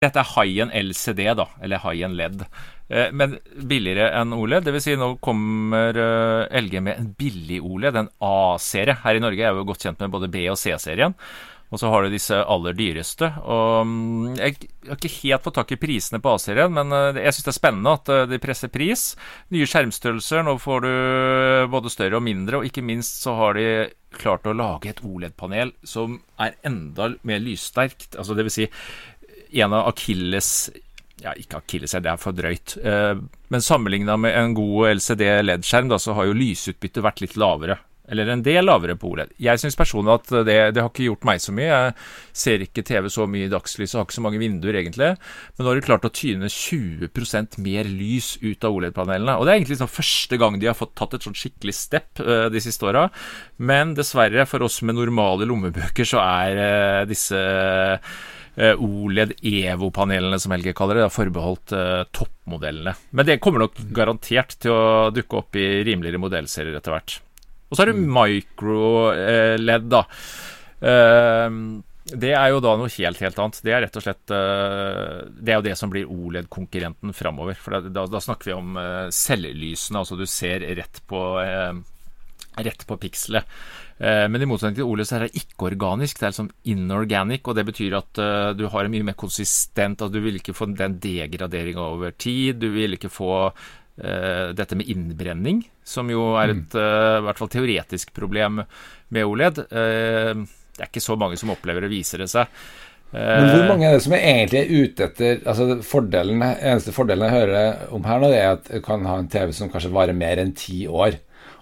Dette 0.00 0.22
er 0.22 0.28
high-end 0.32 0.72
LCD, 0.72 1.26
da, 1.36 1.44
eller 1.60 1.82
high-end 1.82 2.16
LED, 2.16 2.44
eh, 2.88 3.10
men 3.12 3.34
billigere 3.68 4.06
enn 4.16 4.32
OLED. 4.32 4.64
Dvs. 4.64 4.86
Si 4.86 4.94
nå 4.96 5.10
kommer 5.20 5.98
eh, 6.00 6.60
LG 6.62 6.80
med 6.86 6.94
en 7.02 7.10
billig 7.18 7.58
OLED, 7.60 7.98
en 8.00 8.08
A-serie. 8.24 8.96
Her 9.02 9.18
i 9.18 9.20
Norge 9.20 9.44
er 9.44 9.52
vi 9.52 9.60
jo 9.60 9.66
godt 9.68 9.84
kjent 9.84 10.00
med 10.00 10.14
både 10.14 10.30
B- 10.32 10.46
og 10.48 10.56
C-serien. 10.56 11.12
Og 11.70 11.78
så 11.78 11.90
har 11.92 12.02
du 12.02 12.14
disse 12.14 12.32
aller 12.32 12.74
dyreste. 12.74 13.28
Og 13.44 13.84
mm, 13.92 14.40
jeg 14.40 14.56
har 14.88 14.96
ikke 14.96 15.12
helt 15.18 15.44
fått 15.44 15.58
tak 15.60 15.76
i 15.76 15.80
prisene 15.84 16.22
på 16.24 16.32
A-serien, 16.32 16.72
men 16.80 16.96
eh, 16.96 17.20
jeg 17.26 17.36
syns 17.36 17.50
det 17.50 17.52
er 17.52 17.60
spennende 17.60 17.96
at 18.00 18.14
de 18.32 18.40
presser 18.40 18.72
pris. 18.72 19.04
Nye 19.52 19.68
skjermstørrelser. 19.68 20.48
Nå 20.48 20.56
får 20.64 20.88
du 20.88 20.92
både 21.76 21.92
større 21.92 22.16
og 22.16 22.24
mindre, 22.24 22.62
og 22.62 22.72
ikke 22.72 22.88
minst 22.88 23.20
så 23.20 23.36
har 23.36 23.60
de 23.60 23.68
klart 24.16 24.48
å 24.48 24.56
lage 24.56 24.90
et 24.90 25.04
OLED-panel 25.04 25.76
som 25.86 26.22
er 26.40 26.56
enda 26.66 27.12
mer 27.20 27.44
lyssterkt. 27.44 28.16
Altså 28.16 28.34
det 28.34 28.48
vil 28.48 28.56
si, 28.62 28.70
en 29.52 29.76
av 29.76 29.90
akilles 29.90 30.70
ja, 31.20 31.34
ikke 31.36 31.60
akilles, 31.60 31.92
det 31.92 32.08
er 32.08 32.20
for 32.20 32.36
drøyt. 32.36 32.78
Eh, 32.80 33.20
men 33.52 33.64
sammenligna 33.64 34.16
med 34.16 34.36
en 34.36 34.56
god 34.56 34.96
LCD 34.96 35.26
LED-skjerm, 35.44 35.92
så 36.00 36.16
har 36.16 36.30
jo 36.30 36.36
lysutbyttet 36.36 37.04
vært 37.04 37.20
litt 37.24 37.36
lavere. 37.40 37.76
Eller 38.10 38.26
en 38.32 38.40
del 38.42 38.66
lavere 38.66 38.96
på 38.98 39.12
OLED. 39.12 39.36
Jeg 39.38 39.60
syns 39.62 39.76
personlig 39.78 40.16
at 40.16 40.32
det, 40.48 40.56
det, 40.74 40.82
har 40.82 40.88
ikke 40.88 41.04
gjort 41.04 41.26
meg 41.28 41.42
så 41.42 41.52
mye. 41.54 41.68
Jeg 41.68 41.92
ser 42.42 42.64
ikke 42.64 42.82
TV 42.86 43.06
så 43.12 43.26
mye 43.30 43.46
i 43.46 43.52
dagslys 43.52 43.94
og 43.94 44.00
har 44.00 44.08
ikke 44.08 44.16
så 44.16 44.24
mange 44.24 44.40
vinduer, 44.42 44.80
egentlig. 44.80 45.12
Men 45.54 45.62
nå 45.62 45.70
har 45.70 45.78
de 45.78 45.84
klart 45.86 46.08
å 46.08 46.10
tyne 46.10 46.50
20% 46.50 47.60
mer 47.62 47.86
lys 47.86 48.32
ut 48.42 48.66
av 48.66 48.80
OLED-panelene. 48.80 49.36
Og 49.38 49.46
det 49.46 49.52
er 49.52 49.60
egentlig 49.60 49.76
liksom 49.76 49.92
første 49.94 50.40
gang 50.42 50.58
de 50.58 50.70
har 50.72 50.78
fått 50.78 50.96
tatt 50.98 51.14
et 51.14 51.28
sånn 51.28 51.38
skikkelig 51.38 51.76
step 51.78 52.24
uh, 52.24 52.48
de 52.50 52.64
siste 52.64 52.90
åra. 52.90 53.06
Men 53.62 53.94
dessverre, 53.94 54.48
for 54.50 54.66
oss 54.66 54.80
med 54.82 54.98
normale 54.98 55.46
lommebøker, 55.46 56.08
så 56.08 56.24
er 56.24 56.58
uh, 56.58 57.08
disse 57.10 57.38
Eh, 57.40 57.98
OLED 58.58 59.36
EVO-panelene, 59.46 60.38
som 60.42 60.52
Helge 60.54 60.74
kaller 60.76 60.98
det, 60.98 61.04
er 61.06 61.14
forbeholdt 61.14 61.74
uh, 61.76 62.04
toppmodellene. 62.16 62.94
Men 63.16 63.28
det 63.28 63.40
kommer 63.42 63.64
nok 63.64 63.78
garantert 63.94 64.56
til 64.60 64.74
å 64.74 65.10
dukke 65.14 65.38
opp 65.38 65.58
i 65.60 65.68
rimeligere 65.86 66.20
modellserier 66.22 66.78
etter 66.78 66.96
hvert. 66.96 67.20
Og 67.70 67.76
så 67.76 67.84
er 67.84 67.92
det 67.92 68.00
mm. 68.00 68.10
micro-led, 68.16 69.86
da. 69.92 70.02
Uh, 70.82 71.78
det 72.10 72.32
er 72.34 72.50
jo 72.50 72.58
da 72.64 72.74
noe 72.74 72.90
helt, 72.90 73.20
helt 73.22 73.38
annet. 73.38 73.60
Det 73.62 73.74
er 73.76 73.84
rett 73.84 73.96
og 74.00 74.02
slett 74.02 74.32
Det 74.32 75.52
er 75.52 75.60
jo 75.60 75.62
det 75.62 75.74
som 75.78 75.92
blir 75.92 76.08
OLED-konkurrenten 76.10 77.12
framover. 77.14 77.54
For 77.54 77.76
da, 77.86 78.02
da, 78.02 78.22
snakker 78.24 78.50
vi 78.50 78.56
om 78.56 78.80
cellelysene, 79.14 80.00
altså 80.00 80.18
du 80.18 80.24
ser 80.26 80.64
rett 80.74 80.98
på, 81.06 81.20
rett 82.66 82.82
på 82.88 82.98
pikselet. 83.04 83.46
Eh, 84.00 84.26
men 84.32 84.40
i 84.40 84.48
motsetning 84.48 84.78
til 84.78 84.88
OLED 84.88 85.08
så 85.08 85.18
er 85.18 85.26
det 85.26 85.42
ikke-organisk, 85.42 86.16
det 86.16 86.26
er 86.26 86.32
liksom 86.32 86.48
inorganic. 86.72 87.44
Og 87.44 87.58
det 87.58 87.66
betyr 87.68 87.98
at 87.98 88.20
uh, 88.22 88.52
du 88.56 88.64
har 88.72 88.86
en 88.86 88.94
mye 88.94 89.10
mer 89.10 89.18
konsistent 89.20 90.00
altså 90.00 90.14
Du 90.14 90.24
vil 90.24 90.40
ikke 90.40 90.56
få 90.56 90.70
den 90.72 90.96
degraderinga 91.02 91.84
over 91.84 92.16
tid. 92.16 92.62
Du 92.62 92.70
vil 92.72 92.96
ikke 92.96 93.12
få 93.12 93.34
uh, 93.50 94.46
dette 94.56 94.78
med 94.78 94.88
innbrenning, 94.88 95.64
som 95.84 96.08
jo 96.12 96.32
er 96.40 96.54
et 96.54 96.78
uh, 96.78 97.20
i 97.20 97.24
hvert 97.28 97.42
fall 97.42 97.52
teoretisk 97.52 98.14
problem 98.16 98.62
med 99.10 99.26
OLED. 99.26 99.66
det 99.68 100.86
er 100.86 100.88
ikke 100.88 101.02
så 101.02 101.16
mange 101.18 101.36
som 101.36 101.50
opplever 101.52 101.84
det, 101.84 101.92
viser 101.92 102.22
det 102.22 102.30
seg. 102.32 102.48
Men 103.10 103.48
hvor 103.50 103.64
mange 103.72 103.88
er 103.88 103.96
det 103.96 104.04
som 104.04 104.12
er 104.14 104.22
egentlig 104.22 104.60
er 104.60 104.84
ute 104.84 105.06
etter 105.08 105.40
altså 105.42 105.80
fordelen, 105.82 106.44
Eneste 106.46 106.94
fordelen 106.94 107.26
jeg 107.26 107.34
hører 107.34 107.80
om 107.96 108.04
her 108.06 108.20
nå, 108.22 108.28
det 108.30 108.38
er 108.38 108.52
at 108.54 108.70
du 108.70 108.84
kan 108.86 109.02
ha 109.10 109.16
en 109.18 109.26
TV 109.28 109.50
som 109.56 109.72
kanskje 109.72 109.90
varer 109.90 110.14
mer 110.14 110.38
enn 110.38 110.54
ti 110.54 110.84
år. 110.86 111.18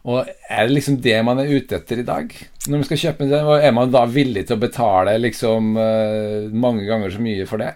Og 0.09 0.25
Er 0.25 0.66
det 0.66 0.73
liksom 0.73 1.01
det 1.05 1.18
man 1.27 1.40
er 1.42 1.51
ute 1.53 1.77
etter 1.77 2.01
i 2.01 2.07
dag? 2.07 2.33
Når 2.66 2.81
man 2.81 2.87
skal 2.88 3.03
kjøpe 3.03 3.29
det, 3.29 3.42
Er 3.64 3.75
man 3.77 3.92
da 3.92 4.07
villig 4.09 4.47
til 4.49 4.57
å 4.57 4.62
betale 4.62 5.18
liksom 5.21 5.77
uh, 5.77 6.49
mange 6.53 6.87
ganger 6.88 7.12
så 7.12 7.21
mye 7.21 7.47
for 7.49 7.61
det? 7.61 7.75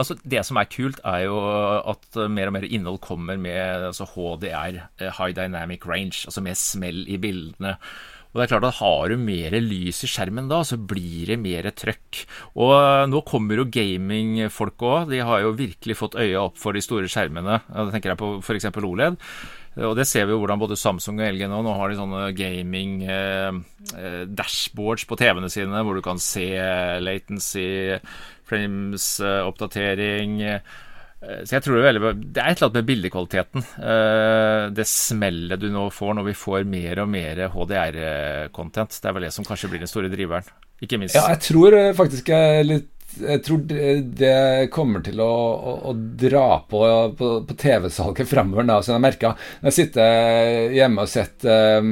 Altså, 0.00 0.16
det 0.24 0.40
som 0.46 0.56
er 0.56 0.68
kult, 0.70 1.00
er 1.04 1.26
jo 1.26 1.36
at 1.90 2.16
mer 2.32 2.48
og 2.48 2.54
mer 2.56 2.64
innhold 2.64 3.02
kommer 3.04 3.36
med 3.36 3.90
altså 3.90 4.06
HDR, 4.08 4.78
eh, 4.96 5.10
High 5.18 5.34
Dynamic 5.36 5.84
Range, 5.84 6.14
altså 6.24 6.40
med 6.40 6.56
smell 6.56 7.02
i 7.04 7.18
bildene. 7.20 7.74
Og 8.30 8.38
det 8.38 8.44
er 8.44 8.50
klart 8.52 8.66
at 8.68 8.78
Har 8.78 9.10
du 9.10 9.16
mer 9.18 9.54
lys 9.58 10.04
i 10.06 10.10
skjermen 10.10 10.50
da, 10.50 10.62
så 10.66 10.78
blir 10.78 11.32
det 11.32 11.38
mer 11.42 11.66
trøkk. 11.74 12.24
Og 12.62 12.74
eh, 12.76 13.06
nå 13.10 13.22
kommer 13.26 13.58
jo 13.58 13.70
gamingfolk 13.74 14.84
òg. 14.86 15.10
De 15.10 15.22
har 15.26 15.42
jo 15.42 15.56
virkelig 15.58 15.98
fått 15.98 16.18
øya 16.20 16.44
opp 16.46 16.60
for 16.60 16.76
de 16.76 16.82
store 16.84 17.10
skjermene. 17.10 17.58
Da 17.66 17.88
tenker 17.90 18.12
jeg 18.12 18.20
på 18.20 18.36
f.eks. 18.38 18.70
OLED. 18.70 19.18
Og 19.86 19.94
det 19.94 20.06
ser 20.10 20.26
vi 20.26 20.34
jo 20.34 20.40
hvordan 20.42 20.60
både 20.60 20.78
Samsung 20.78 21.20
og 21.20 21.28
LG 21.30 21.46
nå 21.46 21.60
Nå 21.62 21.74
har 21.78 21.90
de 21.90 21.98
sånne 21.98 22.22
gaming-dashboards 22.34 23.94
eh, 23.94 24.22
dashboards 24.26 25.06
på 25.06 25.18
TV-ene 25.18 25.50
sine, 25.52 25.82
hvor 25.86 25.98
du 25.98 26.02
kan 26.02 26.18
se 26.22 26.48
latency, 27.02 27.98
frames, 28.50 29.06
eh, 29.22 29.42
oppdatering. 29.46 30.38
Eh, 31.20 31.42
så 31.44 31.58
jeg 31.58 31.64
tror 31.64 31.76
Det 31.76 31.82
er 31.82 31.90
veldig 31.90 32.12
Det 32.32 32.40
er 32.40 32.48
et 32.48 32.60
eller 32.60 32.68
annet 32.68 32.78
med 32.78 32.88
bildekvaliteten. 32.90 33.66
Eh, 33.92 34.62
det 34.76 34.86
smellet 34.88 35.60
du 35.60 35.68
nå 35.72 35.88
får 35.92 36.16
når 36.16 36.30
vi 36.30 36.38
får 36.38 36.64
mer 36.68 37.02
og 37.04 37.10
mer 37.12 37.42
HDR-content. 37.52 38.96
Det 38.96 39.10
er 39.10 39.16
vel 39.16 39.28
det 39.28 39.34
som 39.36 39.46
kanskje 39.46 39.72
blir 39.72 39.84
den 39.84 39.90
store 39.90 40.12
driveren. 40.12 40.48
Ikke 40.80 41.00
minst. 41.00 41.18
Ja, 41.18 41.28
jeg 41.34 41.44
tror 41.50 41.76
faktisk 41.98 42.32
jeg 42.32 42.66
litt 42.68 42.96
jeg 43.10 43.40
tror 43.42 43.64
det 43.66 44.68
kommer 44.70 45.02
til 45.02 45.18
å, 45.18 45.26
å, 45.26 45.72
å 45.90 45.92
dra 45.98 46.60
på, 46.70 46.78
på, 47.18 47.30
på 47.42 47.56
TV-salget 47.58 48.28
fremover. 48.30 48.62
Da. 48.68 48.76
Så 48.86 48.92
jeg 48.94 49.02
merka 49.02 49.32
når 49.34 49.66
jeg 49.66 49.76
sitter 49.80 50.76
hjemme 50.76 51.02
og 51.02 51.10
sett 51.10 51.42
um, 51.42 51.88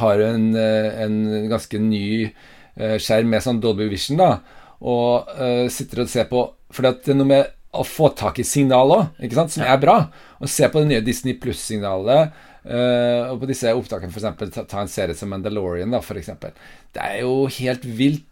Har 0.00 0.22
en, 0.24 0.46
en, 0.56 1.18
ganske 1.52 1.82
ny 1.84 2.08
skjerm 2.72 3.28
med 3.28 3.44
sånn 3.44 3.60
Dolby 3.60 3.90
Vision, 3.92 4.16
da, 4.22 4.38
og 4.80 5.28
uh, 5.36 5.68
sitter 5.68 6.06
og 6.06 6.08
ser 6.08 6.28
på 6.32 6.46
For 6.72 6.88
det 6.88 7.12
er 7.12 7.20
noe 7.20 7.28
med 7.34 7.57
å 7.76 7.84
få 7.84 8.08
tak 8.16 8.38
i 8.40 8.46
signal 8.46 8.92
òg, 8.94 9.26
som 9.52 9.64
er 9.66 9.80
bra. 9.82 9.98
Å 10.40 10.48
se 10.48 10.68
på 10.70 10.80
det 10.80 10.90
nye 10.92 11.04
Disney 11.04 11.36
Pluss-signalet. 11.40 12.32
Uh, 12.68 13.30
og 13.32 13.42
på 13.42 13.48
disse 13.48 13.70
opptakene, 13.72 14.12
f.eks. 14.12 14.54
Ta, 14.54 14.64
ta 14.68 14.80
en 14.82 14.90
serie 14.92 15.16
som 15.16 15.30
Mandalorian, 15.32 15.92
da, 15.92 16.00
f.eks. 16.02 16.32
Det 16.94 17.04
er 17.04 17.22
jo 17.22 17.46
helt 17.58 17.84
vilt 17.84 18.26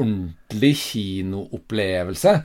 ordentlig 0.00 0.72
kinoopplevelse. 0.80 2.36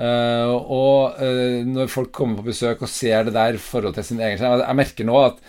Uh, 0.00 0.52
og 0.54 1.18
uh, 1.18 1.60
når 1.66 1.90
folk 1.90 2.12
kommer 2.14 2.38
på 2.40 2.50
besøk 2.52 2.84
og 2.86 2.92
ser 2.92 3.26
det 3.26 3.34
der 3.34 3.58
i 3.58 3.60
forhold 3.62 3.96
til 3.96 4.06
sin 4.06 4.20
egen 4.22 4.38
skjerm 4.38 4.62
Jeg 4.62 4.78
merker 4.78 5.08
nå 5.08 5.16
at 5.18 5.40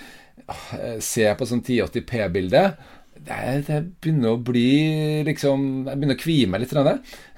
uh, 0.49 0.97
Se 0.97 1.27
på 1.37 1.47
sånn 1.47 1.61
1080P-bilde. 1.61 2.63
Det, 3.21 3.39
det, 3.67 3.79
begynner 4.01 4.33
å 4.33 4.41
bli 4.41 5.21
liksom 5.27 5.65
Jeg 5.85 5.99
begynner 5.99 6.17
å 6.17 6.21
kvie 6.21 6.47
meg 6.49 6.63
litt. 6.63 6.73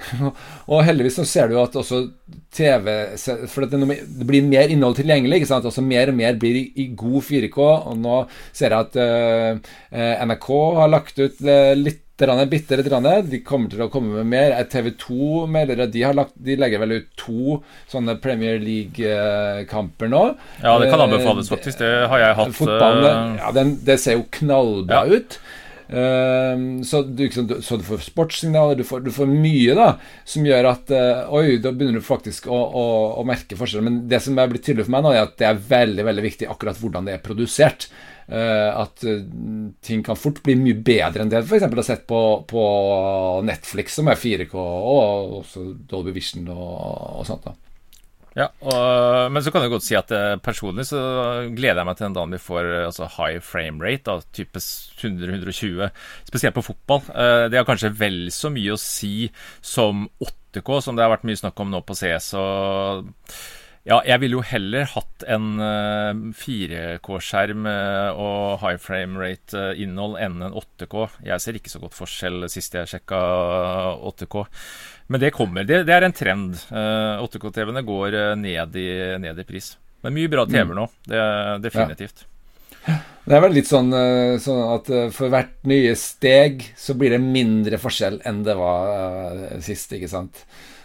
og 0.72 0.84
heldigvis 0.88 1.18
så 1.20 1.26
ser 1.28 1.52
du 1.52 1.58
at 1.60 1.76
også 1.80 2.06
TV 2.54 2.88
For 3.52 3.68
det, 3.68 3.82
det 3.82 4.28
blir 4.30 4.48
mer 4.48 4.72
innhold 4.72 5.00
tilgjengelig. 5.02 5.42
ikke 5.42 5.52
sant? 5.52 5.68
Også 5.68 5.84
Mer 5.84 6.14
og 6.14 6.20
mer 6.20 6.38
blir 6.40 6.62
i, 6.62 6.64
i 6.86 6.88
god 6.96 7.20
4K. 7.28 7.60
Og 7.92 8.00
nå 8.00 8.22
ser 8.56 8.76
jeg 8.76 8.88
at 8.88 8.98
uh, 9.02 10.24
NRK 10.24 10.50
har 10.80 10.94
lagt 10.94 11.20
ut 11.20 11.44
litt 11.80 12.00
bitte 12.14 12.78
litt. 12.78 13.30
De 13.30 13.40
kommer 13.44 13.70
til 13.70 13.82
å 13.84 13.90
komme 13.92 14.22
med 14.22 14.30
mer. 14.30 14.54
TV2 14.70 15.48
melder 15.50 15.84
at 15.84 15.92
de, 15.92 16.04
har 16.04 16.14
lagt, 16.14 16.34
de 16.36 16.56
legger 16.56 16.80
vel 16.80 17.00
ut 17.00 17.10
to 17.18 17.58
sånne 17.92 18.16
Premier 18.22 18.60
League-kamper 18.62 20.08
nå. 20.08 20.24
Ja, 20.62 20.78
det 20.80 20.92
kan 20.92 21.02
anbefales, 21.02 21.50
faktisk. 21.50 21.80
Det 21.80 22.08
har 22.08 22.20
jeg 22.20 22.38
hatt. 22.40 22.56
Fotballen, 22.56 23.36
ja, 23.42 23.52
den, 23.52 23.76
det 23.84 24.00
ser 24.00 24.20
jo 24.20 24.30
knallbra 24.32 25.04
ja. 25.08 25.20
ut. 25.20 25.40
Uh, 25.90 26.82
så, 26.88 27.02
du, 27.04 27.26
så, 27.32 27.44
du, 27.78 27.84
får 27.84 28.06
sportssignaler, 28.06 28.80
du 28.80 28.86
får, 28.88 29.04
du 29.04 29.12
får, 29.14 29.28
mye 29.30 29.76
da 29.78 29.90
som 30.26 30.46
gjør 30.48 30.70
at 30.72 30.94
uh, 30.96 31.36
Oi, 31.36 31.58
da 31.64 31.74
begynner 31.74 32.00
du 32.00 32.06
faktisk 32.06 32.48
å, 32.48 32.56
å, 32.56 32.86
å 33.20 33.26
merke 33.28 33.58
forskjeller. 33.60 33.88
Men 33.90 34.02
det 34.12 34.22
som 34.24 34.40
er 34.40 34.52
blitt 34.52 34.66
tydelig 34.68 34.88
for 34.88 34.96
meg 34.96 35.06
nå, 35.06 35.14
er 35.14 35.26
at 35.26 35.38
det 35.42 35.50
er 35.50 35.62
veldig 35.74 36.08
veldig 36.10 36.26
viktig 36.30 36.50
akkurat 36.54 36.80
hvordan 36.82 37.10
det 37.10 37.18
er 37.18 37.26
produsert. 37.26 37.90
Uh, 38.24 38.72
at 38.86 39.04
ting 39.84 40.06
kan 40.06 40.16
fort 40.16 40.40
bli 40.46 40.56
mye 40.56 40.78
bedre 40.80 41.26
enn 41.26 41.32
det 41.32 41.42
f.eks. 41.44 41.68
har 41.68 41.86
sett 41.86 42.08
på, 42.08 42.22
på, 42.48 42.64
Netflix, 43.44 44.00
som 44.00 44.08
er 44.08 44.20
4K, 44.20 44.56
og 44.56 45.38
også 45.42 45.68
Dolby 45.92 46.16
Vision 46.16 46.48
og, 46.54 47.20
og 47.20 47.28
sånt. 47.28 47.50
da 47.50 47.73
ja, 48.34 48.48
og, 48.66 49.32
Men 49.32 49.44
så 49.46 49.52
kan 49.54 49.62
jeg 49.62 49.74
godt 49.74 49.86
si 49.86 49.98
at 49.98 50.12
uh, 50.14 50.36
personlig 50.42 50.88
så 50.90 51.00
gleder 51.54 51.82
jeg 51.82 51.90
meg 51.90 51.98
til 52.00 52.08
den 52.08 52.16
dagen 52.18 52.34
vi 52.34 52.42
får 52.42 52.70
uh, 52.70 52.78
altså 52.88 53.10
high 53.18 53.42
frame 53.46 53.84
rate, 53.84 54.06
da, 54.10 54.18
type 54.34 54.62
100-120, 54.62 55.90
spesielt 56.30 56.58
på 56.58 56.66
fotball. 56.66 57.04
Uh, 57.14 57.46
det 57.52 57.60
har 57.60 57.68
kanskje 57.68 57.94
vel 58.00 58.24
så 58.34 58.50
mye 58.54 58.74
å 58.74 58.82
si 58.82 59.30
som 59.62 60.08
8K, 60.18 60.80
som 60.82 60.98
det 60.98 61.06
har 61.06 61.14
vært 61.14 61.28
mye 61.30 61.44
snakk 61.44 61.62
om 61.62 61.74
nå 61.74 61.84
på 61.86 61.98
CS. 61.98 62.34
og 62.42 63.14
ja, 63.84 63.98
jeg 64.08 64.22
ville 64.24 64.38
jo 64.38 64.46
heller 64.48 64.88
hatt 64.94 65.26
en 65.28 65.60
4K-skjerm 66.40 67.68
og 67.68 68.62
high 68.62 68.80
frame 68.80 69.20
rate-innhold 69.20 70.16
enn 70.24 70.40
en 70.46 70.56
8K. 70.56 70.96
Jeg 71.28 71.44
ser 71.44 71.60
ikke 71.60 71.74
så 71.74 71.82
godt 71.84 71.98
forskjell 71.98 72.48
sist 72.52 72.78
jeg 72.80 72.88
sjekka 72.94 73.20
8K. 74.08 74.46
Men 75.08 75.20
det 75.20 75.34
kommer. 75.36 75.64
Det, 75.68 75.84
det 75.88 75.96
er 75.96 76.06
en 76.08 76.16
trend. 76.16 76.60
8K-TV-ene 76.74 77.82
eh, 77.84 77.88
går 77.88 78.20
eh, 78.20 78.36
ned 78.40 78.78
i, 78.80 78.90
ned 79.22 79.42
i, 79.42 79.48
pris. 79.48 79.74
Er 80.04 80.14
mye 80.16 80.32
bra 80.32 80.46
TV-er 80.48 80.72
mm. 80.72 80.78
nå. 80.80 80.86
Det 81.08 81.24
definitivt. 81.64 82.26
Ja. 82.88 83.00
Det 83.24 83.38
er 83.38 83.44
vel 83.46 83.54
litt 83.56 83.70
sånn, 83.70 83.94
eh, 83.96 84.34
sånn, 84.44 84.64
at 84.74 84.90
for 85.16 85.32
hvert 85.32 85.56
nye 85.70 85.94
steg 86.00 86.66
så 86.80 86.96
blir 87.00 87.16
det 87.16 87.22
mindre 87.24 87.80
forskjell 87.80 88.20
enn 88.28 88.42
det 88.44 88.58
var 88.60 89.62
sist, 89.64 89.96
ikke 89.96 90.12
sant. 90.12 90.44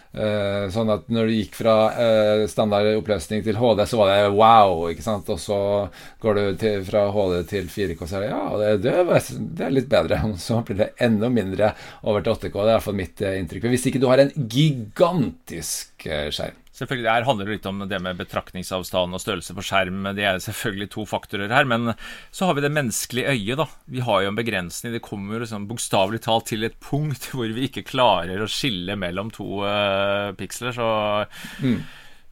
Uh, 0.09 0.65
sånn 0.73 0.89
at 0.89 1.03
når 1.13 1.27
du 1.29 1.35
gikk 1.35 1.53
fra 1.59 1.73
uh, 1.93 2.43
standard 2.49 2.87
oppløsning 2.97 3.43
til 3.45 3.59
HD, 3.61 3.83
så 3.85 3.99
var 3.99 4.09
det 4.09 4.31
wow, 4.33 4.87
ikke 4.89 5.05
sant. 5.05 5.29
Og 5.29 5.37
så 5.41 5.59
går 6.23 6.39
du 6.39 6.43
til, 6.63 6.79
fra 6.87 7.03
HD 7.13 7.35
til 7.51 7.69
4K, 7.69 8.01
så 8.09 8.17
er 8.17 8.25
det 8.25 8.31
ja, 8.31 8.39
det, 8.57 8.95
det, 9.53 9.67
er 9.67 9.75
litt 9.75 9.91
bedre. 9.91 10.21
Så 10.41 10.63
blir 10.65 10.79
det 10.81 10.89
enda 11.05 11.29
mindre 11.29 11.73
over 12.09 12.25
til 12.25 12.33
8K. 12.33 12.55
Det 12.55 12.65
er 12.65 12.73
iallfall 12.73 12.97
mitt 12.97 13.21
uh, 13.21 13.35
inntrykk. 13.37 13.69
Hvis 13.69 13.85
ikke 13.91 14.01
du 14.01 14.09
har 14.09 14.23
en 14.23 14.33
gigantisk 14.49 16.09
skjerm. 16.09 16.57
Selvfølgelig, 16.79 17.11
Her 17.11 17.25
handler 17.27 17.49
det 17.49 17.55
litt 17.57 17.67
om 17.67 17.81
det 17.91 17.99
med 17.99 18.19
betraktningsavstand 18.21 19.15
og 19.15 19.19
størrelse 19.19 19.55
på 19.57 19.63
skjerm. 19.67 20.05
Det 20.15 20.23
er 20.23 20.39
selvfølgelig 20.39 20.89
to 20.93 21.03
faktorer 21.09 21.51
her. 21.51 21.67
Men 21.67 21.91
så 22.31 22.47
har 22.47 22.55
vi 22.55 22.63
det 22.63 22.71
menneskelige 22.71 23.33
øyet. 23.35 23.59
da. 23.59 23.65
Vi 23.91 24.03
har 24.05 24.23
jo 24.23 24.31
en 24.31 24.39
begrensning. 24.39 24.93
Det 24.95 25.03
kommer 25.03 25.43
liksom 25.43 25.67
bokstavelig 25.67 26.21
talt 26.23 26.47
til 26.53 26.63
et 26.63 26.79
punkt 26.79 27.29
hvor 27.33 27.51
vi 27.51 27.67
ikke 27.67 27.87
klarer 27.87 28.39
å 28.39 28.47
skille 28.47 28.95
mellom 28.95 29.33
to 29.35 29.65
uh, 29.65 30.31
piksler. 30.39 30.71
Så 30.77 30.87
mm. 31.65 31.81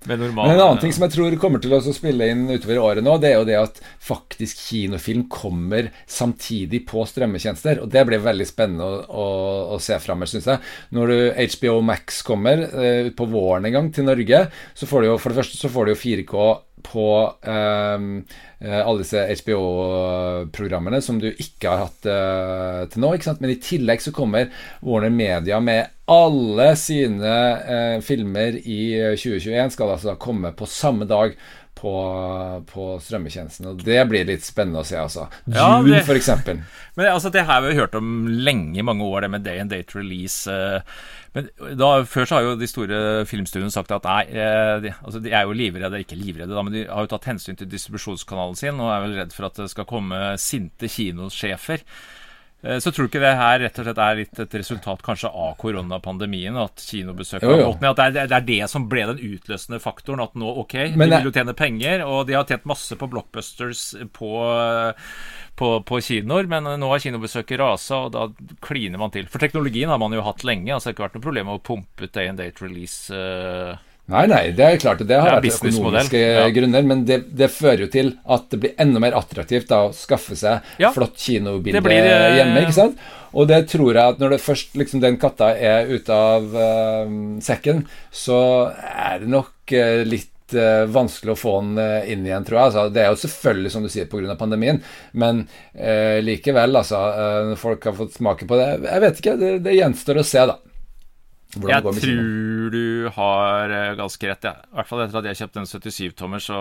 Men 0.07 0.23
en 0.23 0.39
annen 0.39 0.79
ting 0.81 0.93
som 0.95 1.05
jeg 1.05 1.15
tror 1.15 1.35
kommer 1.41 1.61
til 1.63 1.75
å 1.75 1.81
spille 1.83 2.29
inn 2.31 2.45
utover 2.49 2.79
året 2.81 3.05
nå, 3.05 3.17
det 3.21 3.31
er 3.31 3.37
jo 3.37 3.47
det 3.47 3.57
at 3.59 3.81
faktisk 4.07 4.61
kinofilm 4.69 5.25
kommer 5.31 5.91
samtidig 6.09 6.83
på 6.89 7.03
strømmetjenester. 7.09 7.83
Og 7.83 7.91
det 7.93 8.05
blir 8.07 8.23
veldig 8.23 8.47
spennende 8.47 8.87
å, 8.87 9.01
å, 9.07 9.27
å 9.75 9.81
se 9.83 9.97
framover, 10.03 10.31
syns 10.31 10.49
jeg. 10.53 10.63
Når 10.95 11.13
HBO 11.57 11.79
Max 11.85 12.21
kommer 12.27 12.63
eh, 12.67 13.11
på 13.15 13.27
våren 13.31 13.67
en 13.67 13.77
gang 13.77 13.91
til 13.93 14.07
Norge, 14.07 14.45
så 14.77 14.89
får 14.89 15.03
du 15.03 15.11
jo 15.11 15.19
for 15.21 15.33
det 15.33 15.41
første 15.41 15.59
så 15.59 15.71
får 15.71 15.87
du 15.87 15.93
jo 15.93 16.01
4K 16.05 16.47
på 16.85 17.07
um, 17.41 18.09
alle 18.61 19.01
disse 19.01 19.23
HBO-programmene 19.41 20.99
som 21.03 21.17
du 21.21 21.27
ikke 21.31 21.71
har 21.71 21.85
hatt 21.87 22.07
uh, 22.09 22.81
til 22.91 23.03
nå. 23.03 23.11
Men 23.41 23.53
i 23.53 23.59
tillegg 23.61 24.03
så 24.03 24.13
kommer 24.15 24.51
Warner 24.85 25.13
Media 25.13 25.59
med 25.63 25.93
alle 26.07 26.69
sine 26.79 27.35
uh, 27.67 27.97
filmer 28.05 28.59
i 28.61 28.81
2021 29.17 29.75
skal 29.75 29.95
altså 29.97 30.17
komme 30.21 30.53
på 30.55 30.69
samme 30.69 31.09
dag 31.09 31.35
på, 31.77 31.93
på. 32.71 32.87
Og 32.97 33.83
det 33.85 33.99
blir 34.09 34.27
litt 34.27 34.45
spennende 34.45 34.81
å 34.83 34.87
se, 34.87 34.97
altså. 34.99 35.27
June, 35.45 35.93
ja, 35.93 36.01
f.eks. 36.01 36.31
Men 36.97 37.11
altså, 37.11 37.31
det 37.33 37.45
her 37.45 37.61
har 37.61 37.67
vi 37.67 37.77
hørt 37.77 37.95
om 37.97 38.27
lenge, 38.27 38.79
i 38.79 38.85
mange 38.85 39.05
år, 39.05 39.25
det 39.25 39.31
med 39.35 39.45
day 39.45 39.61
and 39.61 39.73
date 39.73 39.97
release. 39.97 40.49
Men 41.37 41.49
da, 41.77 41.89
Før 42.09 42.25
så 42.25 42.37
har 42.37 42.45
jo 42.47 42.57
de 42.57 42.69
store 42.69 42.99
filmstudioene 43.29 43.73
sagt 43.73 43.93
at 43.93 44.07
nei, 44.07 44.23
eh, 44.33 44.75
de, 44.83 44.93
altså 45.03 45.21
de 45.21 45.33
er 45.33 45.45
jo 45.45 45.57
livredde, 45.57 46.01
ikke 46.01 46.17
livredde, 46.17 46.53
da, 46.55 46.63
men 46.65 46.73
de 46.73 46.85
har 46.89 47.05
jo 47.05 47.11
tatt 47.13 47.29
hensyn 47.29 47.59
til 47.59 47.69
distribusjonskanalen 47.69 48.57
sin 48.57 48.81
og 48.81 48.93
er 48.93 49.03
vel 49.05 49.17
redd 49.19 49.35
for 49.35 49.49
at 49.49 49.59
det 49.61 49.69
skal 49.73 49.89
komme 49.89 50.21
sinte 50.41 50.89
kinosjefer. 50.91 51.85
Eh, 52.63 52.79
så 52.79 52.91
tror 52.91 53.05
du 53.05 53.11
ikke 53.11 53.21
det 53.21 53.35
her 53.37 53.59
rett 53.61 53.79
og 53.79 53.85
slett 53.85 53.99
er 54.01 54.17
litt 54.17 54.39
et 54.41 54.55
resultat 54.57 55.01
kanskje 55.05 55.29
av 55.29 55.55
koronapandemien? 55.61 56.57
At 56.57 56.81
kinobesøk 56.81 57.45
har 57.45 57.63
gått 57.63 57.83
ned? 57.83 57.91
At 57.91 57.99
det 57.99 58.23
er, 58.23 58.29
det 58.31 58.37
er, 58.39 58.47
det 58.47 58.69
som 58.71 58.87
ble 58.89 59.05
den 59.11 59.21
utløsende 59.33 59.81
faktoren? 59.83 60.23
At 60.25 60.37
nå, 60.39 60.53
ok, 60.63 60.77
Men, 60.95 61.11
de 61.11 61.19
vil 61.19 61.29
jo 61.29 61.35
tjene 61.37 61.57
penger, 61.57 62.05
og 62.07 62.25
de 62.29 62.37
har 62.37 62.47
tjent 62.49 62.65
masse 62.69 62.97
på 62.97 63.11
blockbusters 63.11 63.91
på 64.17 64.31
på, 65.57 65.71
på, 65.81 65.97
kinoer, 66.05 66.45
men 66.45 66.67
nå 66.77 66.89
har 66.91 67.01
kinobesøket 67.01 67.57
rasa, 67.57 68.03
og 68.05 68.11
da 68.13 68.27
kliner 68.61 69.01
man 69.01 69.09
til. 69.09 69.25
For 69.25 69.41
teknologien 69.41 69.89
har 69.89 69.97
man 69.97 70.13
jo 70.13 70.21
hatt 70.21 70.45
lenge. 70.45 70.69
altså 70.69 70.91
Det 70.91 70.91
har 70.91 70.97
ikke 70.97 71.05
vært 71.07 71.17
noe 71.17 71.25
problem 71.25 71.49
å 71.49 71.57
pumpe 71.65 72.05
ut 72.05 72.13
day 72.13 72.29
and 72.29 72.37
date 72.37 72.61
release. 72.61 73.09
Uh, 73.09 73.73
Nei, 74.07 74.23
nei, 74.31 74.43
det 74.55 74.63
er 74.63 74.77
klart 74.79 75.01
det 75.03 75.17
har 75.19 75.33
vært 75.35 75.57
økonomiske 75.57 76.19
ja. 76.21 76.45
grunner, 76.55 76.85
men 76.87 77.01
det, 77.07 77.17
det, 77.35 77.49
fører 77.51 77.83
jo 77.83 77.87
til 77.91 78.13
at 78.23 78.45
det 78.53 78.59
blir 78.63 78.77
enda 78.79 79.01
mer 79.03 79.17
attraktivt 79.19 79.67
da, 79.67 79.81
å 79.89 79.95
skaffe 79.95 80.37
seg 80.39 80.63
ja. 80.79 80.93
flott 80.95 81.17
kinobilde 81.19 81.81
blir, 81.83 82.07
uh, 82.07 82.37
hjemme. 82.37 82.61
ikke 82.63 82.77
sant? 82.77 83.01
Og 83.35 83.49
det 83.49 83.65
tror 83.67 83.91
jeg 83.91 84.15
at 84.15 84.21
når 84.23 84.37
det 84.37 84.39
først 84.45 84.77
liksom, 84.79 85.01
den 85.03 85.19
katta 85.19 85.51
er 85.59 85.91
ute 85.91 86.15
av 86.15 86.55
uh, 86.55 87.11
sekken, 87.43 87.83
så 88.07 88.39
er 88.71 89.25
det 89.25 89.31
nok 89.33 89.75
uh, 89.75 90.01
litt 90.07 90.31
vanskelig 90.47 91.33
å 91.33 91.35
få 91.35 91.53
den 91.59 92.05
inn 92.07 92.21
igjen, 92.23 92.45
tror 92.47 92.55
jeg. 92.55 92.69
Altså, 92.69 92.83
det 92.95 93.01
er 93.03 93.09
jo 93.11 93.17
selvfølgelig, 93.19 93.71
som 93.73 93.83
du 93.83 93.89
sier, 93.91 94.05
pga. 94.07 94.37
pandemien, 94.39 94.77
men 95.11 95.41
eh, 95.75 96.21
likevel, 96.23 96.71
altså. 96.79 97.01
Folk 97.59 97.83
har 97.83 97.97
fått 97.97 98.15
smake 98.15 98.47
på 98.47 98.55
det 98.55 98.69
Jeg 98.85 99.03
vet 99.03 99.19
ikke, 99.19 99.33
det, 99.41 99.49
det 99.65 99.75
gjenstår 99.75 100.21
å 100.21 100.23
se, 100.23 100.45
da. 100.47 100.55
Jeg 101.55 101.83
tror 101.85 102.71
du 102.73 103.09
har 103.15 103.75
ganske 103.97 104.29
rett, 104.29 104.47
ja. 104.49 104.55
i 104.67 104.79
hvert 104.79 104.89
fall 104.89 105.03
etter 105.05 105.21
at 105.21 105.29
jeg 105.29 105.39
kjøpte 105.41 105.61
en 105.61 105.69
77-tommer. 105.69 106.43
Så 106.43 106.57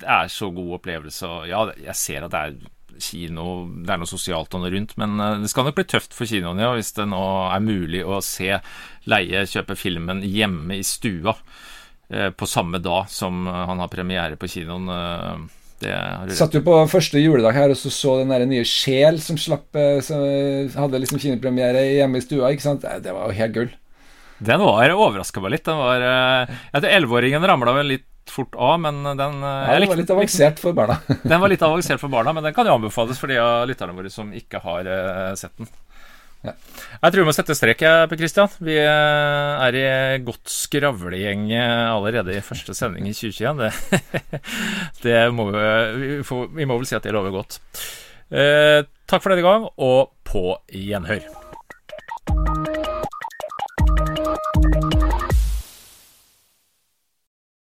det 0.00 0.08
er 0.08 0.30
så 0.32 0.48
god 0.54 0.78
opplevelse. 0.78 1.32
Ja, 1.50 1.66
jeg 1.76 1.98
ser 2.00 2.26
at 2.26 2.32
det 2.32 2.40
er 2.40 3.02
kino, 3.02 3.44
det 3.84 3.92
er 3.92 4.00
noe 4.00 4.08
sosialt 4.08 4.52
og 4.56 4.62
noe 4.62 4.72
rundt, 4.72 4.96
men 5.00 5.20
det 5.42 5.50
skal 5.50 5.64
nok 5.66 5.78
bli 5.78 5.86
tøft 5.88 6.12
for 6.16 6.28
kinoene 6.28 6.60
ja, 6.60 6.72
hvis 6.76 6.92
det 6.98 7.06
nå 7.08 7.22
er 7.48 7.62
mulig 7.64 8.02
å 8.04 8.18
se, 8.24 8.58
leie, 9.08 9.46
kjøpe 9.48 9.76
filmen 9.80 10.20
hjemme 10.24 10.76
i 10.76 10.84
stua. 10.86 11.36
Eh, 12.12 12.30
på 12.30 12.46
samme 12.46 12.78
dag 12.78 13.08
som 13.08 13.46
eh, 13.46 13.52
han 13.52 13.80
har 13.80 13.88
premiere 13.88 14.36
på 14.36 14.48
kinoen. 14.50 14.88
Eh, 14.92 15.44
det 15.82 16.36
Satt 16.36 16.54
jo 16.54 16.60
på 16.62 16.74
første 16.86 17.18
juledag 17.18 17.56
her 17.56 17.72
og 17.72 17.78
så, 17.78 17.90
så 17.90 18.18
den 18.20 18.30
der 18.30 18.44
nye 18.46 18.62
Sjel 18.68 19.16
som 19.18 19.34
slapp 19.34 19.74
Som 20.06 20.20
hadde 20.76 21.00
liksom 21.02 21.18
kinopremiere 21.18 21.80
hjemme 21.96 22.20
i 22.20 22.22
stua. 22.22 22.52
Ikke 22.52 22.66
sant? 22.68 22.84
Det 22.84 23.10
var 23.16 23.26
jo 23.26 23.38
helt 23.40 23.56
gull. 23.56 23.72
Den 24.42 24.64
var 24.64 24.94
overraska 24.94 25.42
meg 25.44 25.56
litt. 25.56 25.66
Den 25.68 25.78
var 25.80 26.02
Jeg 26.02 26.80
tror 26.80 26.90
Elleveåringen 26.90 27.46
ramla 27.52 27.76
vel 27.78 27.94
litt 27.96 28.08
fort 28.30 28.54
av, 28.54 28.78
men 28.80 29.02
den 29.04 29.40
ja, 29.42 29.78
Den 29.80 29.88
var 29.90 29.98
litt 29.98 30.12
avansert 30.14 30.60
for 30.62 30.76
barna. 30.76 30.98
den 31.22 31.40
var 31.42 31.50
litt 31.50 31.64
avansert 31.66 32.00
for 32.00 32.12
barna, 32.12 32.34
men 32.36 32.46
den 32.46 32.54
kan 32.56 32.68
jo 32.68 32.76
anbefales 32.78 33.18
for 33.20 33.32
de 33.32 33.40
av 33.42 33.66
lytterne 33.70 33.96
våre 33.96 34.12
som 34.14 34.30
ikke 34.36 34.62
har 34.62 34.88
sett 35.38 35.56
den. 35.58 35.70
Ja. 36.42 36.54
Jeg 37.02 37.14
tror 37.14 37.22
vi 37.22 37.26
må 37.28 37.34
sette 37.34 37.54
strek, 37.54 37.82
Per 38.10 38.18
Christian. 38.18 38.50
Vi 38.66 38.74
eh, 38.82 39.62
er 39.66 39.78
i 39.78 39.84
godt 40.26 40.50
skravlegjeng 40.50 41.46
allerede 41.54 42.34
i 42.34 42.42
første 42.44 42.74
sending 42.74 43.06
i 43.10 43.14
2021. 43.14 43.62
Det, 43.62 44.40
det 45.04 45.20
må 45.34 45.48
vi, 45.52 45.62
vi, 46.00 46.10
får, 46.26 46.48
vi, 46.56 46.66
må 46.66 46.80
vel 46.80 46.90
si 46.90 46.98
at 46.98 47.06
det 47.06 47.14
lover 47.14 47.34
godt. 47.36 47.60
Eh, 48.32 48.82
takk 49.06 49.22
for 49.22 49.34
denne 49.34 49.46
gang, 49.46 49.70
og 49.78 50.12
på 50.26 50.50
gjenhør. 50.72 51.41